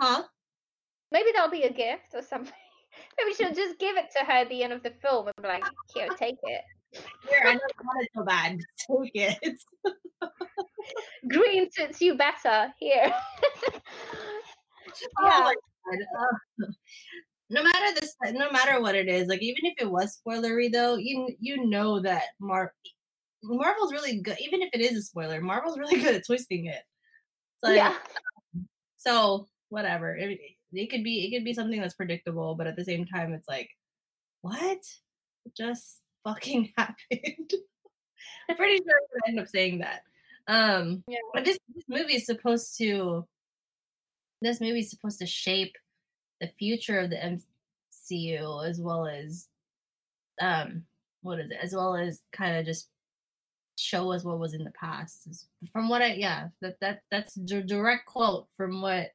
huh? 0.00 0.22
Maybe 1.10 1.30
that'll 1.34 1.50
be 1.50 1.62
a 1.62 1.72
gift 1.72 2.14
or 2.14 2.22
something. 2.22 2.52
Maybe 3.18 3.34
she'll 3.34 3.54
just 3.54 3.78
give 3.78 3.96
it 3.96 4.06
to 4.16 4.24
her 4.24 4.32
at 4.32 4.48
the 4.48 4.62
end 4.62 4.72
of 4.72 4.82
the 4.82 4.92
film 5.02 5.26
and 5.26 5.34
be 5.42 5.48
like, 5.48 5.64
"Here, 5.94 6.08
take 6.16 6.36
it." 6.42 6.62
Here, 7.28 7.42
I 7.44 7.54
know 7.54 7.60
you 7.60 7.84
want 7.84 8.02
it 8.02 8.10
so 8.14 8.24
bad. 8.24 8.58
Take 8.86 9.10
it. 9.14 9.58
Green 11.28 11.70
suits 11.70 12.00
you 12.00 12.16
better. 12.16 12.72
Here. 12.78 13.14
Oh 15.20 15.52
yeah. 15.92 15.98
Uh, 16.20 16.66
no 17.50 17.62
matter 17.62 18.00
this, 18.00 18.14
no 18.32 18.50
matter 18.50 18.80
what 18.80 18.94
it 18.94 19.08
is, 19.08 19.28
like 19.28 19.42
even 19.42 19.60
if 19.64 19.74
it 19.78 19.90
was 19.90 20.18
spoilery, 20.18 20.70
though, 20.70 20.96
you 20.96 21.28
you 21.40 21.66
know 21.66 22.00
that 22.00 22.22
Mar 22.40 22.72
Marvel's 23.42 23.92
really 23.92 24.20
good. 24.20 24.36
Even 24.40 24.62
if 24.62 24.70
it 24.72 24.80
is 24.80 24.96
a 24.96 25.02
spoiler, 25.02 25.40
Marvel's 25.40 25.78
really 25.78 26.00
good 26.02 26.14
at 26.14 26.26
twisting 26.26 26.66
it. 26.66 26.82
Like, 27.62 27.76
yeah. 27.76 27.94
So 28.96 29.46
whatever. 29.68 30.14
It, 30.14 30.38
it 30.72 30.90
could 30.90 31.04
be 31.04 31.26
it 31.26 31.36
could 31.36 31.44
be 31.44 31.54
something 31.54 31.80
that's 31.80 31.94
predictable, 31.94 32.54
but 32.54 32.66
at 32.66 32.76
the 32.76 32.84
same 32.84 33.06
time, 33.06 33.32
it's 33.32 33.48
like, 33.48 33.70
what 34.42 34.62
It 35.46 35.56
just 35.56 36.00
fucking 36.24 36.72
happened? 36.76 37.52
I'm 38.50 38.56
pretty 38.56 38.76
sure 38.76 38.92
I'm 38.92 39.08
gonna 39.10 39.28
end 39.28 39.40
up 39.40 39.48
saying 39.48 39.78
that. 39.78 40.02
Um, 40.48 41.04
Yeah. 41.06 41.18
but 41.34 41.44
this, 41.44 41.58
this 41.74 41.84
movie 41.88 42.16
is 42.16 42.26
supposed 42.26 42.76
to. 42.78 43.26
This 44.40 44.60
movie 44.60 44.80
is 44.80 44.90
supposed 44.90 45.18
to 45.18 45.26
shape 45.26 45.74
the 46.40 46.46
future 46.58 47.00
of 47.00 47.10
the 47.10 47.16
MCU 47.16 48.68
as 48.68 48.80
well 48.80 49.06
as, 49.06 49.48
um, 50.40 50.84
what 51.22 51.40
is 51.40 51.50
it? 51.50 51.58
As 51.60 51.74
well 51.74 51.96
as 51.96 52.22
kind 52.32 52.56
of 52.56 52.64
just 52.64 52.88
show 53.76 54.12
us 54.12 54.24
what 54.24 54.38
was 54.38 54.54
in 54.54 54.64
the 54.64 54.72
past. 54.72 55.46
From 55.72 55.88
what 55.88 56.02
I 56.02 56.14
yeah, 56.14 56.48
that 56.62 56.78
that 56.80 57.00
that's 57.10 57.36
a 57.36 57.62
direct 57.62 58.06
quote 58.06 58.46
from 58.56 58.80
what 58.80 59.10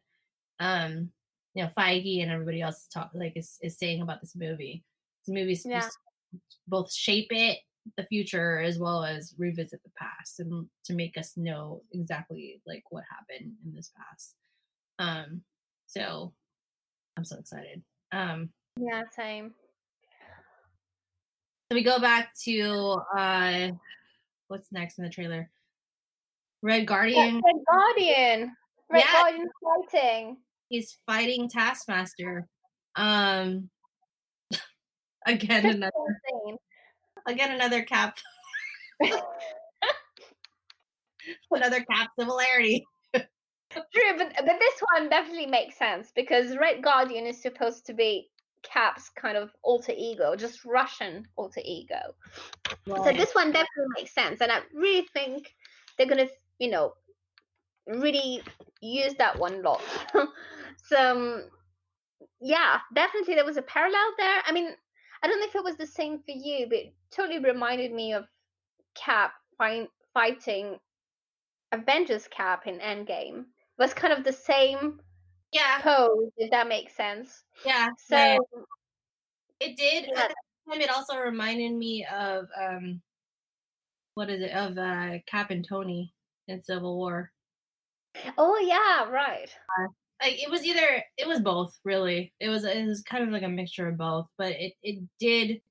um 0.59 1.09
you 1.53 1.63
know 1.63 1.69
Feige 1.77 2.21
and 2.21 2.31
everybody 2.31 2.61
else 2.61 2.87
talk 2.93 3.11
like 3.13 3.33
is, 3.35 3.57
is 3.61 3.77
saying 3.77 4.01
about 4.01 4.21
this 4.21 4.35
movie. 4.35 4.83
This 5.25 5.33
movie 5.33 5.53
is 5.53 5.65
Yeah. 5.65 5.79
supposed 5.79 5.97
to 6.33 6.39
both 6.67 6.93
shape 6.93 7.27
it 7.31 7.59
the 7.97 8.03
future 8.03 8.59
as 8.59 8.79
well 8.79 9.03
as 9.03 9.33
revisit 9.37 9.81
the 9.83 9.91
past 9.97 10.39
and 10.39 10.67
to 10.85 10.93
make 10.93 11.17
us 11.17 11.33
know 11.35 11.81
exactly 11.91 12.61
like 12.65 12.83
what 12.89 13.03
happened 13.09 13.53
in 13.65 13.73
this 13.75 13.91
past. 13.97 14.35
Um, 14.99 15.41
so 15.87 16.33
I'm 17.17 17.25
so 17.25 17.37
excited. 17.37 17.83
Um, 18.11 18.49
Yeah, 18.77 19.03
same. 19.15 19.53
so 21.69 21.75
we 21.75 21.83
go 21.83 21.99
back 21.99 22.33
to 22.45 22.97
uh, 23.17 23.69
what's 24.47 24.71
next 24.71 24.97
in 24.97 25.03
the 25.03 25.09
trailer? 25.09 25.49
Red 26.61 26.87
Guardian. 26.87 27.41
Red 27.43 27.55
Guardian. 27.69 28.55
Red 28.89 29.03
Yeah. 29.05 29.11
Guardian 29.11 29.49
fighting. 29.91 30.37
He's 30.69 30.97
fighting 31.05 31.49
Taskmaster. 31.49 32.47
Um, 32.95 33.69
again 35.25 35.65
another 35.65 35.91
insane. 36.07 36.57
Again 37.27 37.51
another 37.51 37.83
cap 37.83 38.17
another 41.51 41.83
cap 41.83 42.09
similarity. 42.17 42.85
True, 43.13 44.17
but 44.17 44.33
but 44.35 44.59
this 44.59 44.81
one 44.93 45.09
definitely 45.09 45.47
makes 45.47 45.77
sense 45.77 46.11
because 46.15 46.57
Red 46.57 46.83
Guardian 46.83 47.25
is 47.25 47.41
supposed 47.41 47.85
to 47.87 47.93
be 47.93 48.29
Cap's 48.61 49.09
kind 49.09 49.35
of 49.35 49.51
alter 49.63 49.93
ego, 49.97 50.35
just 50.35 50.63
Russian 50.63 51.27
alter 51.35 51.61
ego. 51.65 52.15
So 52.87 53.11
this 53.11 53.33
one 53.33 53.51
definitely 53.51 53.93
makes 53.97 54.13
sense, 54.13 54.41
and 54.41 54.51
I 54.51 54.59
really 54.73 55.07
think 55.13 55.55
they're 55.97 56.07
gonna, 56.07 56.27
you 56.59 56.69
know, 56.69 56.93
really 57.87 58.41
use 58.81 59.13
that 59.15 59.37
one 59.37 59.55
a 59.55 59.59
lot. 59.59 59.81
so 60.83 61.11
um, 61.11 61.43
yeah, 62.41 62.79
definitely 62.93 63.35
there 63.35 63.45
was 63.45 63.57
a 63.57 63.61
parallel 63.61 64.13
there. 64.17 64.41
I 64.45 64.51
mean, 64.51 64.69
I 65.23 65.27
don't 65.27 65.39
know 65.39 65.47
if 65.47 65.55
it 65.55 65.63
was 65.63 65.77
the 65.77 65.87
same 65.87 66.19
for 66.19 66.31
you, 66.31 66.67
but 66.67 66.77
it 66.77 66.93
totally 67.09 67.39
reminded 67.39 67.93
me 67.93 68.13
of 68.13 68.25
Cap 68.93 69.33
fight, 69.57 69.87
fighting 70.13 70.77
Avengers 71.71 72.27
Cap 72.27 72.67
in 72.67 72.79
Endgame. 72.79 73.39
It 73.39 73.79
was 73.79 73.93
kind 73.93 74.13
of 74.13 74.25
the 74.25 74.33
same 74.33 74.99
yeah, 75.53 75.79
pose, 75.81 76.29
if 76.37 76.51
that 76.51 76.67
makes 76.67 76.95
sense. 76.95 77.43
yeah. 77.65 77.89
So 78.07 78.17
right. 78.17 78.39
It 79.61 79.77
did. 79.77 80.09
Yeah. 80.11 80.23
At 80.23 80.29
the 80.29 80.35
same 80.67 80.79
time, 80.79 80.81
it 80.81 80.93
also 80.93 81.17
reminded 81.17 81.73
me 81.73 82.05
of 82.13 82.47
um, 82.61 83.01
what 84.15 84.29
is 84.29 84.41
it? 84.41 84.51
Of 84.51 84.77
uh, 84.77 85.19
Cap 85.25 85.51
and 85.51 85.65
Tony 85.65 86.13
in 86.47 86.61
Civil 86.61 86.97
War. 86.97 87.31
oh 88.37 88.57
yeah, 88.59 89.09
right. 89.09 89.49
Like 90.23 90.41
it 90.41 90.49
was 90.49 90.63
either 90.65 91.03
it 91.17 91.27
was 91.27 91.41
both 91.41 91.77
really. 91.83 92.33
It 92.39 92.49
was 92.49 92.63
it 92.63 92.85
was 92.87 93.01
kind 93.03 93.23
of 93.23 93.29
like 93.29 93.43
a 93.43 93.49
mixture 93.49 93.87
of 93.89 93.97
both, 93.97 94.27
but 94.37 94.53
it 94.53 94.73
it 94.81 95.03
did. 95.19 95.61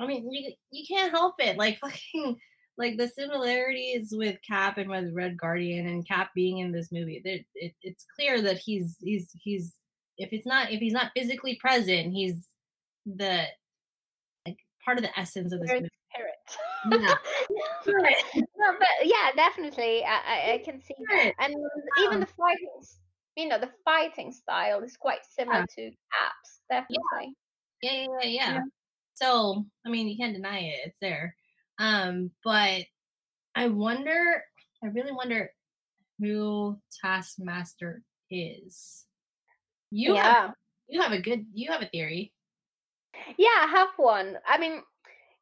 I 0.00 0.06
mean, 0.06 0.32
you 0.32 0.52
you 0.70 0.84
can't 0.88 1.10
help 1.10 1.34
it. 1.38 1.58
Like 1.58 1.78
fucking 1.80 2.38
like 2.78 2.96
the 2.96 3.08
similarities 3.08 4.08
with 4.12 4.38
Cap 4.46 4.78
and 4.78 4.88
with 4.88 5.12
Red 5.12 5.36
Guardian 5.36 5.86
and 5.86 6.06
Cap 6.06 6.30
being 6.34 6.58
in 6.58 6.72
this 6.72 6.90
movie. 6.90 7.20
It, 7.24 7.44
it 7.54 7.74
it's 7.82 8.06
clear 8.16 8.40
that 8.42 8.58
he's 8.58 8.96
he's 9.00 9.28
he's 9.34 9.74
if 10.16 10.32
it's 10.32 10.46
not 10.46 10.72
if 10.72 10.80
he's 10.80 10.92
not 10.92 11.12
physically 11.14 11.56
present, 11.56 12.12
he's 12.12 12.46
the 13.04 13.44
like 14.46 14.58
part 14.84 14.96
of 14.96 15.04
the 15.04 15.18
essence 15.18 15.52
of 15.52 15.60
this 15.60 15.68
Very 15.68 15.80
movie. 15.80 15.90
Yeah. 16.90 17.14
no, 17.86 18.74
but 18.78 18.88
yeah, 19.04 19.30
definitely, 19.36 20.04
I, 20.04 20.20
I, 20.26 20.52
I 20.54 20.58
can 20.64 20.80
see 20.80 20.94
that. 21.10 21.32
And 21.38 21.54
even 22.00 22.14
Um, 22.14 22.20
the 22.20 22.26
fighting, 22.26 22.68
you 23.38 23.48
know, 23.48 23.58
the 23.58 23.70
fighting 23.84 24.32
style 24.32 24.82
is 24.82 24.96
quite 24.96 25.24
similar 25.24 25.60
Yeah. 25.60 25.66
to 25.76 25.90
Cap's, 26.12 26.60
definitely. 26.70 27.34
Yeah, 27.82 27.92
yeah, 27.92 28.06
yeah, 28.22 28.28
yeah. 28.28 28.54
Yeah. 28.54 28.60
So, 29.14 29.64
I 29.86 29.88
mean, 29.90 30.08
you 30.08 30.16
can't 30.16 30.34
deny 30.34 30.60
it; 30.60 30.80
it's 30.86 30.98
there. 31.00 31.36
Um, 31.78 32.30
but 32.44 32.84
I 33.54 33.68
wonder, 33.68 34.44
I 34.82 34.88
really 34.88 35.12
wonder 35.12 35.52
who 36.20 36.80
Taskmaster 37.02 38.02
is. 38.30 39.06
You 39.90 40.14
have, 40.16 40.54
you 40.88 41.00
have 41.02 41.12
a 41.12 41.20
good, 41.20 41.46
you 41.54 41.70
have 41.72 41.82
a 41.82 41.86
theory. 41.88 42.34
yeah, 43.36 43.48
I 43.60 43.66
have 43.70 43.90
one. 43.96 44.38
I 44.46 44.58
mean, 44.58 44.82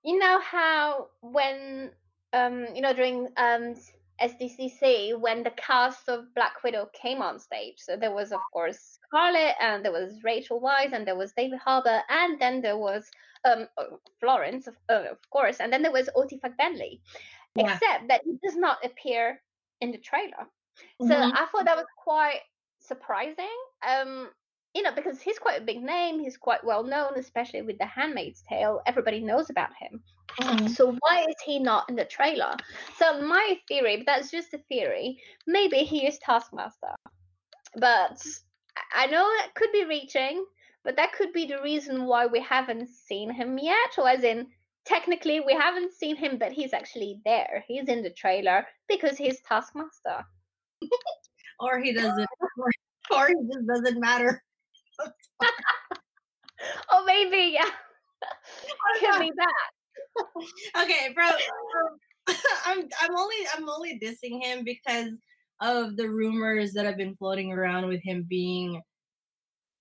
you 0.05 0.19
know 0.19 0.41
how 0.41 1.09
when, 1.23 1.93
um, 2.33 2.67
you 2.75 2.81
know, 2.81 2.93
during 2.93 3.29
um 3.37 3.75
SDCC 4.23 5.19
when 5.19 5.43
the 5.43 5.51
cast 5.51 6.09
of 6.09 6.33
Black 6.35 6.63
Widow 6.65 6.89
came 6.93 7.21
on 7.23 7.39
stage, 7.39 7.77
so 7.79 7.97
there 7.97 8.13
was 8.15 8.33
of 8.33 8.41
course 8.53 8.99
Scarlett 9.07 9.55
and 9.61 9.85
there 9.85 9.93
was 9.93 10.23
Rachel 10.25 10.61
Weisz 10.61 10.93
and 10.93 11.07
there 11.07 11.17
was 11.17 11.33
David 11.33 11.59
Harbour 11.59 12.03
and 12.09 12.41
then 12.41 12.63
there 12.63 12.79
was 12.79 13.09
um 13.45 13.69
uh, 13.79 13.85
Florence 14.21 14.67
of, 14.67 14.77
uh, 14.89 15.05
of 15.11 15.19
course 15.31 15.61
and 15.61 15.73
then 15.73 15.83
there 15.83 15.93
was 15.93 16.09
O-T 16.17 16.39
Fagbenle. 16.45 17.01
Yeah. 17.55 17.73
except 17.75 18.09
that 18.09 18.23
he 18.25 18.37
does 18.45 18.57
not 18.57 18.85
appear 18.85 19.41
in 19.81 19.91
the 19.93 19.99
trailer. 19.99 20.47
So 21.01 21.15
Mhm. 21.15 21.33
I 21.35 21.47
thought 21.47 21.65
that 21.65 21.77
was 21.77 21.87
quite 21.97 22.41
surprising. 22.81 23.57
Um, 23.87 24.31
you 24.75 24.83
know, 24.83 24.93
because 24.93 25.23
he's 25.23 25.39
quite 25.39 25.61
a 25.63 25.65
big 25.65 25.83
name, 25.83 26.21
he's 26.21 26.37
quite 26.37 26.63
well 26.65 26.85
known, 26.85 27.15
especially 27.17 27.63
with 27.63 27.79
The 27.79 27.87
Handmaid's 27.87 28.43
Tale. 28.43 28.83
Everybody 28.87 29.21
knows 29.21 29.49
about 29.49 29.75
him. 29.75 30.03
Mhm. 30.41 30.69
So 30.71 30.97
why 31.01 31.25
is 31.29 31.37
he 31.45 31.59
not 31.59 31.89
in 31.89 31.97
the 31.97 32.05
trailer? 32.05 32.57
So 32.99 33.21
my 33.23 33.61
theory, 33.69 33.99
but 33.99 34.07
that's 34.07 34.31
just 34.31 34.53
a 34.55 34.59
theory, 34.69 35.23
maybe 35.47 35.79
he 35.79 36.07
is 36.07 36.19
Taskmaster. 36.19 36.95
But 37.77 38.25
I- 38.77 39.05
I 39.05 39.07
know 39.07 39.25
that 39.39 39.55
could 39.55 39.73
be 39.73 39.85
reaching, 39.85 40.45
but 40.85 40.97
that 40.97 41.13
could 41.13 41.33
be 41.33 41.47
the 41.47 41.63
reason 41.63 42.05
why 42.07 42.27
we 42.27 42.41
haven't 42.41 42.89
seen 42.89 43.31
him 43.31 43.59
yet, 43.59 43.99
or 43.99 44.09
as 44.09 44.25
in 44.25 44.53
technically 44.85 45.41
we 45.41 45.55
haven't 45.55 45.93
seen 45.93 46.17
him, 46.17 46.39
but 46.39 46.53
he's 46.53 46.73
actually 46.73 47.21
there. 47.25 47.65
He's 47.67 47.89
in 47.89 48.03
the 48.03 48.11
trailer 48.11 48.67
because 48.89 49.17
he's 49.19 49.41
Taskmaster. 49.43 50.25
Or 51.59 51.81
he 51.81 51.95
doesn't, 51.95 52.29
or, 52.61 52.71
or 53.11 53.29
he 53.29 53.35
just 53.51 53.67
doesn't 53.67 53.99
matter. 53.99 54.45
Or 56.93 57.05
maybe, 57.07 57.53
yeah. 57.55 57.71
could 59.01 59.21
be 59.21 59.33
that. 59.37 59.71
Okay, 60.83 61.13
bro. 61.15 61.29
I'm 62.67 62.89
I'm 63.01 63.17
only 63.17 63.37
I'm 63.57 63.69
only 63.69 64.01
dissing 64.03 64.43
him 64.43 64.65
because 64.65 65.13
of 65.61 65.97
the 65.97 66.09
rumors 66.09 66.73
that 66.73 66.85
have 66.85 66.97
been 66.97 67.17
floating 67.17 67.53
around 67.53 67.87
with 67.87 68.03
him 68.03 68.27
being 68.29 68.83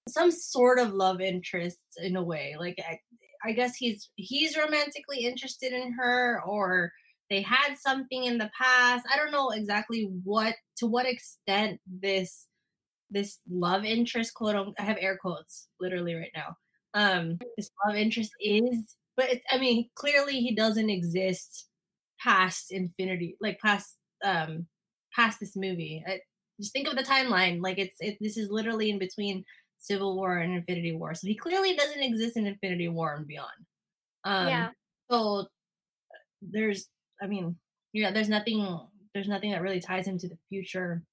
some 0.07 0.31
sort 0.31 0.79
of 0.79 0.93
love 0.93 1.21
interest 1.21 1.79
in 1.97 2.15
a 2.15 2.23
way. 2.23 2.55
Like 2.57 2.77
I, 2.87 2.99
I 3.43 3.53
guess 3.53 3.75
he's 3.75 4.09
he's 4.15 4.57
romantically 4.57 5.25
interested 5.25 5.73
in 5.73 5.93
her 5.93 6.41
or 6.45 6.91
they 7.29 7.41
had 7.41 7.75
something 7.77 8.25
in 8.25 8.37
the 8.37 8.51
past. 8.59 9.05
I 9.11 9.17
don't 9.17 9.31
know 9.31 9.49
exactly 9.49 10.09
what 10.23 10.55
to 10.77 10.87
what 10.87 11.07
extent 11.07 11.79
this 11.87 12.47
this 13.11 13.39
love 13.49 13.85
interest 13.85 14.33
quote 14.33 14.73
I 14.79 14.81
have 14.83 14.97
air 14.99 15.17
quotes 15.17 15.67
literally 15.79 16.15
right 16.15 16.31
now. 16.35 16.55
Um 16.93 17.39
this 17.57 17.69
love 17.85 17.95
interest 17.95 18.31
is 18.39 18.95
but 19.17 19.29
it's, 19.29 19.45
I 19.51 19.57
mean 19.57 19.89
clearly 19.95 20.39
he 20.39 20.55
doesn't 20.55 20.89
exist 20.89 21.67
past 22.19 22.71
infinity 22.71 23.37
like 23.41 23.59
past 23.59 23.97
um 24.23 24.67
past 25.15 25.39
this 25.39 25.55
movie. 25.55 26.03
I, 26.05 26.19
just 26.59 26.71
think 26.71 26.87
of 26.87 26.95
the 26.95 27.03
timeline 27.03 27.61
like 27.61 27.77
it's 27.77 27.97
it, 27.99 28.17
this 28.21 28.37
is 28.37 28.49
literally 28.49 28.89
in 28.89 28.97
between 28.99 29.43
Civil 29.77 30.15
War 30.15 30.37
and 30.37 30.55
Infinity 30.55 30.93
War. 30.93 31.13
So 31.13 31.27
he 31.27 31.35
clearly 31.35 31.75
doesn't 31.75 32.01
exist 32.01 32.37
in 32.37 32.47
Infinity 32.47 32.87
War 32.87 33.15
and 33.15 33.27
beyond. 33.27 33.49
Um 34.23 34.47
yeah. 34.47 34.69
so 35.09 35.47
there's 36.41 36.87
I 37.21 37.27
mean, 37.27 37.57
yeah, 37.93 38.11
there's 38.11 38.29
nothing 38.29 38.79
there's 39.13 39.27
nothing 39.27 39.51
that 39.51 39.61
really 39.61 39.79
ties 39.79 40.07
him 40.07 40.17
to 40.19 40.29
the 40.29 40.37
future 40.49 41.03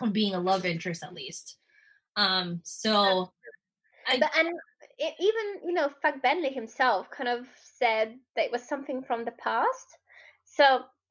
of 0.00 0.12
being 0.12 0.34
a 0.34 0.40
love 0.40 0.64
interest 0.64 1.02
at 1.02 1.14
least. 1.14 1.56
Um 2.16 2.60
so 2.64 3.32
I 4.06 4.18
But 4.18 4.30
and 4.38 4.48
it, 4.98 5.14
even 5.20 5.68
you 5.68 5.74
know, 5.74 5.90
Fagbenle 6.04 6.52
himself 6.52 7.10
kind 7.10 7.28
of 7.28 7.46
said 7.56 8.18
that 8.36 8.46
it 8.46 8.52
was 8.52 8.62
something 8.62 9.02
from 9.02 9.24
the 9.24 9.32
past. 9.32 9.98
So 10.44 10.64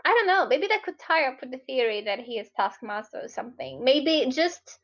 I 0.06 0.10
don't 0.14 0.28
know. 0.28 0.48
Maybe 0.48 0.68
that 0.68 0.84
could 0.84 1.00
tie 1.00 1.26
up 1.28 1.42
with 1.42 1.52
the 1.52 1.58
theory 1.60 2.02
that 2.02 2.20
he 2.20 2.40
is 2.40 2.50
Taskmaster 2.56 3.22
or 3.24 3.28
something. 3.28 3.84
Maybe 3.84 4.26
just 4.32 4.80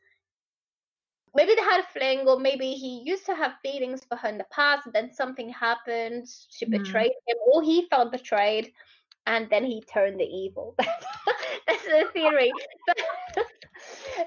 maybe 1.34 1.54
they 1.54 1.62
had 1.62 1.80
a 1.80 1.86
fling, 1.92 2.26
or 2.28 2.38
maybe 2.38 2.72
he 2.72 3.02
used 3.04 3.26
to 3.26 3.34
have 3.34 3.52
feelings 3.62 4.04
for 4.04 4.16
her 4.16 4.28
in 4.28 4.38
the 4.38 4.46
past, 4.50 4.86
and 4.86 4.94
then 4.94 5.12
something 5.12 5.48
happened. 5.50 6.28
She 6.50 6.64
Mhm. 6.64 6.70
betrayed 6.70 7.12
him, 7.26 7.36
or 7.46 7.62
he 7.62 7.88
felt 7.88 8.12
betrayed, 8.12 8.72
and 9.26 9.48
then 9.50 9.64
he 9.64 9.82
turned 9.82 10.20
the 10.20 10.24
evil. 10.24 10.76
That's 11.66 11.84
the 11.84 12.08
theory. 12.12 12.54
But, 12.86 12.96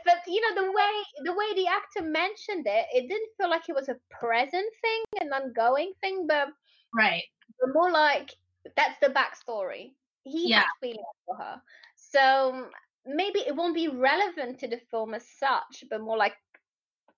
but 0.05 0.17
you 0.27 0.41
know 0.41 0.61
the 0.63 0.71
way 0.71 0.93
the 1.23 1.33
way 1.33 1.53
the 1.55 1.67
actor 1.67 2.01
mentioned 2.01 2.65
it, 2.67 2.85
it 2.93 3.07
didn't 3.07 3.29
feel 3.37 3.49
like 3.49 3.67
it 3.69 3.75
was 3.75 3.89
a 3.89 3.95
present 4.09 4.67
thing, 4.81 5.01
an 5.21 5.33
ongoing 5.33 5.93
thing, 6.01 6.25
but 6.27 6.49
right. 6.93 7.23
but 7.59 7.73
more 7.73 7.91
like 7.91 8.33
that's 8.75 8.99
the 9.01 9.07
backstory. 9.09 9.93
He 10.23 10.49
Yeah. 10.49 10.59
had 10.59 10.65
feelings 10.81 11.05
for 11.25 11.35
her, 11.37 11.61
so 11.95 12.69
maybe 13.05 13.39
it 13.39 13.55
won't 13.55 13.75
be 13.75 13.87
relevant 13.87 14.59
to 14.59 14.67
the 14.67 14.79
film 14.91 15.13
as 15.13 15.25
such, 15.39 15.83
but 15.89 16.01
more 16.01 16.17
like 16.17 16.35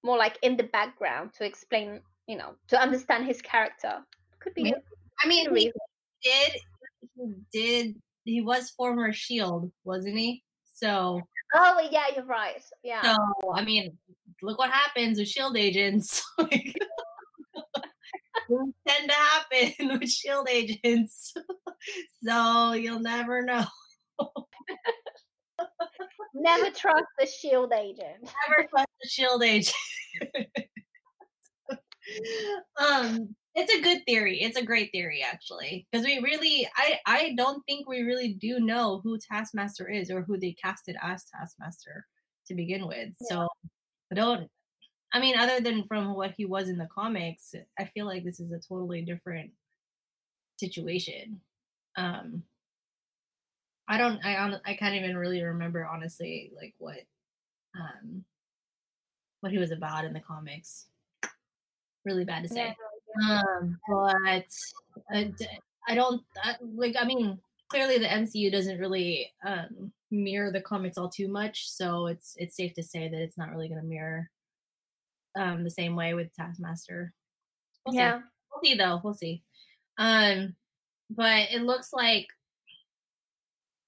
more 0.03 0.17
like 0.17 0.37
in 0.43 0.55
the 0.55 0.63
background 0.63 1.33
to 1.33 1.43
explain, 1.45 1.99
you 2.27 2.37
know, 2.37 2.55
to 2.67 2.79
understand 2.79 3.25
his 3.25 3.41
character. 3.41 4.05
Could 4.39 4.53
be 4.53 4.63
Maybe- 4.63 4.77
I 5.23 5.27
mean 5.27 5.45
he 5.49 5.53
reason. 5.53 5.71
did 6.23 6.51
he 7.15 7.33
did. 7.51 8.01
He 8.25 8.41
was 8.41 8.69
former 8.69 9.11
Shield, 9.11 9.71
wasn't 9.83 10.17
he? 10.17 10.43
So, 10.71 11.21
Oh 11.53 11.87
yeah, 11.91 12.05
you're 12.15 12.25
right. 12.25 12.61
Yeah. 12.83 13.01
so 13.01 13.15
I 13.53 13.63
mean, 13.63 13.97
look 14.41 14.59
what 14.59 14.71
happens 14.71 15.17
with 15.19 15.27
Shield 15.27 15.57
agents. 15.57 16.23
Like, 16.37 16.75
tend 18.87 19.09
to 19.09 19.15
happen 19.15 19.99
with 19.99 20.09
Shield 20.09 20.47
agents. 20.49 21.33
so 22.25 22.73
you'll 22.73 22.99
never 22.99 23.43
know. 23.43 23.65
Never 26.33 26.71
trust 26.71 27.05
the 27.19 27.25
shield 27.25 27.73
agent. 27.73 28.23
Never 28.23 28.67
trust 28.69 28.87
the 29.01 29.09
Shield 29.09 29.43
agent. 29.43 29.75
um, 32.79 33.35
it's 33.59 33.73
a 33.73 33.81
good 33.81 34.05
theory. 34.05 34.41
It's 34.41 34.57
a 34.57 34.65
great 34.65 34.91
theory, 34.91 35.21
actually, 35.21 35.85
because 35.91 36.05
we 36.05 36.19
really, 36.19 36.67
I, 36.75 36.99
I 37.05 37.33
don't 37.35 37.63
think 37.65 37.87
we 37.87 38.01
really 38.01 38.33
do 38.33 38.59
know 38.59 39.01
who 39.03 39.17
Taskmaster 39.17 39.89
is 39.89 40.09
or 40.09 40.21
who 40.21 40.37
they 40.37 40.53
casted 40.53 40.95
as 41.01 41.25
Taskmaster 41.25 42.05
to 42.47 42.55
begin 42.55 42.87
with. 42.87 43.09
So 43.21 43.47
I 44.11 44.15
don't. 44.15 44.49
I 45.11 45.19
mean, 45.19 45.37
other 45.37 45.59
than 45.59 45.83
from 45.85 46.15
what 46.15 46.33
he 46.37 46.45
was 46.45 46.69
in 46.69 46.77
the 46.77 46.87
comics, 46.93 47.55
I 47.79 47.85
feel 47.85 48.05
like 48.05 48.23
this 48.23 48.39
is 48.39 48.51
a 48.51 48.59
totally 48.59 49.01
different 49.01 49.51
situation. 50.57 51.41
Um, 51.97 52.43
I 53.87 53.97
don't. 53.97 54.23
I 54.23 54.57
I 54.65 54.73
can't 54.75 54.95
even 54.95 55.17
really 55.17 55.43
remember 55.43 55.85
honestly, 55.85 56.51
like 56.55 56.75
what, 56.77 56.99
um, 57.77 58.23
what 59.41 59.51
he 59.51 59.57
was 59.57 59.71
about 59.71 60.05
in 60.05 60.13
the 60.13 60.19
comics. 60.19 60.85
Really 62.05 62.23
bad 62.23 62.43
to 62.43 62.49
say. 62.49 62.75
Um, 63.29 63.79
but 63.87 64.45
I, 65.11 65.23
d- 65.23 65.47
I 65.87 65.95
don't 65.95 66.21
I, 66.43 66.55
like. 66.75 66.95
I 66.99 67.05
mean, 67.05 67.39
clearly 67.69 67.97
the 67.97 68.05
MCU 68.05 68.51
doesn't 68.51 68.79
really 68.79 69.31
um, 69.45 69.91
mirror 70.11 70.51
the 70.51 70.61
comics 70.61 70.97
all 70.97 71.09
too 71.09 71.27
much, 71.27 71.69
so 71.69 72.07
it's 72.07 72.35
it's 72.37 72.55
safe 72.55 72.73
to 72.75 72.83
say 72.83 73.07
that 73.07 73.21
it's 73.21 73.37
not 73.37 73.49
really 73.49 73.67
going 73.67 73.81
to 73.81 73.87
mirror 73.87 74.29
um, 75.35 75.63
the 75.63 75.69
same 75.69 75.95
way 75.95 76.13
with 76.13 76.33
Taskmaster. 76.35 77.13
We'll 77.85 77.93
see. 77.93 77.99
Yeah. 77.99 78.19
We'll 78.51 78.63
see 78.63 78.75
though. 78.77 79.01
We'll 79.03 79.13
see. 79.13 79.43
Um, 79.97 80.55
but 81.09 81.51
it 81.51 81.63
looks 81.63 81.91
like 81.93 82.27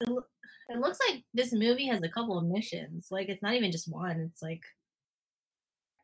it, 0.01 0.09
loo- 0.09 0.26
it 0.69 0.80
looks 0.80 0.99
like 1.07 1.24
this 1.34 1.53
movie 1.53 1.88
has 1.88 2.01
a 2.03 2.09
couple 2.09 2.38
of 2.38 2.45
missions. 2.45 3.07
Like 3.11 3.30
it's 3.30 3.41
not 3.41 3.53
even 3.53 3.72
just 3.72 3.91
one. 3.91 4.19
It's 4.19 4.41
like 4.41 4.63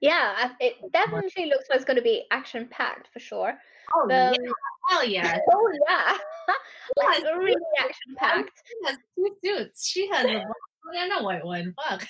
Yeah, 0.01 0.51
it 0.59 0.75
definitely 0.93 1.47
looks 1.47 1.65
like 1.69 1.77
it's 1.77 1.85
going 1.85 1.97
to 1.97 2.03
be 2.03 2.25
action 2.31 2.67
packed 2.69 3.09
for 3.11 3.19
sure. 3.19 3.57
oh 3.95 4.01
Um, 4.03 4.09
yeah, 4.09 4.33
hell 4.89 5.05
yeah. 5.05 5.39
Oh 5.51 5.71
yeah, 5.89 6.17
like 6.97 7.23
Yes, 7.23 7.37
really 7.37 7.55
action 7.79 8.15
packed. 8.15 8.51
She 8.65 8.87
has 8.87 8.97
two 9.15 9.35
suits. 9.43 9.87
She 9.87 10.07
has 10.09 10.25
a 10.25 10.29
black 10.29 10.45
one 10.83 10.95
and 10.97 11.11
a 11.19 11.23
white 11.23 11.43
one. 11.45 11.73
Fuck. 11.89 12.07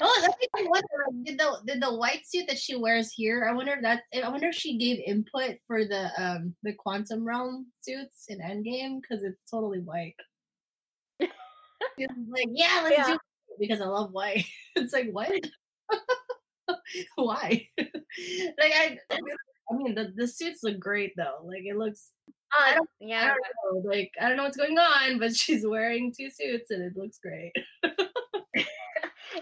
oh, 0.00 0.18
that's 0.20 0.34
even 0.58 0.70
wonder. 0.70 1.24
Did 1.24 1.38
the 1.38 1.60
did 1.66 1.82
the 1.82 1.94
white 1.94 2.26
suit 2.26 2.46
that 2.48 2.58
she 2.58 2.76
wears 2.76 3.12
here? 3.12 3.46
I 3.48 3.52
wonder 3.54 3.72
if 3.72 3.82
that. 3.82 4.02
I 4.22 4.28
wonder 4.28 4.48
if 4.48 4.54
she 4.54 4.76
gave 4.76 5.00
input 5.06 5.56
for 5.66 5.84
the 5.84 6.10
um 6.22 6.54
the 6.62 6.72
quantum 6.74 7.24
realm 7.24 7.66
suits 7.80 8.26
in 8.28 8.38
Endgame 8.40 9.00
because 9.00 9.24
it's 9.24 9.40
totally 9.50 9.80
white. 9.80 10.14
She's 11.20 12.08
like, 12.28 12.48
yeah, 12.52 12.80
let's 12.84 12.96
Yeah. 12.96 13.06
do 13.14 13.18
because 13.58 13.80
I 13.80 13.86
love 13.86 14.12
white. 14.12 14.46
It's 14.76 14.92
like 14.92 15.10
what? 15.12 15.30
Why? 17.16 17.68
like 17.78 17.92
I, 18.58 18.98
I 19.70 19.74
mean, 19.76 19.94
the 19.94 20.12
the 20.16 20.26
suits 20.28 20.62
look 20.62 20.78
great 20.78 21.12
though. 21.16 21.40
Like 21.44 21.62
it 21.64 21.76
looks 21.76 22.12
Uh, 22.52 22.76
I 23.20 23.26
yeah, 23.26 23.28
don't 23.28 23.84
know, 23.84 23.90
like 23.90 24.12
I 24.20 24.28
don't 24.28 24.36
know 24.36 24.44
what's 24.44 24.56
going 24.56 24.78
on, 24.78 25.18
but 25.18 25.36
she's 25.36 25.66
wearing 25.66 26.12
two 26.16 26.30
suits 26.30 26.70
and 26.70 26.82
it 26.82 26.96
looks 26.96 27.18
great. 27.20 27.52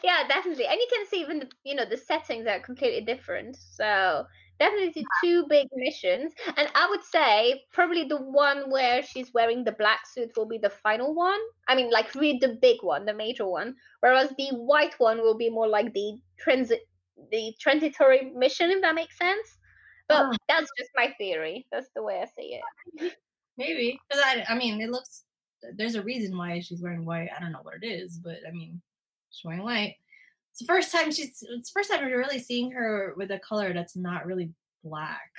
yeah, 0.03 0.27
definitely. 0.29 0.67
And 0.67 0.79
you 0.79 0.87
can 0.93 1.07
see 1.07 1.21
even 1.21 1.41
the, 1.41 1.51
you 1.65 1.75
know 1.75 1.85
the 1.85 1.97
settings 1.97 2.47
are 2.47 2.61
completely 2.61 3.03
different. 3.05 3.57
So 3.57 4.27
definitely 4.63 5.05
two 5.23 5.45
big 5.49 5.69
missions. 5.75 6.33
And 6.57 6.69
I 6.75 6.89
would 6.91 7.03
say 7.03 7.65
probably 7.73 8.05
the 8.05 8.21
one 8.21 8.71
where 8.71 9.03
she's 9.03 9.33
wearing 9.35 9.65
the 9.65 9.73
black 9.73 10.01
suit 10.07 10.31
will 10.37 10.47
be 10.47 10.59
the 10.59 10.71
final 10.71 11.15
one. 11.15 11.41
I 11.69 11.75
mean, 11.75 11.91
like 11.91 12.15
read 12.15 12.41
the 12.41 12.59
big 12.61 12.79
one, 12.83 13.05
the 13.05 13.15
major 13.15 13.47
one. 13.47 13.75
Whereas 14.01 14.31
the 14.39 14.49
white 14.57 14.95
one 14.99 15.19
will 15.19 15.37
be 15.37 15.51
more 15.51 15.69
like 15.69 15.93
the 15.93 16.19
transit, 16.39 16.83
the 17.31 17.55
transitory 17.61 18.31
mission, 18.35 18.71
if 18.71 18.81
that 18.83 18.95
makes 18.95 19.19
sense. 19.19 19.49
But 20.09 20.27
Ah. 20.27 20.37
that's 20.49 20.71
just 20.79 20.91
my 20.97 21.15
theory. 21.19 21.67
That's 21.73 21.91
the 21.95 22.03
way 22.03 22.21
I 22.23 22.27
see 22.27 22.59
it. 22.59 23.13
Maybe 23.59 23.99
because 24.09 24.23
I, 24.25 24.45
I 24.49 24.55
mean, 24.57 24.81
it 24.81 24.91
looks. 24.91 25.25
There's 25.77 25.95
a 25.95 26.03
reason 26.03 26.37
why 26.37 26.61
she's 26.61 26.83
wearing 26.83 27.05
white. 27.05 27.31
I 27.35 27.41
don't 27.41 27.53
know 27.53 27.63
what 27.63 27.83
it 27.83 27.87
is, 27.87 28.19
but 28.19 28.39
I 28.47 28.51
mean, 28.51 28.81
she's 29.31 29.45
wearing 29.45 29.63
white. 29.63 29.97
It's 30.53 30.61
the 30.61 30.67
first 30.67 30.93
time 30.93 31.11
she's. 31.11 31.43
It's 31.49 31.73
the 31.73 31.81
first 31.81 31.91
time 31.91 32.05
we're 32.05 32.19
really 32.19 32.39
seeing 32.39 32.71
her 32.73 33.15
with 33.17 33.31
a 33.31 33.39
color 33.39 33.73
that's 33.73 33.97
not 33.97 34.27
really 34.27 34.51
black. 34.85 35.31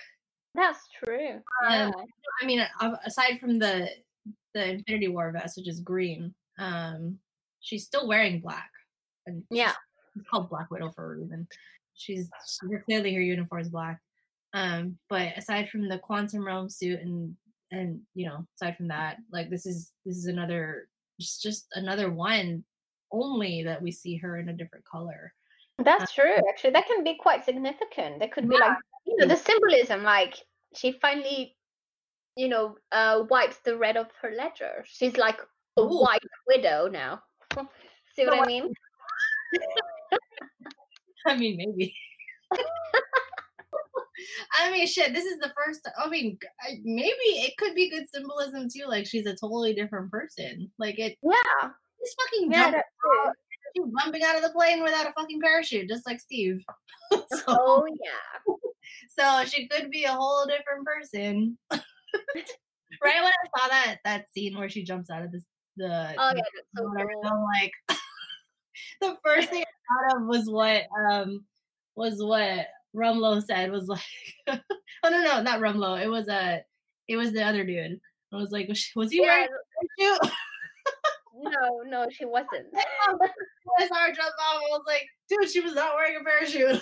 That's 0.56 0.80
true. 1.04 1.40
Yeah. 1.70 1.86
Um, 1.88 1.94
I 2.42 2.46
mean, 2.46 2.66
aside 3.06 3.40
from 3.40 3.60
the 3.60 3.90
the 4.54 4.70
Infinity 4.72 5.08
War 5.10 5.32
vest, 5.32 5.58
which 5.58 5.68
is 5.68 5.80
green, 5.80 6.34
um, 6.60 7.18
she's 7.60 7.86
still 7.86 8.08
wearing 8.08 8.40
black. 8.40 8.70
And 9.26 9.44
Yeah. 9.50 9.74
it's 10.16 10.28
called 10.30 10.50
Black 10.50 10.70
Widow 10.70 10.92
for 10.92 11.14
a 11.14 11.18
reason. 11.18 11.48
She's, 11.96 12.30
she's 12.46 12.84
clearly 12.86 13.14
her 13.14 13.22
uniform 13.22 13.62
is 13.62 13.70
black. 13.70 14.00
Um, 14.54 14.98
but 15.10 15.36
aside 15.38 15.70
from 15.70 15.88
the 15.88 15.98
quantum 15.98 16.46
realm 16.46 16.70
suit 16.70 17.00
and 17.00 17.36
and 17.72 18.02
you 18.14 18.28
know, 18.28 18.46
aside 18.56 18.78
from 18.78 18.88
that, 18.90 19.18
like 19.32 19.50
this 19.50 19.66
is 19.66 19.92
this 20.06 20.18
is 20.18 20.26
another 20.28 20.88
just 21.20 21.42
just 21.42 21.66
another 21.74 22.12
one 22.12 22.64
only 23.14 23.64
that 23.64 23.82
we 23.82 23.92
see 23.92 24.18
her 24.18 24.38
in 24.38 24.50
a 24.50 24.54
different 24.54 24.84
color. 24.84 25.34
That's 25.78 26.12
true. 26.14 26.36
Actually, 26.50 26.72
that 26.72 26.88
can 26.88 27.04
be 27.04 27.16
quite 27.16 27.46
significant. 27.46 28.20
There 28.20 28.28
could 28.28 28.50
be 28.50 28.58
like 28.58 28.78
you 29.06 29.16
know 29.18 29.28
the 29.28 29.38
symbolism, 29.38 30.04
like 30.04 30.36
she 30.76 30.92
finally, 30.94 31.56
you 32.36 32.50
know, 32.50 32.76
uh, 32.92 33.24
wipes 33.30 33.58
the 33.64 33.78
red 33.78 33.98
of 33.98 34.08
her 34.22 34.32
ledger. 34.36 34.84
She's 34.86 35.18
like 35.18 35.40
a 35.78 35.82
Ooh. 35.82 36.02
white 36.02 36.24
widow 36.48 36.90
now. 36.92 37.22
See 38.16 38.26
what 38.26 38.40
I 38.40 38.46
mean? 38.46 38.74
I 41.26 41.38
mean, 41.38 41.58
maybe. 41.58 41.96
I 44.60 44.72
mean, 44.72 44.86
shit. 44.86 45.14
This 45.14 45.26
is 45.26 45.40
the 45.40 45.52
first. 45.56 45.90
I 45.98 46.08
mean, 46.10 46.38
maybe 46.84 47.12
it 47.12 47.58
could 47.58 47.74
be 47.74 47.90
good 47.90 48.08
symbolism 48.10 48.68
too. 48.70 48.86
Like 48.88 49.08
she's 49.08 49.26
a 49.26 49.36
totally 49.36 49.74
different 49.74 50.12
person. 50.12 50.72
Like 50.78 51.00
it. 51.00 51.18
Yeah, 51.24 51.72
She's 52.04 52.14
fucking 52.14 52.52
yeah, 52.52 52.64
jumping, 52.64 52.82
true. 53.76 53.92
jumping 54.04 54.24
out 54.24 54.36
of 54.36 54.42
the 54.42 54.50
plane 54.50 54.84
without 54.84 55.08
a 55.08 55.14
fucking 55.14 55.40
parachute, 55.42 55.88
just 55.88 56.06
like 56.06 56.20
Steve. 56.20 56.64
so, 57.12 57.18
Oh 57.48 57.86
yeah, 57.88 58.54
so 59.10 59.46
she 59.46 59.68
could 59.68 59.90
be 59.90 60.04
a 60.04 60.12
whole 60.12 60.46
different 60.46 60.86
person. 60.86 61.58
right 61.72 63.24
when 63.24 63.26
I 63.26 63.60
saw 63.60 63.68
that 63.70 63.98
that 64.04 64.30
scene 64.32 64.58
where 64.58 64.70
she 64.70 64.84
jumps 64.84 65.10
out 65.10 65.24
of 65.24 65.32
this 65.32 65.44
the 65.78 66.14
oh 66.18 66.34
yeah, 66.36 66.42
so 66.76 66.84
whatever, 66.90 67.10
cool. 67.22 67.32
I'm 67.32 67.44
like, 67.44 67.72
the 69.02 69.18
first 69.24 69.50
thing 69.50 69.64
I 69.64 70.12
thought 70.12 70.22
of 70.22 70.28
was 70.28 70.50
what 70.50 70.84
um 71.12 71.46
was 71.96 72.22
what 72.24 72.68
Rumlow 72.96 73.44
said 73.44 73.72
was 73.72 73.88
like, 73.88 74.02
oh 74.48 75.10
no 75.10 75.22
no 75.24 75.42
not 75.42 75.60
Rumlow 75.60 76.02
it 76.02 76.08
was 76.10 76.28
a 76.28 76.64
it 77.08 77.16
was 77.16 77.32
the 77.32 77.44
other 77.44 77.64
dude. 77.66 78.00
I 78.32 78.38
was 78.38 78.52
like, 78.52 78.68
was, 78.68 78.90
was 78.96 79.12
he 79.12 79.22
Yeah, 79.22 79.28
wearing 79.28 79.48
a 79.48 80.08
parachute? 80.08 80.34
No, 81.36 81.82
no, 81.88 82.08
she 82.12 82.26
wasn't. 82.26 82.68
I 82.76 83.88
saw 83.88 83.96
her 83.96 84.14
jump 84.14 84.34
off. 84.40 84.56
I 84.56 84.70
was 84.72 84.84
like, 84.86 85.06
dude, 85.30 85.50
she 85.50 85.62
was 85.62 85.74
not 85.74 85.96
wearing 85.96 86.18
a 86.20 86.24
parachute. 86.24 86.82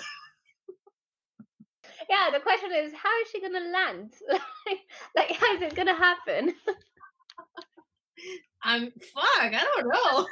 yeah, 2.10 2.30
the 2.32 2.40
question 2.40 2.70
is, 2.72 2.92
how 2.92 3.20
is 3.22 3.28
she 3.30 3.40
gonna 3.40 3.60
land? 3.60 4.12
like, 4.66 4.80
like, 5.16 5.32
how 5.32 5.54
is 5.54 5.62
it 5.62 5.74
gonna 5.74 5.94
happen? 5.94 6.54
I'm 8.62 8.92
fuck. 9.14 9.24
I 9.54 9.64
don't 9.74 9.88
know. 9.88 10.28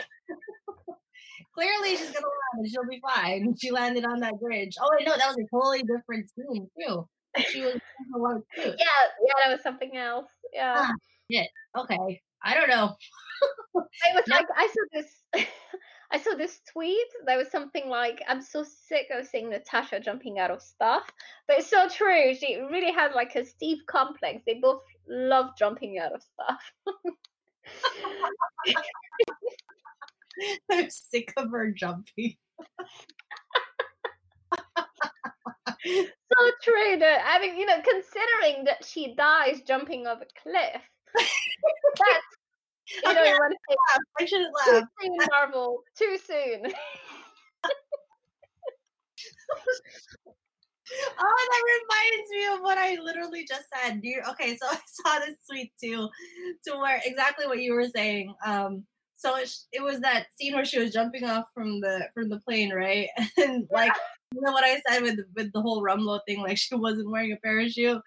Clearly, 1.55 1.97
she's 1.97 2.11
gonna 2.11 2.27
land 2.27 2.59
and 2.59 2.71
she'll 2.71 2.87
be 2.89 3.01
fine. 3.01 3.55
She 3.61 3.71
landed 3.71 4.05
on 4.05 4.21
that 4.21 4.39
bridge. 4.41 4.77
Oh 4.81 4.89
wait, 4.97 5.07
no, 5.07 5.17
that 5.17 5.29
was 5.29 5.37
a 5.37 5.47
totally 5.55 5.83
different 5.83 6.31
scene 6.31 6.69
too. 6.79 7.09
She 7.51 7.63
was 7.63 7.75
in 7.75 7.81
her 8.13 8.21
white 8.21 8.43
suit. 8.55 8.77
yeah, 8.79 8.87
yeah, 9.27 9.33
that 9.45 9.53
was 9.53 9.63
something 9.63 9.97
else. 9.97 10.31
Yeah. 10.53 10.75
Ah. 10.79 10.93
Okay, 11.79 12.21
I 12.43 12.55
don't 12.55 12.69
know. 12.69 12.97
I 13.77 14.15
was 14.15 14.25
like, 14.29 14.47
I 14.57 14.67
saw 14.69 14.83
this, 14.93 15.23
I 16.13 16.19
saw 16.19 16.35
this 16.35 16.61
tweet. 16.73 17.07
There 17.27 17.39
was 17.39 17.51
something 17.51 17.89
like, 17.89 18.23
"I'm 18.29 18.43
so 18.43 18.65
sick 18.65 19.07
of 19.13 19.27
seeing 19.27 19.51
Natasha 19.51 20.01
jumping 20.01 20.39
out 20.39 20.51
of 20.51 20.63
stuff," 20.63 21.11
but 21.47 21.59
it's 21.59 21.71
so 21.71 21.89
true. 21.89 22.35
She 22.35 22.57
really 22.57 22.93
had 22.93 23.13
like 23.15 23.35
a 23.37 23.45
Steve 23.45 23.79
complex. 23.87 24.43
They 24.47 24.55
both 24.55 24.83
love 25.09 25.51
jumping 25.59 25.99
out 25.99 26.13
of 26.13 26.23
stuff. 26.23 26.61
I'm 30.71 30.91
sick 30.91 31.33
of 31.37 31.51
her 31.51 31.71
jumping. 31.71 32.37
so 35.85 36.51
true. 36.63 36.99
That 36.99 37.23
I 37.27 37.39
mean, 37.41 37.57
you 37.57 37.67
know, 37.67 37.81
considering 37.83 38.65
that 38.65 38.85
she 38.85 39.15
dies 39.15 39.61
jumping 39.67 40.07
off 40.07 40.23
a 40.23 40.27
cliff, 40.43 40.83
that's 41.15 41.31
you 43.05 43.13
know, 43.15 43.21
Okay, 43.21 43.29
you 43.31 43.35
want 43.39 43.53
to 43.53 43.59
say 43.69 43.77
laugh. 43.93 44.01
I 44.21 44.25
shouldn't 44.25 44.55
too 44.65 44.73
laugh. 44.73 44.85
soon, 45.01 45.17
Marvel, 45.31 45.83
too 45.97 46.19
soon. 46.27 46.73
Oh, 51.21 51.47
that 51.51 51.63
reminds 51.79 52.31
me 52.33 52.55
of 52.57 52.61
what 52.63 52.77
I 52.79 52.97
literally 53.01 53.45
just 53.47 53.67
said. 53.73 54.01
You, 54.03 54.23
okay, 54.31 54.57
so 54.57 54.67
I 54.69 54.79
saw 54.87 55.19
this 55.21 55.37
tweet 55.49 55.73
too, 55.81 56.09
to 56.67 56.77
where 56.79 57.01
exactly 57.05 57.47
what 57.47 57.61
you 57.61 57.75
were 57.75 57.87
saying. 57.89 58.35
Um, 58.45 58.85
so 59.15 59.37
it, 59.37 59.49
sh- 59.49 59.67
it 59.73 59.83
was 59.83 60.01
that 60.01 60.27
scene 60.35 60.55
where 60.55 60.65
she 60.65 60.81
was 60.81 60.93
jumping 60.93 61.25
off 61.25 61.47
from 61.55 61.81
the 61.81 62.09
from 62.13 62.29
the 62.29 62.41
plane, 62.41 62.73
right? 62.73 63.09
And 63.37 63.69
like 63.71 63.93
you 64.35 64.41
know 64.41 64.51
what 64.53 64.65
I 64.65 64.81
said 64.89 65.03
with 65.03 65.21
with 65.37 65.53
the 65.53 65.61
whole 65.63 65.83
Rumlow 65.83 66.21
thing, 66.27 66.41
like 66.41 66.59
she 66.59 66.75
wasn't 66.75 67.11
wearing 67.11 67.33
a 67.33 67.37
parachute, 67.37 68.03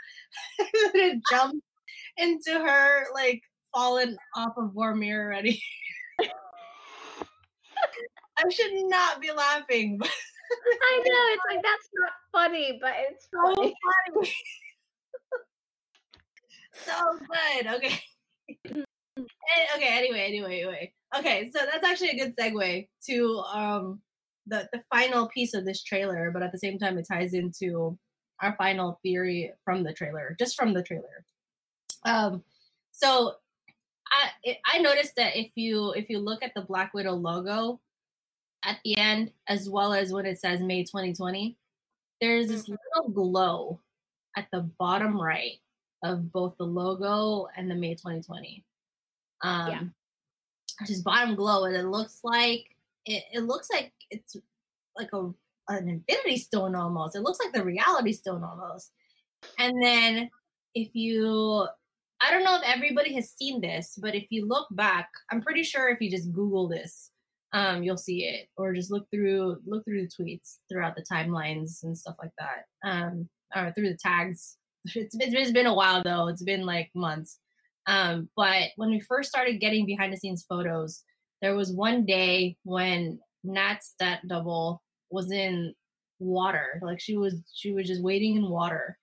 and 0.59 0.91
it 0.93 1.21
jumped 1.29 1.63
into 2.18 2.51
her 2.51 3.05
like 3.14 3.41
falling 3.74 4.16
off 4.36 4.53
of 4.57 4.72
Vormir 4.72 5.24
already. 5.24 5.61
I 8.38 8.49
should 8.49 8.72
not 8.88 9.22
be 9.22 9.32
laughing, 9.32 9.97
but 9.97 10.09
I 10.11 10.97
know 10.97 11.28
it's 11.30 11.43
like 11.49 11.64
that's 11.64 11.89
not 11.95 12.11
funny, 12.32 12.80
but 12.82 12.93
it's 12.97 13.28
so 13.32 13.55
funny. 13.55 13.76
funny. 14.16 14.34
so 16.86 17.20
good. 17.20 17.68
Okay. 17.76 17.99
Eh, 18.68 19.76
okay. 19.76 19.97
Anyway. 19.97 20.20
Anyway. 20.20 20.61
Anyway. 20.61 20.93
Okay. 21.18 21.51
So 21.53 21.59
that's 21.72 21.86
actually 21.86 22.09
a 22.09 22.18
good 22.18 22.36
segue 22.36 22.88
to 23.07 23.43
um 23.53 24.01
the 24.47 24.68
the 24.74 24.82
final 24.93 25.28
piece 25.30 25.53
of 25.53 25.66
this 25.66 25.84
trailer, 25.84 26.32
but 26.32 26.43
at 26.43 26.51
the 26.51 26.57
same 26.57 26.80
time, 26.80 26.97
it 26.97 27.07
ties 27.09 27.34
into 27.34 27.97
our 28.41 28.55
final 28.57 28.99
theory 29.03 29.53
from 29.64 29.84
the 29.84 29.93
trailer, 29.93 30.36
just 30.39 30.55
from 30.55 30.74
the 30.74 30.84
trailer. 30.84 31.26
Um. 32.05 32.43
So. 32.91 33.35
I, 34.45 34.57
I 34.75 34.77
noticed 34.77 35.15
that 35.15 35.35
if 35.35 35.49
you 35.55 35.91
if 35.93 36.07
you 36.07 36.19
look 36.19 36.43
at 36.43 36.53
the 36.53 36.61
Black 36.61 36.93
Widow 36.93 37.13
logo 37.13 37.79
at 38.63 38.77
the 38.83 38.95
end, 38.95 39.31
as 39.47 39.69
well 39.69 39.91
as 39.91 40.13
when 40.13 40.27
it 40.27 40.39
says 40.39 40.61
May 40.61 40.83
2020, 40.83 41.57
there's 42.21 42.47
this 42.47 42.69
little 42.69 43.09
glow 43.11 43.79
at 44.37 44.47
the 44.51 44.69
bottom 44.77 45.19
right 45.19 45.53
of 46.03 46.31
both 46.31 46.55
the 46.59 46.63
logo 46.63 47.47
and 47.57 47.71
the 47.71 47.75
May 47.75 47.95
2020. 47.95 48.63
Um, 49.41 49.71
Yeah. 49.71 49.81
Just 50.85 51.03
bottom 51.03 51.33
glow, 51.35 51.65
and 51.65 51.75
it 51.75 51.85
looks 51.85 52.19
like 52.23 52.75
it, 53.05 53.23
it 53.33 53.41
looks 53.41 53.69
like 53.71 53.93
it's 54.11 54.35
like 54.95 55.11
a 55.13 55.31
an 55.69 55.87
infinity 55.89 56.37
stone 56.37 56.75
almost. 56.75 57.15
It 57.15 57.21
looks 57.21 57.39
like 57.43 57.53
the 57.53 57.63
reality 57.63 58.11
stone 58.13 58.43
almost. 58.43 58.91
And 59.57 59.81
then 59.81 60.29
if 60.75 60.95
you 60.95 61.67
I 62.24 62.32
don't 62.32 62.43
know 62.43 62.55
if 62.55 62.63
everybody 62.65 63.13
has 63.15 63.32
seen 63.32 63.59
this, 63.59 63.97
but 64.01 64.15
if 64.15 64.26
you 64.30 64.47
look 64.47 64.67
back, 64.71 65.09
I'm 65.30 65.41
pretty 65.41 65.63
sure 65.63 65.89
if 65.89 65.99
you 65.99 66.09
just 66.09 66.32
Google 66.32 66.69
this, 66.69 67.11
um, 67.51 67.84
you'll 67.84 67.97
see 67.97 68.24
it, 68.24 68.47
or 68.55 68.74
just 68.74 68.91
look 68.91 69.07
through 69.11 69.57
look 69.65 69.84
through 69.84 70.07
the 70.07 70.24
tweets 70.24 70.59
throughout 70.69 70.95
the 70.95 71.03
timelines 71.03 71.84
and 71.84 71.97
stuff 71.97 72.15
like 72.21 72.32
that, 72.39 72.89
um, 72.89 73.30
or 73.55 73.71
through 73.74 73.89
the 73.89 73.97
tags. 73.97 74.57
It's, 74.95 75.15
it's, 75.17 75.51
been 75.51 75.65
a 75.65 75.74
while 75.74 76.03
though; 76.03 76.28
it's 76.28 76.43
been 76.43 76.65
like 76.65 76.89
months. 76.93 77.39
Um, 77.88 78.30
but 78.36 78.69
when 78.76 78.89
we 78.89 78.99
first 78.99 79.30
started 79.30 79.61
getting 79.61 79.86
behind 79.86 80.11
the 80.11 80.17
scenes 80.17 80.45
photos, 80.47 81.03
there 81.41 81.55
was 81.55 81.71
one 81.71 82.05
day 82.05 82.57
when 82.63 83.19
Nat's 83.45 83.88
stat 83.88 84.19
double 84.28 84.82
was 85.09 85.32
in 85.32 85.74
water, 86.19 86.82
like 86.82 86.99
she 86.99 87.15
was 87.15 87.36
she 87.53 87.71
was 87.71 87.88
just 87.88 88.03
waiting 88.03 88.36
in 88.38 88.49
water. 88.49 88.97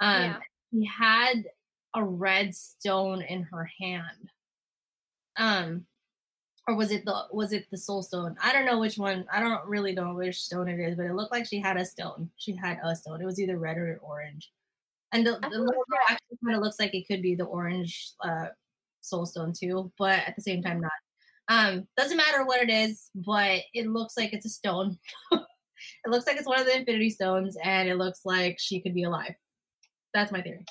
Um, 0.00 0.22
Yeah. 0.22 0.36
She 0.72 0.86
had 0.86 1.44
a 1.94 2.04
red 2.04 2.54
stone 2.54 3.22
in 3.22 3.42
her 3.44 3.68
hand. 3.80 4.30
Um, 5.36 5.86
or 6.68 6.76
was 6.76 6.92
it 6.92 7.04
the 7.04 7.24
was 7.32 7.52
it 7.52 7.66
the 7.70 7.76
soul 7.76 8.02
stone? 8.02 8.36
I 8.42 8.52
don't 8.52 8.66
know 8.66 8.78
which 8.78 8.96
one. 8.96 9.24
I 9.32 9.40
don't 9.40 9.66
really 9.66 9.92
know 9.92 10.14
which 10.14 10.40
stone 10.40 10.68
it 10.68 10.78
is, 10.78 10.96
but 10.96 11.06
it 11.06 11.14
looked 11.14 11.32
like 11.32 11.46
she 11.46 11.60
had 11.60 11.76
a 11.76 11.84
stone. 11.84 12.30
She 12.36 12.54
had 12.54 12.78
a 12.84 12.94
stone. 12.94 13.20
It 13.20 13.26
was 13.26 13.40
either 13.40 13.58
red 13.58 13.78
or 13.78 13.98
orange. 14.02 14.50
And 15.12 15.26
the, 15.26 15.32
the 15.32 15.58
logo 15.58 15.74
actually 16.08 16.38
kind 16.44 16.56
of 16.56 16.62
looks 16.62 16.78
like 16.78 16.94
it 16.94 17.06
could 17.06 17.20
be 17.20 17.34
the 17.34 17.44
orange 17.44 18.12
uh, 18.24 18.46
soul 19.02 19.26
stone 19.26 19.52
too, 19.52 19.92
but 19.98 20.20
at 20.20 20.34
the 20.36 20.42
same 20.42 20.62
time 20.62 20.80
not. 20.80 20.92
Um, 21.48 21.86
doesn't 21.96 22.16
matter 22.16 22.44
what 22.44 22.62
it 22.62 22.70
is, 22.70 23.10
but 23.14 23.60
it 23.74 23.88
looks 23.88 24.16
like 24.16 24.32
it's 24.32 24.46
a 24.46 24.48
stone. 24.48 24.96
it 25.32 25.40
looks 26.06 26.26
like 26.26 26.36
it's 26.36 26.46
one 26.46 26.60
of 26.60 26.66
the 26.66 26.76
Infinity 26.76 27.10
Stones, 27.10 27.58
and 27.62 27.88
it 27.88 27.96
looks 27.96 28.20
like 28.24 28.56
she 28.58 28.80
could 28.80 28.94
be 28.94 29.02
alive. 29.02 29.34
That's 30.14 30.32
my 30.32 30.40
theory. 30.40 30.64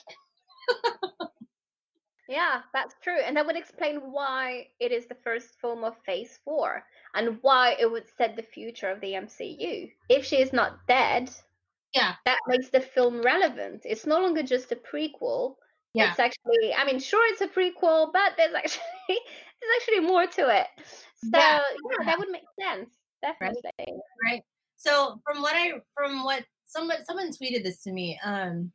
Yeah, 2.28 2.62
that's 2.74 2.96
true. 3.02 3.20
And 3.20 3.36
that 3.36 3.46
would 3.46 3.58
explain 3.58 3.98
why 3.98 4.68
it 4.80 4.94
is 4.94 5.06
the 5.06 5.18
first 5.24 5.60
film 5.60 5.84
of 5.84 5.98
Phase 6.06 6.40
4 6.46 6.82
and 7.16 7.38
why 7.42 7.76
it 7.78 7.92
would 7.92 8.06
set 8.18 8.38
the 8.38 8.42
future 8.44 8.90
of 8.90 9.02
the 9.02 9.14
MCU. 9.16 9.92
If 10.08 10.26
she 10.26 10.38
is 10.42 10.54
not 10.54 10.88
dead, 10.88 11.30
Yeah. 11.94 12.16
that 12.24 12.40
makes 12.48 12.70
the 12.70 12.80
film 12.80 13.22
relevant. 13.22 13.82
It's 13.84 14.06
no 14.06 14.20
longer 14.22 14.44
just 14.44 14.72
a 14.72 14.78
prequel. 14.78 15.56
Yeah. 15.94 16.12
It's 16.12 16.20
actually, 16.20 16.74
I 16.74 16.86
mean, 16.86 17.00
sure, 17.00 17.26
it's 17.34 17.42
a 17.42 17.50
prequel, 17.50 18.14
but 18.14 18.38
there's 18.38 18.54
actually 18.54 18.82
there's 19.10 19.74
actually 19.82 20.00
more 20.08 20.26
to 20.26 20.58
it. 20.62 20.68
So 21.18 21.30
Yeah, 21.34 21.60
yeah, 21.60 21.98
yeah. 22.00 22.06
that 22.06 22.18
would 22.20 22.30
make 22.30 22.48
sense. 22.62 22.92
Definitely. 23.22 23.94
right? 24.26 24.42
So 24.78 25.20
from 25.26 25.42
what 25.42 25.54
I 25.56 25.74
from 25.94 26.24
what 26.24 26.46
someone 26.66 27.04
someone 27.04 27.32
tweeted 27.32 27.64
this 27.64 27.84
to 27.84 27.92
me. 27.92 28.18
Um 28.24 28.72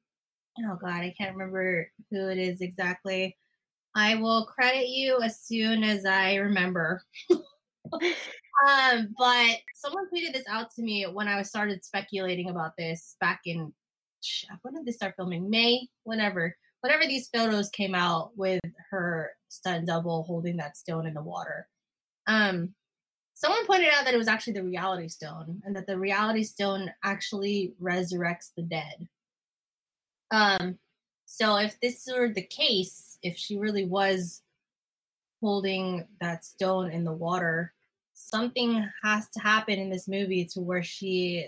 oh 0.60 0.78
god, 0.80 1.02
I 1.02 1.14
can't 1.16 1.36
remember 1.36 1.90
who 2.10 2.28
it 2.28 2.38
is 2.38 2.60
exactly. 2.60 3.36
I 3.94 4.16
will 4.16 4.46
credit 4.46 4.88
you 4.88 5.20
as 5.22 5.40
soon 5.40 5.82
as 5.82 6.04
I 6.04 6.34
remember. 6.34 7.02
um, 7.30 9.14
but 9.18 9.56
someone 9.74 10.06
tweeted 10.12 10.34
this 10.34 10.44
out 10.50 10.70
to 10.74 10.82
me 10.82 11.04
when 11.04 11.28
I 11.28 11.40
started 11.42 11.84
speculating 11.84 12.50
about 12.50 12.72
this 12.76 13.16
back 13.20 13.40
in 13.46 13.72
when 14.62 14.74
did 14.74 14.86
they 14.86 14.92
start 14.92 15.14
filming? 15.16 15.48
May, 15.48 15.88
whenever. 16.04 16.56
Whenever 16.80 17.04
these 17.06 17.28
photos 17.28 17.68
came 17.70 17.94
out 17.94 18.32
with 18.36 18.60
her 18.90 19.30
stunt 19.48 19.86
double 19.86 20.24
holding 20.24 20.56
that 20.56 20.76
stone 20.76 21.06
in 21.06 21.14
the 21.14 21.22
water. 21.22 21.68
Um, 22.26 22.74
someone 23.34 23.66
pointed 23.66 23.92
out 23.92 24.04
that 24.04 24.14
it 24.14 24.18
was 24.18 24.28
actually 24.28 24.54
the 24.54 24.64
reality 24.64 25.08
stone 25.08 25.62
and 25.64 25.76
that 25.76 25.86
the 25.86 25.98
reality 25.98 26.42
stone 26.42 26.90
actually 27.04 27.74
resurrects 27.80 28.50
the 28.56 28.62
dead 28.62 29.08
um 30.30 30.78
so 31.26 31.56
if 31.56 31.78
this 31.80 32.08
were 32.12 32.28
the 32.28 32.42
case 32.42 33.18
if 33.22 33.36
she 33.36 33.56
really 33.58 33.84
was 33.84 34.42
holding 35.40 36.06
that 36.20 36.44
stone 36.44 36.90
in 36.90 37.04
the 37.04 37.12
water 37.12 37.72
something 38.14 38.88
has 39.02 39.28
to 39.30 39.40
happen 39.40 39.78
in 39.78 39.90
this 39.90 40.08
movie 40.08 40.44
to 40.44 40.60
where 40.60 40.82
she 40.82 41.46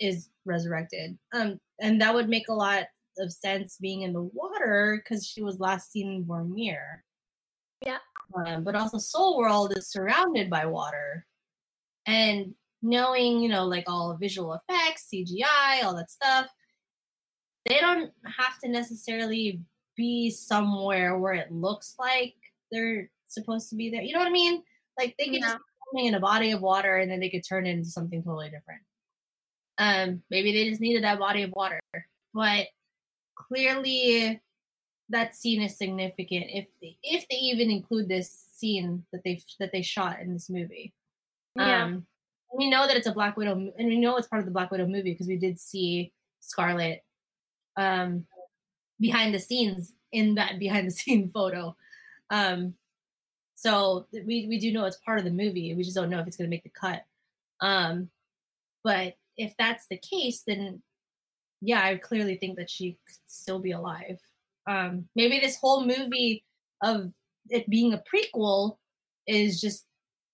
is 0.00 0.30
resurrected 0.44 1.18
um 1.32 1.58
and 1.80 2.00
that 2.00 2.14
would 2.14 2.28
make 2.28 2.48
a 2.48 2.52
lot 2.54 2.84
of 3.18 3.30
sense 3.32 3.76
being 3.80 4.02
in 4.02 4.12
the 4.12 4.22
water 4.22 5.02
because 5.02 5.26
she 5.26 5.42
was 5.42 5.60
last 5.60 5.92
seen 5.92 6.10
in 6.10 6.24
Vormir 6.24 7.00
Yeah. 7.84 7.98
um, 8.34 8.64
but 8.64 8.74
also 8.74 8.98
Soul 8.98 9.36
World 9.38 9.76
is 9.76 9.90
surrounded 9.90 10.48
by 10.48 10.64
water. 10.64 11.26
And 12.06 12.54
knowing, 12.80 13.40
you 13.40 13.48
know, 13.48 13.64
like 13.66 13.84
all 13.86 14.16
visual 14.16 14.54
effects, 14.54 15.08
CGI, 15.12 15.84
all 15.84 15.94
that 15.94 16.10
stuff, 16.10 16.48
they 17.66 17.78
don't 17.78 18.10
have 18.24 18.58
to 18.60 18.68
necessarily 18.68 19.60
be 19.96 20.30
somewhere 20.30 21.18
where 21.18 21.34
it 21.34 21.52
looks 21.52 21.94
like 21.98 22.34
they're 22.70 23.10
supposed 23.26 23.68
to 23.70 23.76
be 23.76 23.90
there. 23.90 24.02
You 24.02 24.14
know 24.14 24.20
what 24.20 24.28
I 24.28 24.32
mean? 24.32 24.62
Like 24.98 25.14
they 25.18 25.26
could 25.26 25.34
Yeah. 25.34 25.52
just 25.52 25.58
be 25.94 26.06
in 26.06 26.14
a 26.14 26.20
body 26.20 26.52
of 26.52 26.62
water 26.62 26.96
and 26.96 27.10
then 27.10 27.20
they 27.20 27.28
could 27.30 27.44
turn 27.46 27.66
it 27.66 27.70
into 27.70 27.90
something 27.90 28.22
totally 28.22 28.50
different. 28.50 28.80
Um, 29.78 30.22
maybe 30.30 30.52
they 30.52 30.68
just 30.68 30.80
needed 30.80 31.04
that 31.04 31.18
body 31.18 31.42
of 31.42 31.52
water. 31.52 31.80
But 32.34 32.68
clearly 33.34 34.40
that 35.08 35.34
scene 35.36 35.60
is 35.60 35.76
significant 35.76 36.46
if 36.48 36.66
they, 36.80 36.96
if 37.02 37.28
they 37.28 37.36
even 37.36 37.70
include 37.70 38.08
this 38.08 38.30
scene 38.54 39.04
that 39.12 39.22
they 39.24 39.42
that 39.58 39.72
they 39.72 39.82
shot 39.82 40.20
in 40.20 40.32
this 40.32 40.48
movie. 40.48 40.94
Yeah. 41.56 41.84
Um, 41.84 42.06
we 42.56 42.70
know 42.70 42.86
that 42.86 42.96
it's 42.96 43.06
a 43.06 43.12
Black 43.12 43.36
Widow, 43.36 43.72
and 43.78 43.88
we 43.88 43.98
know 43.98 44.16
it's 44.16 44.28
part 44.28 44.40
of 44.40 44.46
the 44.46 44.52
Black 44.52 44.70
Widow 44.70 44.86
movie 44.86 45.12
because 45.12 45.26
we 45.26 45.36
did 45.36 45.58
see 45.58 46.12
Scarlett 46.40 47.04
um, 47.76 48.26
behind 49.00 49.34
the 49.34 49.40
scenes 49.40 49.94
in 50.12 50.34
that 50.36 50.58
behind 50.58 50.86
the 50.86 50.92
scene 50.92 51.28
photo. 51.28 51.76
Um, 52.30 52.74
so 53.54 54.06
we 54.12 54.46
we 54.48 54.58
do 54.58 54.72
know 54.72 54.84
it's 54.84 54.98
part 55.04 55.18
of 55.18 55.24
the 55.24 55.30
movie. 55.30 55.74
We 55.74 55.84
just 55.84 55.96
don't 55.96 56.10
know 56.10 56.20
if 56.20 56.26
it's 56.26 56.36
going 56.36 56.48
to 56.48 56.54
make 56.54 56.64
the 56.64 56.70
cut. 56.70 57.04
Um, 57.60 58.08
but 58.82 59.14
if 59.36 59.54
that's 59.58 59.86
the 59.86 59.98
case, 59.98 60.42
then 60.46 60.82
yeah, 61.60 61.82
I 61.84 61.96
clearly 61.96 62.36
think 62.36 62.56
that 62.56 62.68
she 62.68 62.98
could 63.06 63.16
still 63.26 63.60
be 63.60 63.70
alive. 63.70 64.18
Um, 64.66 65.08
maybe 65.14 65.38
this 65.38 65.58
whole 65.58 65.86
movie 65.86 66.44
of 66.82 67.12
it 67.48 67.68
being 67.70 67.92
a 67.92 68.02
prequel 68.12 68.78
is 69.26 69.60
just 69.60 69.86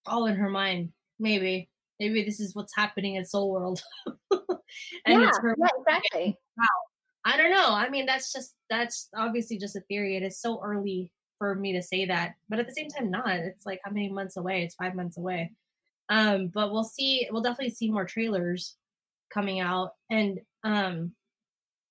all 0.06 0.26
in 0.26 0.36
her 0.36 0.48
mind. 0.48 0.92
Maybe 1.18 1.68
maybe 2.00 2.24
this 2.24 2.40
is 2.40 2.54
what's 2.54 2.74
happening 2.74 3.16
in 3.16 3.24
Soul 3.24 3.50
World. 3.50 3.82
and 4.30 4.48
yeah, 5.06 5.28
it's 5.28 5.38
her 5.38 5.54
yeah, 5.58 5.68
exactly. 5.78 6.38
I 7.28 7.36
don't 7.36 7.50
know. 7.50 7.74
I 7.74 7.90
mean, 7.90 8.06
that's 8.06 8.32
just 8.32 8.54
that's 8.70 9.08
obviously 9.14 9.58
just 9.58 9.76
a 9.76 9.80
theory. 9.80 10.16
It 10.16 10.22
is 10.22 10.40
so 10.40 10.62
early 10.64 11.12
for 11.36 11.54
me 11.54 11.74
to 11.74 11.82
say 11.82 12.06
that, 12.06 12.36
but 12.48 12.58
at 12.58 12.66
the 12.66 12.72
same 12.72 12.88
time, 12.88 13.10
not. 13.10 13.28
It's 13.28 13.66
like 13.66 13.80
how 13.84 13.90
many 13.90 14.08
months 14.08 14.38
away? 14.38 14.62
It's 14.64 14.74
five 14.74 14.94
months 14.94 15.18
away. 15.18 15.52
Um, 16.08 16.46
but 16.46 16.72
we'll 16.72 16.84
see. 16.84 17.28
We'll 17.30 17.42
definitely 17.42 17.74
see 17.74 17.90
more 17.90 18.06
trailers 18.06 18.76
coming 19.28 19.60
out, 19.60 19.92
and 20.10 20.40
um, 20.64 21.12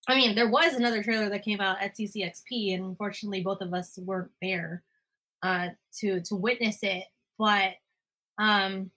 I 0.08 0.16
mean, 0.16 0.34
there 0.34 0.50
was 0.50 0.74
another 0.74 1.04
trailer 1.04 1.30
that 1.30 1.46
came 1.46 1.62
out 1.62 1.78
at 1.82 1.96
CCXP, 1.96 2.74
and 2.74 2.84
unfortunately, 2.84 3.42
both 3.42 3.62
of 3.62 3.76
us 3.76 3.96
weren't 4.00 4.32
there 4.42 4.82
uh, 5.44 5.68
to 6.00 6.20
to 6.22 6.36
witness 6.36 6.80
it. 6.82 7.04
But 7.38 7.74
um, 8.40 8.90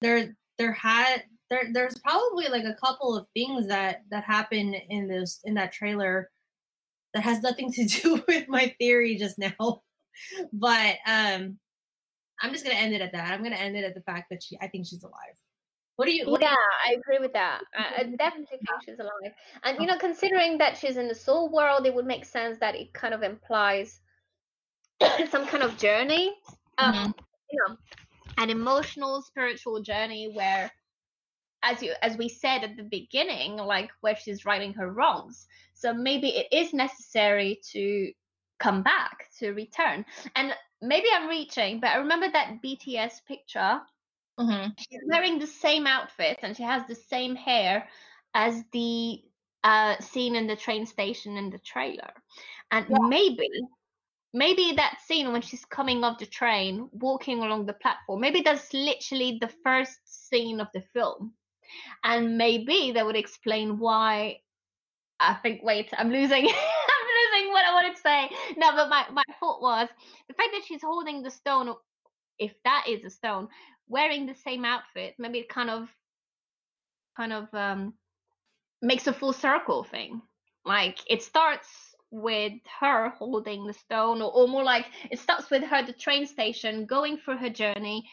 there 0.00 0.34
there 0.58 0.72
had 0.72 1.22
there 1.52 1.68
there's 1.72 1.98
probably 1.98 2.46
like 2.48 2.64
a 2.64 2.74
couple 2.74 3.14
of 3.14 3.26
things 3.34 3.68
that 3.68 4.02
that 4.10 4.24
happen 4.24 4.74
in 4.74 5.06
this 5.06 5.40
in 5.44 5.54
that 5.54 5.72
trailer 5.72 6.30
that 7.14 7.22
has 7.22 7.42
nothing 7.42 7.70
to 7.72 7.84
do 8.02 8.24
with 8.26 8.48
my 8.48 8.74
theory 8.78 9.16
just 9.16 9.38
now. 9.38 9.82
But 10.52 10.96
um, 11.06 11.58
I'm 12.40 12.52
just 12.52 12.64
gonna 12.64 12.76
end 12.76 12.94
it 12.94 13.00
at 13.02 13.12
that. 13.12 13.32
I'm 13.32 13.42
gonna 13.42 13.56
end 13.56 13.76
it 13.76 13.84
at 13.84 13.94
the 13.94 14.02
fact 14.02 14.28
that 14.30 14.42
she 14.42 14.58
I 14.60 14.68
think 14.68 14.86
she's 14.86 15.02
alive. 15.02 15.36
What 15.96 16.06
do 16.06 16.12
you? 16.12 16.28
What 16.28 16.40
do 16.40 16.46
yeah, 16.46 16.52
you 16.52 16.96
I 16.96 16.98
agree 16.98 17.18
with 17.18 17.32
that. 17.34 17.60
I, 17.76 18.00
I 18.00 18.02
definitely 18.04 18.46
think 18.58 18.82
she's 18.84 18.98
alive. 18.98 19.34
And 19.62 19.78
you 19.80 19.86
know, 19.86 19.98
considering 19.98 20.58
that 20.58 20.76
she's 20.76 20.96
in 20.96 21.06
the 21.06 21.14
soul 21.14 21.52
world, 21.52 21.86
it 21.86 21.94
would 21.94 22.06
make 22.06 22.24
sense 22.24 22.58
that 22.58 22.74
it 22.74 22.92
kind 22.94 23.14
of 23.14 23.22
implies 23.22 24.00
some 25.30 25.46
kind 25.46 25.62
of 25.62 25.76
journey. 25.76 26.34
Um, 26.78 26.94
Mhm. 26.94 27.14
you 27.50 27.58
know, 27.68 27.76
an 28.38 28.48
emotional, 28.48 29.20
spiritual 29.20 29.82
journey 29.82 30.32
where 30.32 30.70
as 31.62 31.82
you 31.82 31.94
as 32.02 32.16
we 32.16 32.28
said 32.28 32.64
at 32.64 32.76
the 32.76 32.82
beginning, 32.84 33.56
like 33.56 33.90
where 34.00 34.16
she's 34.16 34.44
righting 34.44 34.74
her 34.74 34.90
wrongs. 34.92 35.46
So 35.74 35.92
maybe 35.92 36.28
it 36.30 36.48
is 36.52 36.72
necessary 36.72 37.60
to 37.72 38.12
come 38.58 38.82
back, 38.82 39.30
to 39.38 39.52
return. 39.52 40.04
And 40.36 40.54
maybe 40.80 41.08
I'm 41.12 41.28
reaching, 41.28 41.80
but 41.80 41.90
I 41.90 41.96
remember 41.96 42.30
that 42.30 42.62
BTS 42.62 43.20
picture 43.26 43.80
Mhm. 44.38 44.76
she's 44.76 45.00
wearing 45.06 45.38
the 45.38 45.46
same 45.46 45.86
outfit 45.86 46.38
and 46.42 46.56
she 46.56 46.62
has 46.62 46.86
the 46.86 46.94
same 46.94 47.36
hair 47.36 47.88
as 48.34 48.64
the 48.72 49.22
uh, 49.64 49.98
scene 50.00 50.34
in 50.36 50.46
the 50.46 50.56
train 50.56 50.86
station 50.86 51.36
in 51.36 51.50
the 51.50 51.58
trailer. 51.58 52.12
And 52.70 52.86
maybe, 52.90 53.48
maybe 54.32 54.72
that 54.76 55.00
scene 55.06 55.32
when 55.32 55.42
she's 55.42 55.64
coming 55.64 56.04
off 56.04 56.18
the 56.18 56.26
train, 56.26 56.88
walking 56.92 57.40
along 57.42 57.66
the 57.66 57.74
platform, 57.74 58.20
maybe 58.20 58.40
that's 58.42 58.72
literally 58.72 59.38
the 59.40 59.48
first 59.64 60.00
scene 60.06 60.60
of 60.60 60.68
the 60.74 60.82
film. 60.82 61.34
And 62.04 62.36
maybe 62.38 62.92
that 62.92 63.06
would 63.06 63.16
explain 63.16 63.78
why. 63.78 64.38
I 65.20 65.34
think. 65.34 65.62
Wait, 65.62 65.88
I'm 65.96 66.10
losing. 66.10 66.44
I'm 66.46 67.06
losing 67.42 67.52
what 67.52 67.64
I 67.64 67.74
wanted 67.74 67.94
to 67.94 68.02
say. 68.02 68.30
No, 68.56 68.72
but 68.74 68.88
my 68.88 69.04
my 69.12 69.22
thought 69.38 69.62
was 69.62 69.88
the 70.28 70.34
fact 70.34 70.50
that 70.52 70.64
she's 70.66 70.82
holding 70.82 71.22
the 71.22 71.30
stone. 71.30 71.72
If 72.38 72.52
that 72.64 72.86
is 72.88 73.04
a 73.04 73.10
stone, 73.10 73.48
wearing 73.88 74.26
the 74.26 74.34
same 74.34 74.64
outfit, 74.64 75.14
maybe 75.18 75.38
it 75.38 75.48
kind 75.48 75.70
of 75.70 75.88
kind 77.16 77.32
of 77.32 77.52
um 77.54 77.94
makes 78.80 79.06
a 79.06 79.12
full 79.12 79.32
circle 79.32 79.84
thing. 79.84 80.20
Like 80.64 80.98
it 81.08 81.22
starts 81.22 81.68
with 82.10 82.52
her 82.80 83.10
holding 83.10 83.66
the 83.66 83.72
stone, 83.72 84.20
or, 84.20 84.30
or 84.32 84.48
more 84.48 84.64
like 84.64 84.86
it 85.10 85.18
starts 85.18 85.50
with 85.50 85.62
her 85.64 85.76
at 85.76 85.86
the 85.86 85.92
train 85.92 86.26
station, 86.26 86.86
going 86.86 87.16
through 87.16 87.38
her 87.38 87.50
journey, 87.50 88.04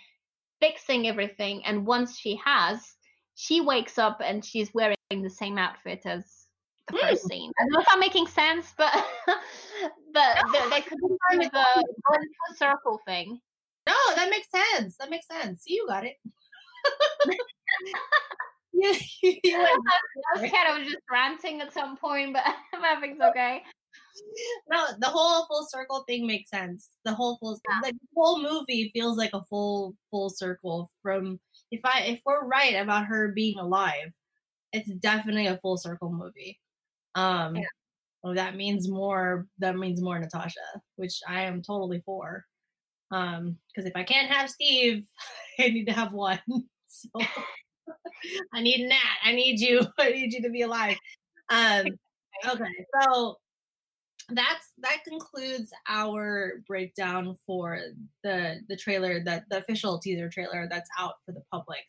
fixing 0.62 1.08
everything, 1.08 1.66
and 1.66 1.86
once 1.86 2.18
she 2.18 2.40
has, 2.44 2.96
she 3.40 3.62
wakes 3.62 3.98
up 3.98 4.22
and 4.22 4.44
she's 4.44 4.74
wearing 4.74 4.98
the 5.10 5.30
same 5.30 5.58
outfit 5.58 6.02
as 6.04 6.26
the 6.90 6.98
hmm. 6.98 7.08
first 7.08 7.26
scene. 7.26 7.50
I 7.58 7.64
don't 7.64 7.72
know 7.72 7.80
if 7.80 7.88
I'm 7.90 8.02
making 8.02 8.28
sense, 8.28 8.74
but 8.78 8.94
but 9.28 10.44
there, 10.52 10.70
there 10.70 10.82
could 10.82 10.98
be 10.98 11.16
kind 11.32 11.44
of 11.44 11.54
a 11.54 11.66
going 11.76 12.28
full 12.36 12.56
circle 12.58 13.00
thing. 13.08 13.40
No, 13.88 13.94
that 14.16 14.30
makes 14.30 14.50
sense. 14.52 14.98
That 14.98 15.10
makes 15.10 15.26
sense. 15.26 15.64
See 15.64 15.76
you 15.76 15.88
got 15.88 16.06
it. 16.06 16.18
yeah, 18.74 18.94
you 19.24 19.56
I 19.56 20.42
was 20.42 20.52
kind 20.52 20.82
of 20.82 20.86
just 20.86 20.98
ranting 21.10 21.62
at 21.62 21.74
some 21.74 21.96
point, 21.96 22.34
but 22.34 22.44
everything's 22.86 23.22
okay. 23.22 23.64
no, 24.70 24.86
the 25.00 25.08
whole 25.08 25.46
full 25.46 25.66
circle 25.70 26.04
thing 26.10 26.28
makes 26.28 26.50
sense. 26.50 26.90
The 27.06 27.14
whole 27.14 27.38
full 27.38 27.58
like 27.84 27.94
the 27.94 28.08
whole 28.18 28.44
movie 28.44 28.92
feels 28.94 29.18
like 29.18 29.32
a 29.32 29.44
full 29.46 29.96
full 30.12 30.30
circle 30.30 30.92
from 31.02 31.40
if 31.72 31.82
I 31.84 32.02
if 32.04 32.22
we're 32.26 32.46
right 32.46 32.76
about 32.76 33.06
her 33.06 33.30
being 33.30 33.58
alive, 33.58 34.12
it's 34.74 34.90
definitely 34.96 35.48
a 35.48 35.60
full 35.62 35.78
circle 35.78 36.12
movie. 36.12 36.60
Um 37.16 37.58
well, 38.24 38.34
that 38.34 38.56
means 38.56 38.90
more 38.90 39.48
that 39.60 39.78
means 39.78 40.02
more 40.02 40.20
Natasha, 40.20 40.60
which 40.96 41.20
I 41.28 41.42
am 41.44 41.62
totally 41.62 42.02
for. 42.06 42.46
Um 43.12 43.58
because 43.68 43.88
if 43.90 43.96
I 43.96 44.04
can't 44.04 44.32
have 44.32 44.50
Steve, 44.50 45.06
I 45.60 45.70
need 45.70 45.86
to 45.86 45.94
have 45.94 46.14
one. 46.14 46.40
So 46.92 47.08
I 48.54 48.62
need 48.62 48.90
Nat. 48.90 49.20
I 49.24 49.32
need 49.32 49.60
you. 49.60 49.82
I 50.00 50.10
need 50.10 50.34
you 50.34 50.42
to 50.42 50.50
be 50.50 50.64
alive. 50.64 50.98
Um 51.52 51.86
okay, 52.48 52.86
so 53.00 53.38
that's 54.32 54.72
that 54.80 55.04
concludes 55.08 55.72
our 55.88 56.62
breakdown 56.68 57.36
for 57.46 57.80
the 58.24 58.58
the 58.68 58.76
trailer 58.76 59.24
that 59.24 59.44
the 59.50 59.58
official 59.58 60.00
teaser 60.00 60.30
trailer 60.30 60.68
that's 60.70 60.90
out 61.00 61.16
for 61.26 61.32
the 61.32 61.44
public. 61.52 61.84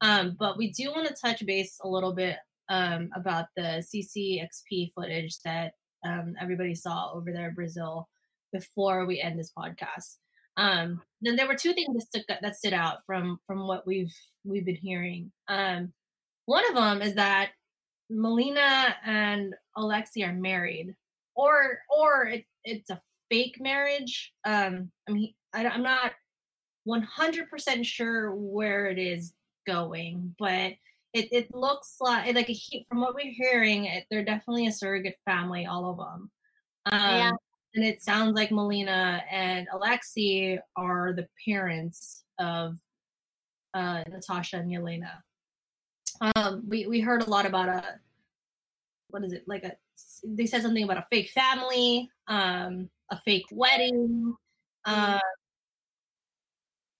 Um 0.00 0.36
but 0.38 0.56
we 0.56 0.70
do 0.72 0.90
want 0.90 1.08
to 1.08 1.14
touch 1.14 1.44
base 1.46 1.78
a 1.82 1.88
little 1.88 2.14
bit 2.14 2.36
um 2.68 3.10
about 3.14 3.46
the 3.56 3.84
ccxp 3.94 4.92
footage 4.94 5.38
that 5.44 5.72
um 6.04 6.34
everybody 6.40 6.74
saw 6.74 7.12
over 7.12 7.32
there 7.32 7.48
in 7.48 7.54
brazil 7.54 8.08
before 8.52 9.06
we 9.06 9.20
end 9.20 9.38
this 9.38 9.52
podcast. 9.56 10.16
Um 10.56 11.02
then 11.20 11.36
there 11.36 11.48
were 11.48 11.54
two 11.54 11.72
things 11.72 12.06
that 12.12 12.24
that 12.42 12.56
stood 12.56 12.74
out 12.74 12.98
from 13.06 13.40
from 13.46 13.66
what 13.66 13.86
we've 13.86 14.14
we've 14.44 14.66
been 14.66 14.76
hearing. 14.76 15.32
Um 15.48 15.92
one 16.46 16.68
of 16.68 16.74
them 16.74 17.02
is 17.02 17.14
that 17.14 17.50
melina 18.08 18.94
and 19.04 19.54
alexi 19.76 20.24
are 20.24 20.32
married 20.32 20.94
or 21.36 21.80
or 21.96 22.26
it, 22.26 22.44
it's 22.64 22.90
a 22.90 23.00
fake 23.30 23.56
marriage. 23.60 24.32
Um, 24.44 24.90
I 25.08 25.12
mean, 25.12 25.34
I, 25.54 25.66
I'm 25.66 25.82
not 25.82 26.12
100% 26.88 27.84
sure 27.84 28.34
where 28.34 28.86
it 28.86 28.98
is 28.98 29.34
going, 29.66 30.34
but 30.38 30.72
it, 31.12 31.28
it 31.32 31.54
looks 31.54 31.96
like 32.00 32.34
like 32.34 32.50
a, 32.50 32.84
from 32.88 33.00
what 33.00 33.14
we're 33.14 33.32
hearing, 33.32 33.86
it, 33.86 34.04
they're 34.10 34.24
definitely 34.24 34.66
a 34.66 34.72
surrogate 34.72 35.16
family, 35.24 35.66
all 35.66 35.90
of 35.90 35.96
them. 35.96 36.30
Um, 36.86 37.00
Yeah. 37.00 37.32
And 37.74 37.84
it 37.84 38.02
sounds 38.02 38.34
like 38.34 38.50
Melina 38.50 39.22
and 39.30 39.68
Alexi 39.68 40.58
are 40.76 41.12
the 41.12 41.28
parents 41.46 42.24
of 42.38 42.78
uh, 43.74 44.02
Natasha 44.08 44.56
and 44.56 44.70
Yelena. 44.70 45.18
Um, 46.34 46.62
we 46.66 46.86
we 46.86 47.00
heard 47.00 47.22
a 47.22 47.28
lot 47.28 47.44
about 47.44 47.68
a 47.68 48.00
what 49.08 49.24
is 49.24 49.32
it 49.32 49.44
like 49.46 49.64
a 49.64 49.72
they 50.24 50.46
said 50.46 50.62
something 50.62 50.84
about 50.84 50.98
a 50.98 51.06
fake 51.10 51.30
family, 51.30 52.10
um, 52.28 52.90
a 53.10 53.18
fake 53.20 53.46
wedding, 53.50 54.34
uh, 54.84 55.18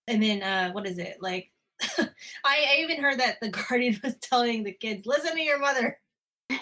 and 0.08 0.22
then 0.22 0.42
uh, 0.42 0.72
what 0.72 0.86
is 0.86 0.98
it 0.98 1.18
like? 1.20 1.50
I, 1.98 2.06
I 2.44 2.76
even 2.80 3.02
heard 3.02 3.20
that 3.20 3.36
the 3.40 3.48
guardian 3.68 4.00
was 4.02 4.16
telling 4.20 4.64
the 4.64 4.72
kids, 4.72 5.06
"Listen 5.06 5.34
to 5.34 5.42
your 5.42 5.58
mother." 5.58 5.98
this 6.50 6.60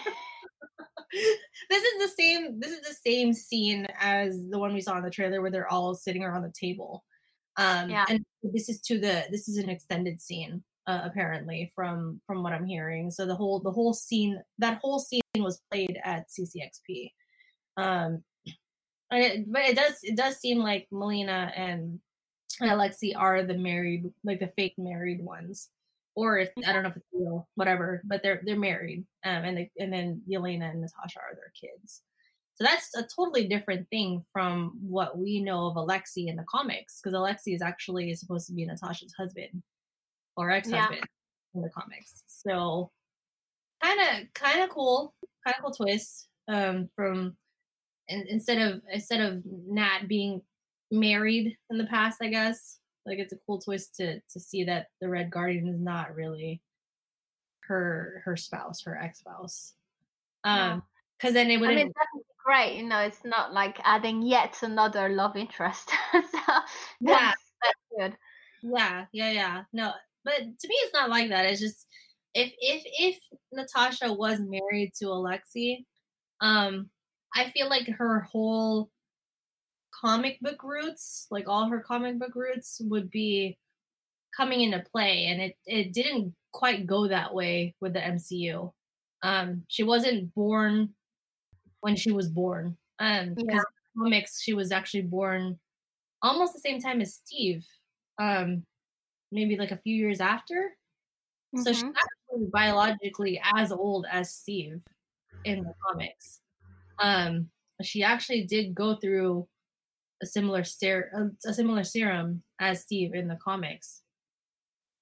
is 1.83 2.01
the 2.01 2.11
same. 2.17 2.59
This 2.59 2.71
is 2.71 2.81
the 2.81 2.95
same 3.05 3.33
scene 3.33 3.85
as 3.99 4.49
the 4.49 4.59
one 4.59 4.73
we 4.73 4.81
saw 4.81 4.97
in 4.97 5.03
the 5.03 5.09
trailer, 5.09 5.41
where 5.41 5.51
they're 5.51 5.71
all 5.71 5.93
sitting 5.93 6.23
around 6.23 6.43
the 6.43 6.53
table. 6.59 7.03
Um, 7.57 7.89
Yeah. 7.89 8.05
And 8.09 8.25
this 8.43 8.67
is 8.69 8.81
to 8.81 8.99
the. 8.99 9.25
This 9.31 9.47
is 9.47 9.57
an 9.57 9.69
extended 9.69 10.21
scene, 10.21 10.63
uh, 10.87 11.01
apparently, 11.03 11.71
from 11.75 12.21
from 12.27 12.43
what 12.43 12.53
I'm 12.53 12.65
hearing. 12.65 13.11
So 13.11 13.25
the 13.25 13.35
whole 13.35 13.59
the 13.59 13.71
whole 13.71 13.93
scene 13.93 14.41
that 14.59 14.79
whole 14.81 14.99
scene 14.99 15.21
was 15.37 15.61
played 15.71 15.99
at 16.03 16.27
CCXP. 16.29 17.11
Um, 17.77 18.23
and 19.11 19.23
it, 19.23 19.51
but 19.51 19.63
it 19.63 19.75
does 19.75 19.95
it 20.03 20.15
does 20.15 20.37
seem 20.37 20.59
like 20.59 20.87
Melina 20.91 21.51
and 21.55 21.99
Alexi 22.61 23.13
are 23.15 23.43
the 23.43 23.57
married 23.57 24.05
like 24.23 24.39
the 24.39 24.47
fake 24.47 24.75
married 24.77 25.21
ones, 25.23 25.69
or 26.15 26.37
if 26.39 26.51
I 26.65 26.73
don't 26.73 26.83
know 26.83 26.89
if 26.89 26.97
it's 26.97 27.05
real, 27.13 27.47
whatever. 27.55 28.01
But 28.05 28.21
they're 28.23 28.41
they're 28.45 28.59
married, 28.59 29.05
um, 29.25 29.43
and 29.43 29.57
they, 29.57 29.71
and 29.77 29.91
then 29.91 30.21
Yelena 30.29 30.71
and 30.71 30.81
Natasha 30.81 31.19
are 31.19 31.35
their 31.35 31.51
kids. 31.59 32.01
So 32.55 32.63
that's 32.63 32.95
a 32.95 33.05
totally 33.13 33.49
different 33.49 33.89
thing 33.89 34.23
from 34.31 34.77
what 34.81 35.17
we 35.17 35.41
know 35.41 35.65
of 35.65 35.75
Alexi 35.75 36.27
in 36.27 36.37
the 36.37 36.45
comics, 36.49 37.01
because 37.01 37.17
Alexi 37.17 37.53
is 37.53 37.61
actually 37.61 38.15
supposed 38.15 38.47
to 38.47 38.53
be 38.53 38.65
Natasha's 38.65 39.13
husband 39.17 39.61
or 40.37 40.51
ex-husband 40.51 41.01
in 41.53 41.61
the 41.61 41.69
comics. 41.69 42.23
So 42.27 42.91
kind 43.81 43.99
of 43.99 44.33
kind 44.33 44.61
of 44.61 44.69
cool, 44.69 45.13
kind 45.45 45.55
of 45.57 45.63
cool 45.63 45.71
twist 45.71 46.27
um, 46.47 46.89
from 46.95 47.35
in, 48.07 48.25
instead 48.29 48.59
of 48.59 48.81
instead 48.91 49.21
of 49.21 49.41
Nat 49.45 50.07
being 50.07 50.41
married 50.91 51.57
in 51.69 51.77
the 51.77 51.85
past, 51.85 52.21
I 52.21 52.27
guess 52.27 52.79
Like 53.05 53.19
it's 53.19 53.33
a 53.33 53.37
cool 53.45 53.59
twist 53.59 53.95
to 53.95 54.19
to 54.19 54.39
see 54.39 54.63
that 54.65 54.87
the 55.01 55.09
Red 55.09 55.29
Guardian 55.29 55.67
is 55.67 55.79
not 55.79 56.15
really 56.15 56.61
her 57.67 58.21
her 58.25 58.37
spouse, 58.37 58.83
her 58.83 58.97
ex 58.97 59.19
spouse. 59.19 59.73
Um, 60.43 60.83
because 61.17 61.33
then 61.33 61.49
it 61.49 61.59
wouldn't. 61.59 61.77
mean, 61.77 61.91
that's 61.95 62.25
great. 62.45 62.77
You 62.77 62.87
know, 62.87 62.99
it's 62.99 63.23
not 63.23 63.53
like 63.53 63.79
adding 63.83 64.21
yet 64.21 64.57
another 64.61 65.09
love 65.09 65.35
interest. 65.35 65.89
so 66.13 66.21
Yeah. 66.99 67.31
that's, 67.33 67.41
that's 67.63 67.79
good. 67.97 68.17
Yeah, 68.61 69.05
yeah, 69.11 69.31
yeah. 69.31 69.63
No, 69.73 69.93
but 70.25 70.39
to 70.39 70.67
me, 70.69 70.75
it's 70.75 70.93
not 70.93 71.11
like 71.11 71.29
that. 71.29 71.47
It's 71.47 71.61
just 71.61 71.87
if 72.35 72.53
if 72.59 72.83
if 72.85 73.19
Natasha 73.53 74.13
was 74.13 74.39
married 74.41 74.93
to 74.99 75.05
Alexi, 75.07 75.85
um, 76.41 76.89
I 77.35 77.49
feel 77.51 77.69
like 77.69 77.87
her 77.89 78.21
whole 78.21 78.91
comic 79.91 80.39
book 80.41 80.63
roots, 80.63 81.27
like 81.31 81.47
all 81.47 81.69
her 81.69 81.79
comic 81.79 82.19
book 82.19 82.35
roots, 82.35 82.81
would 82.85 83.09
be 83.11 83.57
coming 84.35 84.61
into 84.61 84.83
play, 84.91 85.25
and 85.27 85.41
it 85.41 85.57
it 85.65 85.93
didn't 85.93 86.35
quite 86.53 86.87
go 86.87 87.07
that 87.07 87.33
way 87.33 87.75
with 87.81 87.93
the 87.93 88.05
MCU. 88.05 88.73
Um, 89.23 89.65
she 89.69 89.83
wasn't 89.83 90.33
born 90.35 90.95
when 91.81 91.95
she 91.95 92.11
was 92.11 92.29
born. 92.29 92.77
Um, 92.99 93.35
because 93.35 93.65
Yeah. 93.97 94.03
comics, 94.03 94.41
she 94.41 94.53
was 94.53 94.71
actually 94.71 95.03
born 95.03 95.59
almost 96.21 96.53
the 96.53 96.59
same 96.59 96.81
time 96.81 97.01
as 97.01 97.15
Steve. 97.15 97.67
Um, 98.19 98.65
maybe 99.35 99.57
like 99.57 99.71
a 99.71 99.77
few 99.77 99.95
years 99.95 100.21
after. 100.21 100.71
So 101.57 101.71
she's 101.71 101.83
actually 101.83 102.47
biologically 102.51 103.41
as 103.55 103.71
old 103.71 104.05
as 104.11 104.33
Steve 104.33 104.81
in 105.45 105.63
the 105.63 105.73
comics. 105.87 106.41
Um, 106.99 107.49
she 107.81 108.03
actually 108.03 108.43
did 108.43 108.75
go 108.75 108.95
through 108.95 109.47
a 110.21 110.25
similar 110.25 110.63
ser- 110.63 111.31
a, 111.45 111.53
similar 111.53 111.83
serum 111.83 112.43
as 112.59 112.81
Steve 112.81 113.13
in 113.13 113.27
the 113.27 113.37
comics. 113.37 114.01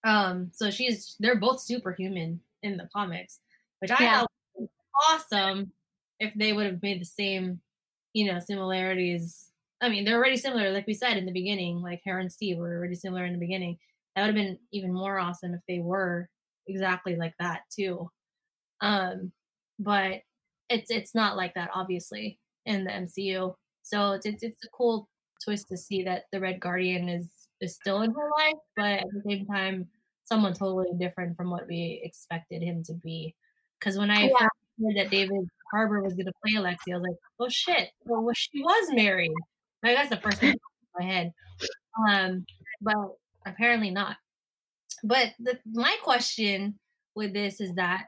Um, 0.03 0.51
so 0.53 0.69
she's 0.69 1.15
they're 1.19 1.39
both 1.39 1.61
superhuman 1.61 2.41
in 2.61 2.77
the 2.77 2.89
comics, 2.93 3.39
which 3.79 3.91
I 3.91 4.03
Yeah. 4.03 4.19
thought 4.19 4.69
awesome 5.09 5.71
if 6.19 6.33
they 6.35 6.53
would 6.53 6.65
have 6.65 6.81
made 6.81 7.01
the 7.01 7.05
same, 7.05 7.61
you 8.13 8.31
know, 8.31 8.39
similarities. 8.39 9.49
I 9.81 9.89
mean, 9.89 10.05
they're 10.05 10.17
already 10.17 10.37
similar, 10.37 10.71
like 10.71 10.87
we 10.87 10.93
said 10.93 11.17
in 11.17 11.25
the 11.25 11.31
beginning, 11.31 11.81
like 11.81 12.01
her 12.05 12.19
and 12.19 12.31
Steve 12.31 12.57
were 12.57 12.77
already 12.77 12.95
similar 12.95 13.25
in 13.25 13.33
the 13.33 13.39
beginning. 13.39 13.77
That 14.15 14.21
would 14.25 14.35
have 14.35 14.45
been 14.45 14.59
even 14.71 14.93
more 14.93 15.19
awesome 15.19 15.53
if 15.53 15.61
they 15.67 15.79
were 15.79 16.27
exactly 16.67 17.15
like 17.15 17.33
that 17.39 17.63
too. 17.75 18.09
Um, 18.81 19.31
but 19.79 20.21
it's 20.69 20.91
it's 20.91 21.15
not 21.15 21.37
like 21.37 21.53
that, 21.55 21.71
obviously, 21.73 22.39
in 22.65 22.83
the 22.85 22.91
MCU. 22.91 23.55
So 23.83 24.13
it's 24.13 24.25
it's, 24.25 24.43
it's 24.43 24.63
a 24.65 24.69
cool 24.69 25.09
twist 25.43 25.67
to 25.69 25.77
see 25.77 26.03
that 26.03 26.25
the 26.31 26.39
Red 26.39 26.59
Guardian 26.59 27.09
is 27.09 27.31
is 27.61 27.75
still 27.75 28.01
in 28.01 28.13
her 28.13 28.29
life, 28.37 28.55
but 28.75 28.99
at 29.01 29.05
the 29.13 29.21
same 29.27 29.45
time, 29.45 29.89
someone 30.25 30.53
totally 30.53 30.89
different 30.99 31.37
from 31.37 31.49
what 31.49 31.67
we 31.67 32.01
expected 32.03 32.61
him 32.61 32.83
to 32.83 32.93
be. 32.93 33.35
Because 33.79 33.97
when 33.97 34.11
I 34.11 34.27
Yeah. 34.27 34.47
heard 34.79 34.95
that 34.97 35.11
David 35.11 35.47
Harbour 35.71 36.01
was 36.01 36.13
going 36.13 36.25
to 36.25 36.33
play 36.43 36.53
Alexi, 36.53 36.93
I 36.93 36.97
was 36.97 37.03
like, 37.07 37.17
oh 37.39 37.49
shit, 37.49 37.91
well, 38.05 38.27
she 38.33 38.61
was 38.61 38.93
married. 38.93 39.31
Like 39.83 39.95
that's 39.97 40.09
the 40.09 40.17
first 40.17 40.39
thing 40.39 40.53
in 40.53 40.59
my 40.97 41.05
head. 41.05 41.33
Um, 42.07 42.45
but 42.81 42.95
apparently 43.45 43.91
not. 43.91 44.17
But 45.03 45.33
the, 45.39 45.59
my 45.71 45.95
question 46.03 46.79
with 47.15 47.33
this 47.33 47.59
is 47.59 47.75
that, 47.75 48.05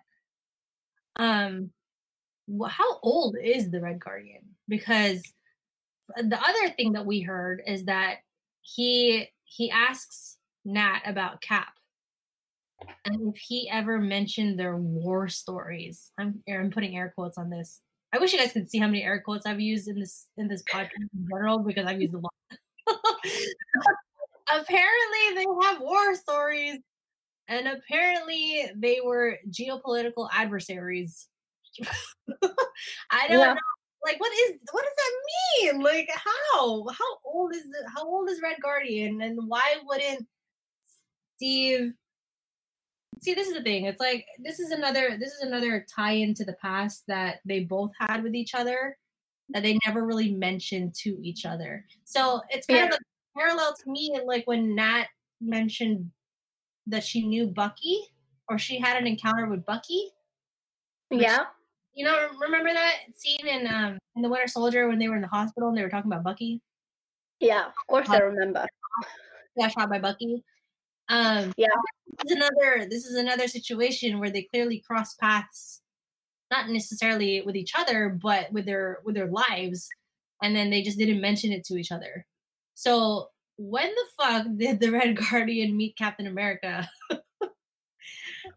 um, 1.17 1.71
how 2.67 2.99
old 3.01 3.37
is 3.41 3.71
the 3.71 3.81
Red 3.81 3.99
Guardian? 3.99 4.43
Because 4.67 5.21
the 6.17 6.39
other 6.39 6.69
thing 6.75 6.93
that 6.93 7.05
we 7.05 7.21
heard 7.21 7.61
is 7.65 7.85
that 7.85 8.17
he 8.61 9.27
he 9.43 9.71
asks 9.71 10.37
Nat 10.63 11.01
about 11.05 11.41
Cap, 11.41 11.73
and 13.05 13.33
if 13.33 13.41
he 13.41 13.69
ever 13.69 13.99
mentioned 13.99 14.59
their 14.59 14.75
war 14.75 15.27
stories. 15.27 16.11
I'm 16.17 16.41
I'm 16.49 16.71
putting 16.71 16.95
air 16.95 17.13
quotes 17.15 17.37
on 17.37 17.49
this. 17.49 17.81
I 18.13 18.19
wish 18.19 18.33
you 18.33 18.39
guys 18.39 18.53
could 18.53 18.69
see 18.69 18.79
how 18.79 18.87
many 18.87 19.03
air 19.03 19.21
quotes 19.21 19.45
I've 19.45 19.59
used 19.59 19.87
in 19.87 19.99
this 19.99 20.27
in 20.37 20.47
this 20.47 20.63
podcast 20.63 20.89
in 21.13 21.27
general 21.29 21.59
because 21.59 21.85
I've 21.85 22.01
used 22.01 22.13
a 22.13 22.19
lot. 22.19 22.33
apparently, 24.51 25.35
they 25.35 25.45
have 25.63 25.81
war 25.81 26.15
stories, 26.15 26.79
and 27.47 27.67
apparently, 27.67 28.65
they 28.75 28.99
were 29.03 29.37
geopolitical 29.49 30.29
adversaries. 30.33 31.27
I 33.11 33.27
don't 33.27 33.39
Yeah. 33.39 33.53
know. 33.53 33.59
Like, 34.03 34.19
what 34.19 34.31
is 34.33 34.59
what 34.71 34.83
does 34.83 34.93
that 34.97 35.73
mean? 35.73 35.81
Like, 35.81 36.09
how 36.13 36.85
how 36.89 37.17
old 37.25 37.55
is 37.55 37.65
it? 37.65 37.85
How 37.95 38.05
old 38.05 38.29
is 38.29 38.39
Red 38.41 38.57
Guardian, 38.61 39.21
and 39.21 39.39
why 39.47 39.77
wouldn't 39.83 40.27
Steve? 41.37 41.93
See, 43.21 43.33
this 43.33 43.47
is 43.47 43.55
the 43.55 43.63
thing. 43.63 43.85
It's 43.85 43.99
like 43.99 44.25
this 44.39 44.59
is 44.59 44.71
another 44.71 45.17
this 45.17 45.33
is 45.33 45.41
another 45.41 45.85
tie 45.93 46.11
into 46.11 46.45
the 46.45 46.55
past 46.61 47.03
that 47.07 47.39
they 47.45 47.61
both 47.61 47.91
had 47.99 48.21
with 48.21 48.35
each 48.35 48.53
other 48.53 48.97
that 49.49 49.63
they 49.63 49.77
never 49.85 50.05
really 50.05 50.31
mentioned 50.31 50.93
to 50.95 51.17
each 51.21 51.45
other. 51.45 51.85
So 52.03 52.41
it's 52.49 52.67
kind 52.67 52.85
of 52.85 52.91
like 52.91 52.99
parallel 53.35 53.75
to 53.75 53.89
me, 53.91 54.19
like 54.25 54.45
when 54.45 54.75
Nat 54.75 55.05
mentioned 55.41 56.11
that 56.87 57.03
she 57.03 57.25
knew 57.25 57.47
Bucky 57.47 57.99
or 58.49 58.57
she 58.57 58.79
had 58.79 58.97
an 58.97 59.07
encounter 59.07 59.47
with 59.47 59.65
Bucky. 59.65 60.09
Yeah. 61.09 61.45
You 61.93 62.05
know, 62.05 62.27
remember 62.41 62.73
that 62.73 62.95
scene 63.15 63.47
in 63.47 63.67
um 63.67 63.97
in 64.15 64.21
the 64.21 64.29
Winter 64.29 64.47
Soldier 64.47 64.87
when 64.87 64.99
they 64.99 65.07
were 65.07 65.15
in 65.15 65.21
the 65.21 65.27
hospital 65.27 65.69
and 65.69 65.77
they 65.77 65.81
were 65.81 65.89
talking 65.89 66.11
about 66.11 66.23
Bucky? 66.23 66.61
Yeah. 67.39 67.67
Of 67.67 67.73
course, 67.87 68.09
I 68.09 68.19
remember. 68.19 68.65
got 69.59 69.71
shot 69.71 69.89
by 69.89 69.99
Bucky. 69.99 70.43
Um, 71.09 71.53
Yeah. 71.57 71.67
This 72.23 72.31
is 72.31 72.37
another. 72.37 72.87
This 72.89 73.05
is 73.05 73.15
another 73.15 73.47
situation 73.47 74.19
where 74.19 74.29
they 74.29 74.43
clearly 74.43 74.79
cross 74.79 75.15
paths, 75.15 75.81
not 76.51 76.69
necessarily 76.69 77.41
with 77.41 77.55
each 77.55 77.73
other, 77.77 78.09
but 78.21 78.51
with 78.51 78.65
their 78.65 78.99
with 79.03 79.15
their 79.15 79.27
lives, 79.29 79.89
and 80.41 80.55
then 80.55 80.69
they 80.69 80.81
just 80.81 80.97
didn't 80.97 81.21
mention 81.21 81.51
it 81.51 81.65
to 81.65 81.75
each 81.75 81.91
other. 81.91 82.25
So 82.75 83.29
when 83.57 83.89
the 83.89 84.05
fuck 84.23 84.47
did 84.57 84.79
the 84.79 84.91
Red 84.91 85.17
Guardian 85.17 85.75
meet 85.75 85.97
Captain 85.97 86.27
America? 86.27 86.87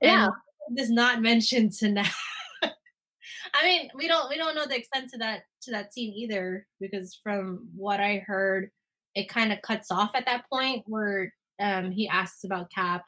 Yeah. 0.03 0.29
does 0.77 0.91
not 0.91 1.23
mention 1.23 1.71
to 1.71 1.89
now. 1.91 2.05
I 2.63 3.65
mean, 3.65 3.91
we 3.95 4.07
don't 4.07 4.29
we 4.29 4.37
don't 4.37 4.55
know 4.55 4.67
the 4.67 4.77
extent 4.77 5.11
to 5.11 5.19
that 5.19 5.45
to 5.63 5.71
that 5.71 5.93
scene 5.93 6.13
either 6.15 6.67
because 6.81 7.19
from 7.23 7.69
what 7.75 7.99
I 8.01 8.19
heard, 8.27 8.71
it 9.15 9.29
kind 9.29 9.53
of 9.53 9.63
cuts 9.63 9.91
off 9.91 10.11
at 10.15 10.27
that 10.27 10.45
point 10.51 10.85
where 10.87 11.33
um, 11.61 11.91
he 11.91 12.07
asks 12.07 12.45
about 12.45 12.71
Cap 12.71 13.05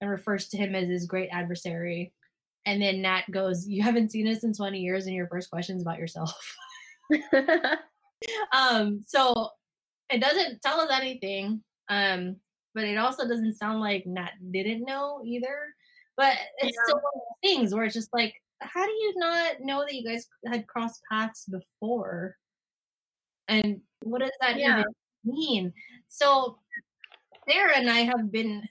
and 0.00 0.08
refers 0.08 0.48
to 0.48 0.56
him 0.56 0.74
as 0.74 0.88
his 0.88 1.06
great 1.06 1.28
adversary, 1.32 2.12
and 2.64 2.80
then 2.80 3.02
Nat 3.02 3.24
goes, 3.30 3.66
"You 3.68 3.82
haven't 3.82 4.12
seen 4.12 4.28
us 4.28 4.44
in 4.44 4.54
twenty 4.54 4.80
years, 4.80 5.06
and 5.06 5.14
your 5.14 5.26
first 5.26 5.50
question's 5.50 5.82
about 5.82 5.98
yourself." 5.98 6.56
um, 8.52 9.02
so 9.06 9.50
it 10.14 10.20
doesn't 10.20 10.62
tell 10.62 10.80
us 10.80 10.90
anything. 10.92 11.62
Um, 11.88 12.36
but 12.74 12.84
it 12.84 12.96
also 12.96 13.28
doesn't 13.28 13.56
sound 13.56 13.80
like 13.80 14.06
Nat 14.06 14.32
didn't 14.50 14.84
know 14.84 15.22
either. 15.24 15.74
But 16.16 16.36
it's 16.58 16.78
still 16.84 16.96
one 16.96 17.12
of 17.14 17.20
those 17.20 17.50
things 17.50 17.74
where 17.74 17.84
it's 17.84 17.94
just 17.94 18.12
like, 18.12 18.34
how 18.60 18.84
do 18.84 18.92
you 18.92 19.14
not 19.16 19.60
know 19.60 19.80
that 19.80 19.94
you 19.94 20.04
guys 20.04 20.26
had 20.46 20.66
crossed 20.66 21.00
paths 21.10 21.44
before? 21.46 22.36
And 23.48 23.80
what 24.02 24.20
does 24.20 24.30
that 24.40 24.58
Yeah. 24.58 24.80
even 24.80 24.94
mean? 25.24 25.72
So 26.08 26.58
Sarah 27.48 27.76
and 27.76 27.90
I 27.90 28.00
have 28.00 28.30
been 28.30 28.62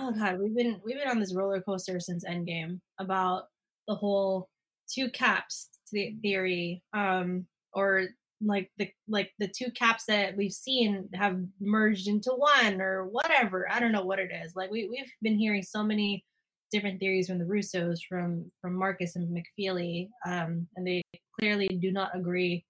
oh 0.00 0.12
god, 0.12 0.38
we've 0.38 0.54
been 0.54 0.80
we've 0.84 0.98
been 0.98 1.08
on 1.08 1.18
this 1.20 1.34
roller 1.34 1.60
coaster 1.60 1.98
since 2.00 2.24
Endgame 2.24 2.80
about 2.98 3.44
the 3.86 3.94
whole 3.94 4.48
two 4.92 5.10
caps 5.10 5.68
theory. 5.90 6.82
Um 6.92 7.46
or 7.72 8.08
like 8.40 8.70
the 8.78 8.90
like 9.08 9.32
the 9.38 9.48
two 9.48 9.70
caps 9.72 10.04
that 10.06 10.36
we've 10.36 10.52
seen 10.52 11.08
have 11.14 11.40
merged 11.60 12.08
into 12.08 12.30
one 12.30 12.80
or 12.80 13.06
whatever. 13.06 13.70
I 13.70 13.80
don't 13.80 13.92
know 13.92 14.04
what 14.04 14.18
it 14.18 14.30
is. 14.44 14.54
Like 14.54 14.70
we 14.70 14.88
we've 14.88 15.10
been 15.22 15.38
hearing 15.38 15.62
so 15.62 15.82
many 15.82 16.24
different 16.70 17.00
theories 17.00 17.28
from 17.28 17.38
the 17.38 17.44
Russos, 17.44 17.98
from 18.08 18.50
from 18.60 18.74
Markus 18.74 19.16
and 19.16 19.36
McFeely, 19.36 20.08
um, 20.26 20.66
and 20.76 20.86
they 20.86 21.02
clearly 21.38 21.68
do 21.68 21.90
not 21.90 22.16
agree. 22.16 22.64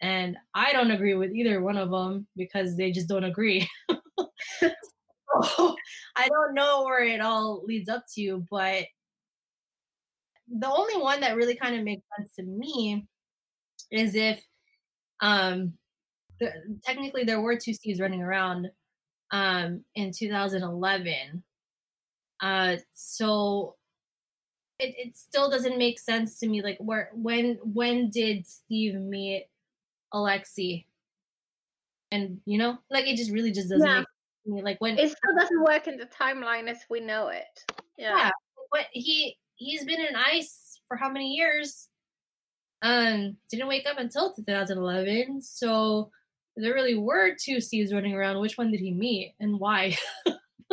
And 0.00 0.36
I 0.54 0.72
don't 0.72 0.90
agree 0.90 1.14
with 1.14 1.32
either 1.32 1.62
one 1.62 1.76
of 1.76 1.90
them 1.90 2.26
because 2.36 2.76
they 2.76 2.90
just 2.90 3.08
don't 3.08 3.24
agree. 3.24 3.68
so 4.60 5.76
I 6.16 6.28
don't 6.28 6.54
know 6.54 6.84
where 6.84 7.04
it 7.04 7.20
all 7.20 7.62
leads 7.64 7.88
up 7.88 8.04
to, 8.16 8.44
but 8.50 8.84
the 10.48 10.68
only 10.70 11.00
one 11.00 11.20
that 11.20 11.36
really 11.36 11.54
kind 11.54 11.76
of 11.76 11.84
makes 11.84 12.02
sense 12.18 12.34
to 12.36 12.42
me 12.42 13.06
is 13.90 14.14
if 14.14 14.42
um 15.24 15.72
technically 16.84 17.24
there 17.24 17.40
were 17.40 17.56
two 17.56 17.72
Steves 17.72 18.00
running 18.00 18.22
around 18.22 18.70
um 19.30 19.82
in 19.94 20.12
2011 20.12 21.42
uh 22.40 22.76
so 22.92 23.74
it, 24.78 24.94
it 24.98 25.16
still 25.16 25.48
doesn't 25.50 25.78
make 25.78 25.98
sense 25.98 26.38
to 26.40 26.46
me 26.46 26.60
like 26.60 26.76
where 26.78 27.10
when 27.14 27.58
when 27.62 28.10
did 28.10 28.46
steve 28.46 28.94
meet 28.94 29.46
alexi 30.12 30.84
and 32.12 32.40
you 32.44 32.58
know 32.58 32.76
like 32.90 33.06
it 33.06 33.16
just 33.16 33.30
really 33.30 33.50
just 33.50 33.70
doesn't 33.70 33.88
Yeah. 33.88 33.98
make 34.00 34.06
me. 34.46 34.62
Like 34.62 34.78
when 34.80 34.98
It 34.98 35.08
still 35.08 35.34
doesn't 35.38 35.62
work 35.62 35.86
in 35.88 35.96
the 35.96 36.06
timeline 36.06 36.68
as 36.68 36.84
we 36.90 37.00
know 37.00 37.28
it. 37.28 37.64
Yeah. 37.96 38.16
yeah, 38.16 38.30
but 38.70 38.86
he 38.92 39.38
he's 39.56 39.86
been 39.86 40.00
in 40.00 40.14
ice 40.14 40.80
for 40.86 40.98
how 40.98 41.08
many 41.08 41.32
years? 41.32 41.88
Um, 42.84 43.38
didn't 43.50 43.66
wake 43.66 43.86
up 43.86 43.98
until 43.98 44.34
2011. 44.34 45.40
So 45.40 46.10
there 46.54 46.74
really 46.74 46.96
were 46.96 47.34
two 47.34 47.56
Steves 47.56 47.94
running 47.94 48.14
around. 48.14 48.38
Which 48.40 48.58
one 48.58 48.70
did 48.70 48.80
he 48.80 48.92
meet 48.92 49.34
and 49.40 49.58
why? 49.58 49.96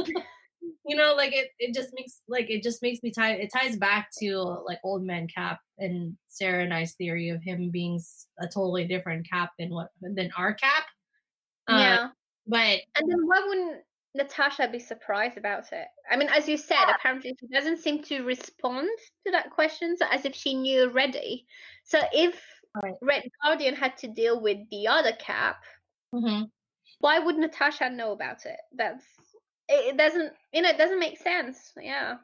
you 0.86 0.98
know, 0.98 1.14
like 1.16 1.34
it, 1.34 1.52
it 1.58 1.74
just 1.74 1.92
makes 1.94 2.20
like 2.28 2.50
it 2.50 2.64
just 2.64 2.82
makes 2.82 3.02
me 3.02 3.12
tie. 3.12 3.36
It 3.36 3.50
ties 3.52 3.78
back 3.78 4.10
to 4.20 4.38
like 4.66 4.80
old 4.84 5.04
man 5.04 5.28
Cap 5.28 5.62
and 5.80 6.18
Sarah 6.28 6.64
and 6.64 6.74
I's 6.74 6.94
theory 6.94 7.30
of 7.30 7.42
him 7.42 7.70
being 7.70 8.00
a 8.40 8.46
totally 8.46 8.86
different 8.86 9.28
Cap 9.28 9.52
than 9.58 9.70
what 9.70 9.92
than 10.02 10.32
our 10.38 10.54
Cap. 10.54 10.84
Uh, 11.70 11.78
yeah. 11.78 12.08
but 12.46 12.82
And 12.98 13.10
then 13.10 13.26
why 13.26 13.42
wouldn't 13.48 13.78
Natasha 14.16 14.68
be 14.68 14.80
surprised 14.80 15.38
about 15.38 15.72
it? 15.72 15.88
I 16.10 16.18
mean, 16.18 16.30
as 16.30 16.48
you 16.48 16.58
said, 16.58 16.84
apparently 16.94 17.36
she 17.40 17.48
doesn't 17.48 17.78
seem 17.80 18.04
to 18.04 18.24
respond 18.24 18.90
to 19.26 19.32
that 19.32 19.52
question 19.52 19.96
so 19.98 20.06
as 20.12 20.26
if 20.26 20.36
she 20.36 20.54
knew 20.54 20.84
already. 20.84 21.46
So 21.86 22.00
if 22.14 22.42
Right. 22.82 22.94
Red 23.02 23.24
Guardian 23.44 23.76
had 23.76 23.98
to 23.98 24.08
deal 24.08 24.42
with 24.42 24.58
the 24.70 24.88
other 24.88 25.12
cap, 25.14 25.58
mhm. 26.16 26.50
why 27.00 27.20
would 27.20 27.36
Natasha 27.38 27.90
know 27.90 28.14
about 28.14 28.46
it? 28.46 28.60
That's 28.72 29.04
it, 29.68 29.94
it 29.94 29.98
doesn't 29.98 30.34
you 30.54 30.62
know, 30.62 30.70
it 30.70 30.78
doesn't 30.78 31.00
make 31.00 31.18
sense. 31.18 31.74
Yeah. 31.78 32.18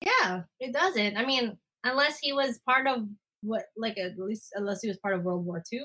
Yeah, 0.00 0.42
it 0.58 0.72
doesn't. 0.72 1.16
I 1.16 1.24
mean, 1.24 1.56
unless 1.84 2.18
he 2.18 2.32
was 2.32 2.58
part 2.66 2.88
of 2.88 3.06
what, 3.42 3.66
like 3.76 3.96
at 3.98 4.18
least 4.18 4.50
unless 4.56 4.82
he 4.82 4.88
was 4.88 4.98
part 4.98 5.14
of 5.14 5.22
World 5.22 5.44
War 5.46 5.62
II, 5.72 5.84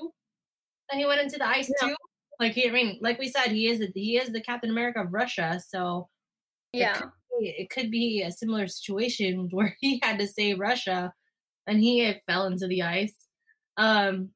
and 0.90 0.98
he 1.00 1.06
went 1.06 1.20
into 1.20 1.38
the 1.38 1.46
ice 1.46 1.70
Yeah. 1.80 1.88
too. 1.88 1.96
Like 2.38 2.52
he, 2.52 2.68
I 2.68 2.72
mean, 2.72 2.98
like 3.00 3.18
we 3.18 3.28
said, 3.28 3.48
he 3.48 3.68
is 3.68 3.80
the, 3.80 3.90
he 3.94 4.16
is 4.16 4.30
the 4.30 4.40
Captain 4.40 4.70
America 4.70 5.00
of 5.00 5.12
Russia, 5.12 5.60
so 5.66 6.08
Yeah. 6.72 7.00
it 7.40 7.70
could 7.70 7.90
be 7.90 8.22
a 8.22 8.30
similar 8.30 8.66
situation 8.68 9.48
where 9.52 9.76
he 9.80 10.00
had 10.02 10.18
to 10.18 10.26
save 10.26 10.58
Russia, 10.60 11.12
and 11.66 11.80
he 11.80 12.14
fell 12.26 12.46
into 12.46 12.66
the 12.66 12.82
ice. 12.82 13.14
Um, 13.76 14.30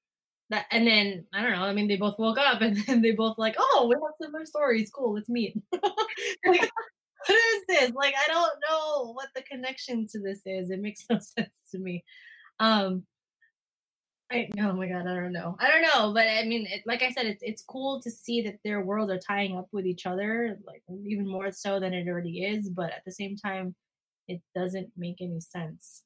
that 0.51 0.67
and 0.71 0.87
then 0.87 1.27
I 1.33 1.43
don't 1.43 1.53
know. 1.53 1.63
I 1.63 1.73
mean, 1.73 1.89
they 1.89 1.97
both 1.97 2.19
woke 2.19 2.39
up 2.39 2.61
and 2.63 2.77
then 2.87 3.03
they 3.03 3.13
both 3.13 3.39
like, 3.39 3.57
oh, 3.59 3.87
we 3.89 3.95
have 3.95 4.15
similar 4.21 4.47
stories. 4.47 4.91
Cool, 4.91 5.15
let's 5.15 5.29
meet. 5.29 5.57
like, 5.73 6.71
what 7.27 7.39
is 7.39 7.63
this? 7.69 7.93
Like, 7.95 8.15
I 8.15 8.31
don't 8.31 8.53
know 8.69 9.13
what 9.13 9.29
the 9.35 9.43
connection 9.43 10.07
to 10.09 10.21
this 10.21 10.43
is. 10.45 10.71
It 10.71 10.81
makes 10.81 11.05
no 11.09 11.19
sense 11.19 11.55
to 11.73 11.79
me. 11.79 12.05
Um, 12.61 13.05
I 14.33 14.49
oh 14.61 14.73
my 14.73 14.89
god, 14.89 15.07
I 15.07 15.15
don't 15.15 15.33
know. 15.33 15.57
I 15.61 15.69
don't 15.69 15.83
know, 15.83 16.13
but 16.15 16.27
I 16.27 16.45
mean, 16.45 16.67
it, 16.67 16.83
like 16.87 17.03
I 17.03 17.11
said, 17.11 17.27
it's 17.27 17.43
it's 17.43 17.63
cool 17.63 18.01
to 18.01 18.11
see 18.11 18.41
that 18.43 18.59
their 18.65 18.81
worlds 18.81 19.11
are 19.11 19.19
tying 19.19 19.57
up 19.57 19.69
with 19.73 19.87
each 19.87 20.07
other, 20.07 20.59
like 20.67 20.83
even 21.07 21.29
more 21.29 21.53
so 21.53 21.79
than 21.79 21.93
it 21.93 22.09
already 22.09 22.45
is. 22.45 22.71
But 22.71 22.93
at 22.93 23.05
the 23.05 23.13
same 23.13 23.37
time, 23.37 23.75
it 24.29 24.41
doesn't 24.55 24.91
make 24.97 25.21
any 25.21 25.41
sense. 25.41 26.03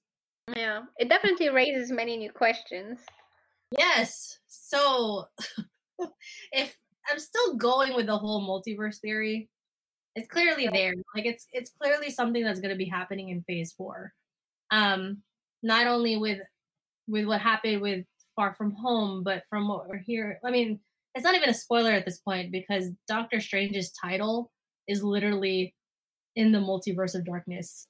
Yeah. 0.55 0.83
It 0.99 1.09
definitely 1.09 1.49
raises 1.51 1.91
many 1.91 2.17
new 2.17 2.31
questions. 2.31 2.99
Yes. 3.77 4.39
So 4.47 5.27
if 6.53 6.77
I'm 7.11 7.19
still 7.19 7.57
going 7.57 7.95
with 7.95 8.07
the 8.07 8.19
whole 8.19 8.47
multiverse 8.47 8.99
theory, 8.99 9.49
it's 10.15 10.29
clearly 10.29 10.69
there. 10.73 10.95
Like 11.15 11.27
it's 11.27 11.47
it's 11.53 11.73
clearly 11.81 12.11
something 12.11 12.45
that's 12.45 12.61
going 12.61 12.75
to 12.75 12.79
be 12.79 12.89
happening 12.89 13.31
in 13.31 13.43
phase 13.43 13.73
4. 13.77 14.13
Um 14.71 15.19
not 15.63 15.87
only 15.87 16.17
with 16.17 16.41
with 17.09 17.27
what 17.27 17.41
happened 17.41 17.81
with 17.81 18.05
Far 18.37 18.55
From 18.55 18.73
Home, 18.73 19.25
but 19.25 19.43
from 19.51 19.69
what 19.69 19.89
we're 19.89 19.99
here. 19.99 20.39
I 20.45 20.51
mean, 20.51 20.79
it's 21.15 21.25
not 21.25 21.35
even 21.35 21.49
a 21.49 21.55
spoiler 21.55 21.93
at 21.93 22.05
this 22.05 22.19
point 22.19 22.53
because 22.53 22.91
Doctor 23.09 23.41
Strange's 23.41 23.91
title 23.93 24.53
is 24.87 25.03
literally 25.03 25.75
in 26.37 26.53
the 26.53 26.59
multiverse 26.59 27.15
of 27.15 27.25
darkness. 27.25 27.89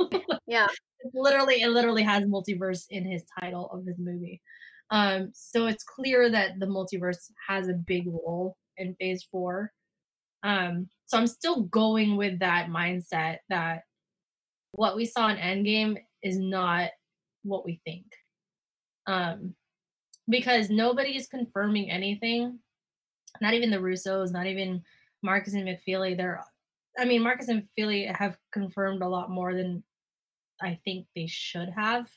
Yeah. 0.50 0.66
It's 0.98 1.14
literally 1.14 1.62
it 1.62 1.68
literally 1.68 2.02
has 2.02 2.24
multiverse 2.24 2.86
in 2.90 3.08
his 3.08 3.24
title 3.38 3.70
of 3.72 3.86
his 3.86 3.96
movie. 4.00 4.42
Um, 4.90 5.30
so 5.32 5.66
it's 5.66 5.84
clear 5.84 6.28
that 6.28 6.58
the 6.58 6.66
multiverse 6.66 7.30
has 7.48 7.68
a 7.68 7.74
big 7.74 8.08
role 8.08 8.56
in 8.76 8.96
phase 8.96 9.24
four. 9.30 9.70
Um, 10.42 10.88
so 11.06 11.18
I'm 11.18 11.28
still 11.28 11.62
going 11.62 12.16
with 12.16 12.40
that 12.40 12.68
mindset 12.68 13.38
that 13.48 13.82
what 14.72 14.96
we 14.96 15.06
saw 15.06 15.28
in 15.28 15.36
Endgame 15.36 15.98
is 16.22 16.36
not 16.36 16.90
what 17.44 17.64
we 17.64 17.80
think. 17.84 18.06
Um, 19.06 19.54
because 20.30 20.70
nobody 20.70 21.16
is 21.16 21.26
confirming 21.26 21.90
anything. 21.90 22.58
Not 23.40 23.54
even 23.54 23.70
the 23.70 23.78
Russos, 23.78 24.32
not 24.32 24.46
even 24.46 24.82
Markus 25.22 25.54
and 25.54 25.68
McFeely. 25.68 26.16
They're 26.16 26.44
I 26.98 27.04
mean, 27.04 27.22
Markus 27.22 27.48
and 27.48 27.62
McFeely 27.62 28.14
have 28.14 28.36
confirmed 28.52 29.02
a 29.02 29.08
lot 29.08 29.30
more 29.30 29.54
than 29.54 29.82
I 30.60 30.78
think 30.84 31.06
they 31.14 31.26
should 31.26 31.70
have. 31.70 32.08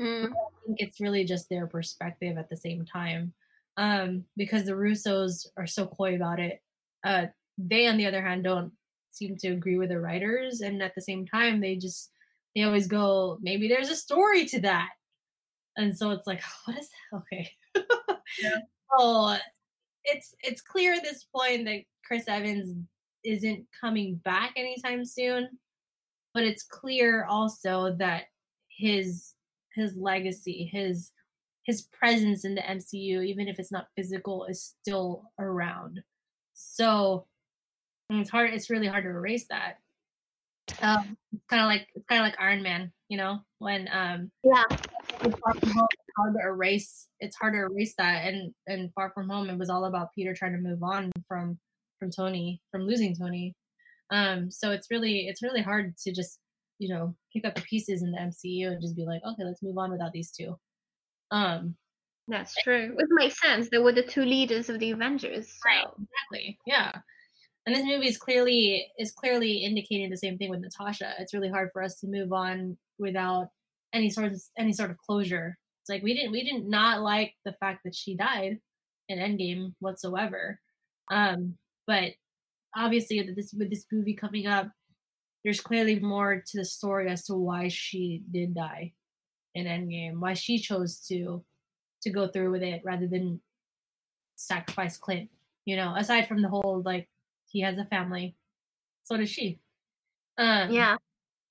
Mm. 0.00 0.26
I 0.26 0.66
think 0.66 0.80
it's 0.80 1.00
really 1.00 1.24
just 1.24 1.48
their 1.48 1.66
perspective 1.66 2.36
at 2.36 2.50
the 2.50 2.56
same 2.56 2.84
time. 2.84 3.32
Um, 3.76 4.24
because 4.36 4.64
the 4.64 4.72
Russos 4.72 5.46
are 5.56 5.66
so 5.66 5.86
coy 5.86 6.16
about 6.16 6.40
it. 6.40 6.60
Uh, 7.04 7.26
they, 7.56 7.86
on 7.86 7.96
the 7.96 8.06
other 8.06 8.20
hand, 8.20 8.44
don't 8.44 8.72
seem 9.10 9.36
to 9.38 9.48
agree 9.48 9.78
with 9.78 9.88
the 9.88 10.00
writers, 10.00 10.60
and 10.60 10.82
at 10.82 10.94
the 10.94 11.00
same 11.00 11.26
time, 11.26 11.60
they 11.60 11.76
just 11.76 12.10
they 12.54 12.64
always 12.64 12.86
go, 12.86 13.38
maybe 13.40 13.68
there's 13.68 13.88
a 13.88 13.96
story 13.96 14.44
to 14.46 14.60
that, 14.60 14.90
and 15.76 15.96
so 15.96 16.10
it's 16.10 16.26
like, 16.26 16.42
what 16.64 16.78
is 16.78 16.88
that? 16.88 17.16
Okay. 17.18 17.50
So 18.98 19.36
it's 20.04 20.34
it's 20.42 20.60
clear 20.60 20.94
at 20.94 21.02
this 21.02 21.24
point 21.24 21.64
that 21.66 21.82
Chris 22.04 22.24
Evans 22.28 22.76
isn't 23.24 23.66
coming 23.80 24.16
back 24.24 24.52
anytime 24.56 25.04
soon, 25.04 25.48
but 26.34 26.44
it's 26.44 26.64
clear 26.64 27.24
also 27.24 27.94
that 27.98 28.24
his 28.68 29.34
his 29.74 29.96
legacy, 29.96 30.68
his 30.72 31.12
his 31.64 31.82
presence 31.82 32.44
in 32.44 32.54
the 32.54 32.62
MCU, 32.62 33.24
even 33.24 33.48
if 33.48 33.58
it's 33.58 33.72
not 33.72 33.88
physical, 33.96 34.44
is 34.44 34.74
still 34.80 35.30
around. 35.38 36.00
So 36.54 37.26
it's 38.10 38.30
hard. 38.30 38.52
It's 38.52 38.70
really 38.70 38.88
hard 38.88 39.04
to 39.04 39.10
erase 39.10 39.46
that. 39.48 39.78
Um, 40.80 41.16
kind 41.48 41.62
of 41.62 41.66
like 41.66 41.88
it's 41.94 42.06
kind 42.06 42.20
of 42.20 42.26
like 42.26 42.40
Iron 42.40 42.62
Man, 42.62 42.92
you 43.08 43.16
know, 43.16 43.40
when 43.58 43.88
um 43.92 44.30
Yeah. 44.42 44.64
With 45.24 45.38
Far 45.38 45.54
From 45.54 45.70
Home, 45.70 45.86
it's 45.92 46.16
hard 46.16 46.34
to 46.34 46.40
erase. 46.40 47.08
It's 47.20 47.36
hard 47.36 47.54
to 47.54 47.60
erase 47.60 47.94
that. 47.98 48.26
And 48.26 48.52
and 48.66 48.92
Far 48.94 49.10
From 49.10 49.28
Home, 49.28 49.48
it 49.50 49.58
was 49.58 49.70
all 49.70 49.84
about 49.84 50.08
Peter 50.14 50.34
trying 50.34 50.52
to 50.52 50.58
move 50.58 50.82
on 50.82 51.10
from 51.26 51.58
from 51.98 52.10
Tony, 52.10 52.60
from 52.70 52.82
losing 52.82 53.14
Tony. 53.14 53.54
Um, 54.10 54.50
so 54.50 54.72
it's 54.72 54.88
really 54.90 55.28
it's 55.28 55.42
really 55.42 55.62
hard 55.62 55.96
to 55.98 56.12
just 56.12 56.38
you 56.78 56.92
know 56.92 57.14
pick 57.32 57.44
up 57.44 57.54
the 57.54 57.62
pieces 57.62 58.02
in 58.02 58.10
the 58.10 58.18
MCU 58.18 58.68
and 58.72 58.82
just 58.82 58.96
be 58.96 59.04
like, 59.04 59.22
okay, 59.24 59.44
let's 59.44 59.62
move 59.62 59.78
on 59.78 59.90
without 59.90 60.12
these 60.12 60.30
two. 60.30 60.58
Um, 61.30 61.76
That's 62.28 62.54
true. 62.62 62.94
It 62.98 63.08
makes 63.10 63.40
sense. 63.40 63.68
They 63.70 63.78
were 63.78 63.92
the 63.92 64.02
two 64.02 64.24
leaders 64.24 64.68
of 64.68 64.78
the 64.78 64.90
Avengers. 64.90 65.52
Right. 65.64 65.86
exactly. 65.86 66.58
Yeah. 66.66 66.92
And 67.64 67.76
this 67.76 67.84
movie 67.84 68.08
is 68.08 68.18
clearly 68.18 68.88
is 68.98 69.12
clearly 69.12 69.64
indicating 69.64 70.10
the 70.10 70.16
same 70.16 70.36
thing 70.36 70.50
with 70.50 70.60
Natasha. 70.60 71.14
It's 71.20 71.32
really 71.32 71.48
hard 71.48 71.70
for 71.72 71.82
us 71.82 72.00
to 72.00 72.08
move 72.08 72.32
on 72.32 72.76
without 72.98 73.48
any 73.92 74.10
sort 74.10 74.32
of 74.32 74.42
any 74.58 74.72
sort 74.72 74.90
of 74.90 74.98
closure. 74.98 75.58
It's 75.82 75.90
like 75.90 76.02
we 76.02 76.14
didn't 76.14 76.32
we 76.32 76.44
didn't 76.44 76.68
not 76.68 77.02
like 77.02 77.34
the 77.44 77.52
fact 77.54 77.80
that 77.84 77.94
she 77.94 78.16
died 78.16 78.58
in 79.08 79.18
Endgame 79.18 79.74
whatsoever. 79.80 80.60
Um, 81.10 81.58
but 81.86 82.12
obviously 82.76 83.20
with 83.20 83.36
this 83.36 83.52
with 83.52 83.70
this 83.70 83.86
movie 83.92 84.14
coming 84.14 84.46
up, 84.46 84.68
there's 85.44 85.60
clearly 85.60 85.98
more 85.98 86.42
to 86.46 86.58
the 86.58 86.64
story 86.64 87.10
as 87.10 87.24
to 87.26 87.34
why 87.34 87.68
she 87.68 88.22
did 88.30 88.54
die 88.54 88.92
in 89.54 89.66
Endgame, 89.66 90.20
why 90.20 90.34
she 90.34 90.58
chose 90.58 91.00
to 91.08 91.44
to 92.02 92.10
go 92.10 92.28
through 92.28 92.50
with 92.50 92.62
it 92.62 92.82
rather 92.84 93.06
than 93.06 93.40
sacrifice 94.36 94.96
Clint. 94.96 95.30
You 95.64 95.76
know, 95.76 95.94
aside 95.96 96.26
from 96.28 96.42
the 96.42 96.48
whole 96.48 96.82
like 96.84 97.08
he 97.46 97.60
has 97.60 97.78
a 97.78 97.84
family, 97.84 98.36
so 99.04 99.16
does 99.16 99.30
she. 99.30 99.60
Um, 100.38 100.70
Yeah. 100.72 100.96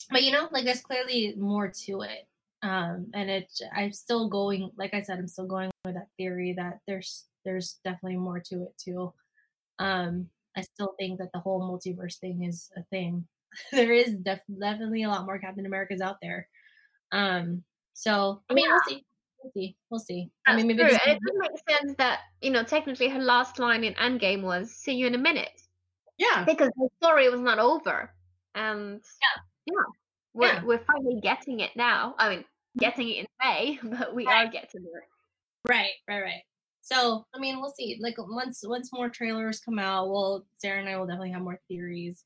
but 0.10 0.24
you 0.24 0.32
know, 0.32 0.50
like 0.52 0.66
there's 0.66 0.82
clearly 0.82 1.36
more 1.38 1.70
to 1.86 2.02
it. 2.02 2.28
Um, 2.64 3.08
and 3.14 3.30
it, 3.30 3.52
I'm 3.76 3.92
still 3.92 4.30
going, 4.30 4.72
like 4.78 4.94
I 4.94 5.02
said, 5.02 5.18
I'm 5.20 5.28
still 5.28 5.48
going 5.48 5.72
with 5.86 5.96
that 5.96 6.08
theory 6.18 6.54
that 6.58 6.80
there's 6.88 7.26
there's 7.44 7.80
definitely 7.84 8.18
more 8.18 8.40
to 8.40 8.64
it 8.64 8.78
too. 8.78 9.14
Um, 9.80 10.30
I 10.56 10.62
still 10.62 10.94
think 11.00 11.20
that 11.20 11.32
the 11.34 11.40
whole 11.40 11.62
multiverse 11.62 12.18
thing 12.20 12.44
is 12.44 12.70
a 12.78 12.84
thing. 12.92 13.28
there 13.72 13.94
is 13.94 14.18
def- 14.20 14.42
definitely 14.60 15.04
a 15.04 15.10
lot 15.10 15.26
more 15.26 15.40
Captain 15.40 15.66
Americas 15.66 16.02
out 16.02 16.18
there. 16.22 16.48
Um, 17.12 17.64
so 17.94 18.42
I 18.50 18.54
mean, 18.54 18.70
we'll 18.70 18.80
see, 18.88 19.06
we'll 19.44 19.52
see, 19.54 19.78
we'll 19.90 20.00
see. 20.00 20.32
I 20.46 20.56
mean, 20.56 20.68
maybe 20.68 20.84
true. 20.84 20.98
And 21.06 21.18
it 21.18 21.20
does 21.26 21.38
make 21.38 21.52
sense 21.80 21.96
that, 21.98 22.20
you 22.42 22.52
know, 22.52 22.64
technically 22.64 23.10
her 23.10 23.20
last 23.20 23.60
line 23.60 23.84
in 23.84 23.94
Endgame 23.96 24.44
was 24.44 24.72
"See 24.74 24.94
you 24.96 25.08
in 25.08 25.16
a 25.16 25.18
minute" 25.18 25.62
yeah, 26.18 26.44
because 26.46 26.70
the 26.78 26.90
story 27.02 27.30
was 27.30 27.42
not 27.42 27.60
over. 27.60 28.14
And 28.56 29.02
yeah, 29.68 29.74
we're 30.34 30.54
Yeah. 30.54 30.64
we're 30.64 30.84
finally 30.86 31.20
getting 31.22 31.60
it 31.62 31.76
now. 31.76 32.16
I 32.18 32.30
mean, 32.30 32.46
getting 32.78 33.10
it 33.10 33.18
in 33.20 33.26
May, 33.44 33.80
but 33.84 34.14
we 34.16 34.26
Right. 34.26 34.48
are 34.48 34.52
getting 34.52 34.84
it. 34.84 35.04
right, 35.68 35.92
right, 36.08 36.22
right. 36.22 36.42
So 36.82 37.26
I 37.34 37.40
mean, 37.40 37.62
we'll 37.62 37.72
see. 37.72 37.98
Like 38.02 38.16
once 38.18 38.64
once 38.66 38.92
more 38.92 39.10
trailers 39.10 39.60
come 39.60 39.78
out, 39.80 40.10
well, 40.10 40.46
Sarah 40.56 40.80
and 40.80 40.90
I 40.90 40.98
will 40.98 41.06
definitely 41.06 41.32
have 41.32 41.42
more 41.44 41.60
theories. 41.68 42.26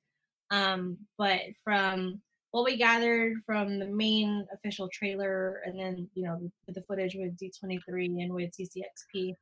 Um, 0.51 0.97
but 1.17 1.41
from 1.63 2.21
what 2.51 2.63
we 2.63 2.77
gathered 2.77 3.43
from 3.45 3.79
the 3.79 3.87
main 3.87 4.47
official 4.53 4.87
trailer, 4.87 5.61
and 5.65 5.77
then 5.77 6.09
you 6.13 6.23
know 6.23 6.39
the 6.69 6.81
footage 6.83 7.15
with 7.15 7.37
D23 7.37 8.23
and 8.23 8.33
with 8.33 8.55
CCXP, 8.57 9.33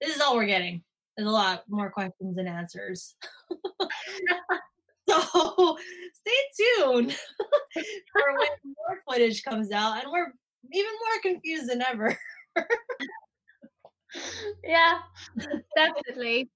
this 0.00 0.14
is 0.14 0.20
all 0.20 0.36
we're 0.36 0.44
getting. 0.46 0.82
There's 1.16 1.28
a 1.28 1.32
lot 1.32 1.64
more 1.68 1.90
questions 1.90 2.36
and 2.38 2.48
answers. 2.48 3.16
so 5.10 5.78
stay 6.14 6.76
tuned 6.78 7.12
for 7.74 8.22
when 8.38 8.48
more 8.64 9.02
footage 9.08 9.42
comes 9.42 9.70
out, 9.72 10.02
and 10.02 10.10
we're 10.12 10.32
even 10.72 10.90
more 10.92 11.22
confused 11.22 11.68
than 11.68 11.82
ever. 11.82 12.16
yeah, 14.64 14.98
definitely. 15.76 16.48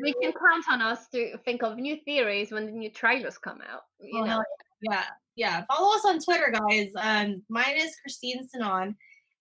we 0.00 0.12
can 0.20 0.32
count 0.32 0.64
on 0.70 0.82
us 0.82 1.08
to 1.08 1.36
think 1.44 1.62
of 1.62 1.76
new 1.78 1.96
theories 2.04 2.52
when 2.52 2.66
the 2.66 2.72
new 2.72 2.90
trailers 2.90 3.38
come 3.38 3.60
out. 3.70 3.82
You 4.00 4.20
Oh, 4.22 4.24
know, 4.24 4.44
yeah, 4.82 5.04
yeah. 5.36 5.64
Follow 5.66 5.94
us 5.96 6.04
on 6.04 6.18
Twitter, 6.20 6.52
guys. 6.52 6.90
Um, 6.96 7.42
mine 7.48 7.76
is 7.76 7.96
Christine 8.02 8.46
Sinon, 8.48 8.94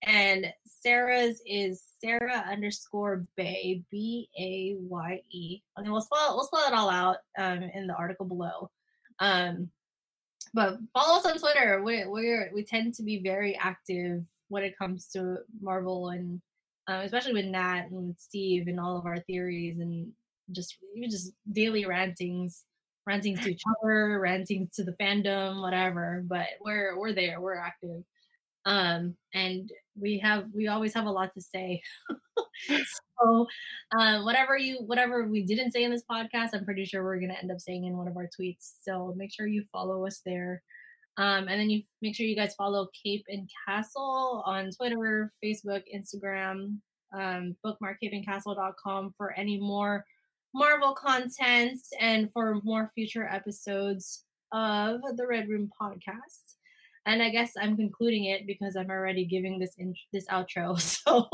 and 0.04 0.54
Sarah's 0.66 1.42
is 1.46 1.84
Sarah 2.00 2.46
underscore 2.50 3.26
Baye 3.36 3.84
B 3.90 4.30
A 4.40 4.76
Y 4.80 5.22
E. 5.32 5.62
Okay, 5.80 5.90
we'll 5.90 6.02
spell 6.02 6.36
we'll 6.36 6.46
spell 6.46 6.68
it 6.68 6.74
all 6.74 6.90
out 6.90 7.18
um 7.38 7.64
in 7.64 7.88
the 7.88 7.96
article 7.96 8.26
below. 8.26 8.70
Um, 9.20 9.70
but 10.54 10.78
follow 10.94 11.20
us 11.20 11.26
on 11.26 11.38
Twitter. 11.40 11.82
We 11.84 12.06
we 12.06 12.40
we 12.54 12.64
tend 12.64 12.94
to 12.96 13.04
be 13.04 13.20
very 13.20 13.56
active 13.56 14.26
when 14.50 14.64
it 14.64 14.78
comes 14.78 15.08
to 15.08 15.40
Marvel 15.62 16.10
and 16.10 16.42
um, 16.88 17.02
especially 17.02 17.34
with 17.34 17.46
Nat 17.46 17.88
and 17.92 18.16
Steve 18.18 18.68
and 18.68 18.80
all 18.80 18.98
of 18.98 19.06
our 19.06 19.20
theories 19.20 19.80
and 19.80 20.12
just 20.52 20.78
even 20.96 21.10
just 21.10 21.32
daily 21.52 21.86
rantings 21.86 22.64
rantings 23.06 23.42
to 23.42 23.50
each 23.50 23.64
other, 23.82 24.20
rantings 24.20 24.70
to 24.76 24.84
the 24.84 24.92
fandom, 24.94 25.62
whatever. 25.62 26.24
But 26.28 26.48
we're 26.62 26.98
we're 26.98 27.14
there, 27.14 27.42
we're 27.42 27.56
active, 27.56 28.04
um, 28.68 29.16
and 29.34 29.72
we 30.00 30.20
have 30.20 30.46
we 30.54 30.68
always 30.68 30.94
have 30.94 31.06
a 31.06 31.12
lot 31.12 31.34
to 31.34 31.42
say. 31.42 31.82
so, 33.20 33.48
uh, 33.98 34.22
whatever 34.22 34.58
you 34.58 34.80
whatever 34.86 35.26
we 35.26 35.44
didn't 35.44 35.72
say 35.72 35.86
in 35.86 35.92
this 35.92 36.04
podcast, 36.10 36.50
I'm 36.54 36.66
pretty 36.66 36.84
sure 36.84 37.02
we're 37.04 37.20
gonna 37.20 37.38
end 37.42 37.52
up 37.52 37.62
saying 37.62 37.86
in 37.86 37.98
one 37.98 38.10
of 38.10 38.18
our 38.18 38.28
tweets. 38.28 38.74
So 38.84 39.14
make 39.16 39.34
sure 39.34 39.48
you 39.48 39.64
follow 39.72 40.06
us 40.06 40.22
there. 40.26 40.62
Um, 41.16 41.48
and 41.48 41.60
then 41.60 41.70
you 41.70 41.82
make 42.02 42.14
sure 42.14 42.26
you 42.26 42.36
guys 42.36 42.56
follow 42.56 42.90
Cape 43.04 43.26
and 43.30 43.50
Castle 43.66 44.44
on 44.46 44.70
Twitter, 44.72 45.32
Facebook, 45.44 45.84
Instagram, 45.96 46.78
um, 47.18 47.56
bookmark 47.64 47.98
capeandcastle.com 48.04 49.14
for 49.18 49.32
any 49.32 49.58
more 49.58 50.06
Marvel 50.54 50.94
content 50.94 51.80
and 52.02 52.32
for 52.34 52.60
more 52.64 52.92
future 52.94 53.28
episodes 53.32 54.26
of 54.52 55.00
the 55.16 55.26
Red 55.26 55.48
Room 55.48 55.72
podcast. 55.82 56.57
And 57.08 57.24
I 57.24 57.30
guess 57.30 57.54
I'm 57.60 57.78
concluding 57.78 58.26
it 58.26 58.46
because 58.46 58.76
I'm 58.76 58.90
already 58.90 59.26
giving 59.26 59.58
this 59.60 59.76
in, 59.78 59.96
this 60.12 60.28
outro. 60.28 60.78
So 61.08 61.30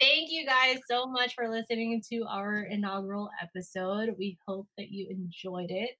thank 0.00 0.30
you 0.30 0.46
guys 0.46 0.78
so 0.88 1.06
much 1.06 1.34
for 1.34 1.48
listening 1.48 2.02
to 2.12 2.24
our 2.28 2.62
inaugural 2.64 3.30
episode. 3.42 4.14
We 4.18 4.38
hope 4.46 4.68
that 4.76 4.90
you 4.90 5.06
enjoyed 5.10 5.70
it. 5.70 5.90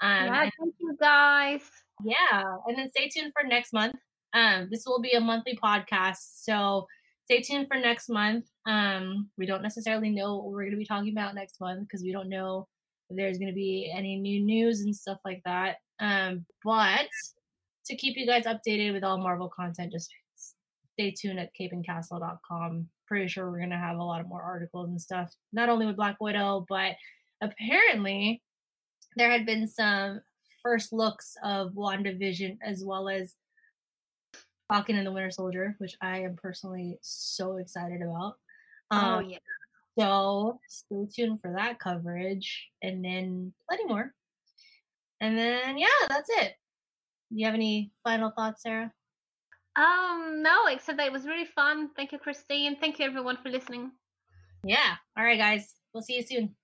Um, 0.00 0.26
yeah, 0.26 0.50
thank 0.58 0.74
you 0.78 0.96
guys. 1.00 1.62
yeah, 2.04 2.44
and 2.66 2.78
then 2.78 2.90
stay 2.90 3.08
tuned 3.08 3.32
for 3.32 3.46
next 3.46 3.72
month. 3.72 3.96
Um, 4.34 4.68
this 4.70 4.84
will 4.86 5.00
be 5.00 5.12
a 5.12 5.20
monthly 5.20 5.58
podcast, 5.62 6.42
so 6.44 6.86
stay 7.24 7.40
tuned 7.40 7.66
for 7.66 7.76
next 7.76 8.08
month. 8.08 8.44
Um, 8.66 9.30
we 9.36 9.46
don't 9.46 9.62
necessarily 9.62 10.10
know 10.10 10.36
what 10.36 10.46
we're 10.46 10.62
going 10.62 10.72
to 10.72 10.76
be 10.76 10.86
talking 10.86 11.12
about 11.12 11.34
next 11.34 11.60
month 11.60 11.88
because 11.88 12.02
we 12.02 12.12
don't 12.12 12.28
know 12.28 12.68
if 13.10 13.16
there's 13.16 13.38
going 13.38 13.50
to 13.50 13.54
be 13.54 13.92
any 13.94 14.16
new 14.16 14.40
news 14.40 14.80
and 14.80 14.94
stuff 14.94 15.18
like 15.24 15.42
that. 15.44 15.76
Um, 16.00 16.44
but 16.64 17.08
to 17.86 17.96
keep 17.96 18.16
you 18.16 18.26
guys 18.26 18.44
updated 18.44 18.92
with 18.92 19.04
all 19.04 19.18
Marvel 19.18 19.48
content, 19.48 19.92
just 19.92 20.10
stay 20.94 21.10
tuned 21.10 21.38
at 21.38 21.50
capeandcastle.com. 21.58 22.88
Pretty 23.06 23.28
sure 23.28 23.50
we're 23.50 23.58
going 23.58 23.70
to 23.70 23.76
have 23.76 23.98
a 23.98 24.02
lot 24.02 24.20
of 24.20 24.28
more 24.28 24.42
articles 24.42 24.88
and 24.88 25.00
stuff, 25.00 25.32
not 25.52 25.68
only 25.68 25.86
with 25.86 25.96
Black 25.96 26.16
Widow, 26.20 26.64
but 26.68 26.92
apparently 27.42 28.42
there 29.16 29.30
had 29.30 29.44
been 29.46 29.68
some 29.68 30.20
first 30.62 30.92
looks 30.92 31.36
of 31.44 31.72
WandaVision 31.72 32.58
as 32.64 32.82
well 32.84 33.08
as 33.08 33.34
Falcon 34.72 34.96
and 34.96 35.06
the 35.06 35.12
Winter 35.12 35.30
Soldier, 35.30 35.74
which 35.78 35.94
I 36.00 36.20
am 36.22 36.36
personally 36.36 36.98
so 37.02 37.58
excited 37.58 38.00
about. 38.00 38.36
oh 38.90 38.96
Um, 38.96 39.28
yeah. 39.28 39.38
so 39.98 40.58
stay 40.68 41.06
tuned 41.14 41.40
for 41.42 41.52
that 41.54 41.78
coverage 41.78 42.68
and 42.82 43.04
then 43.04 43.52
plenty 43.68 43.84
more. 43.84 44.14
And 45.20 45.36
then 45.36 45.76
yeah, 45.76 45.86
that's 46.08 46.30
it. 46.30 46.54
Do 47.34 47.40
you 47.40 47.46
have 47.46 47.54
any 47.56 47.90
final 48.04 48.30
thoughts, 48.30 48.62
Sarah? 48.62 48.92
Um, 49.74 50.40
no, 50.40 50.66
except 50.68 50.98
that 50.98 51.08
it 51.08 51.12
was 51.12 51.26
really 51.26 51.46
fun. 51.46 51.90
Thank 51.96 52.12
you, 52.12 52.18
Christine. 52.20 52.76
Thank 52.78 53.00
you 53.00 53.06
everyone 53.06 53.38
for 53.42 53.48
listening. 53.48 53.90
Yeah. 54.62 54.94
All 55.18 55.24
right, 55.24 55.36
guys. 55.36 55.74
We'll 55.92 56.04
see 56.04 56.14
you 56.14 56.22
soon. 56.22 56.54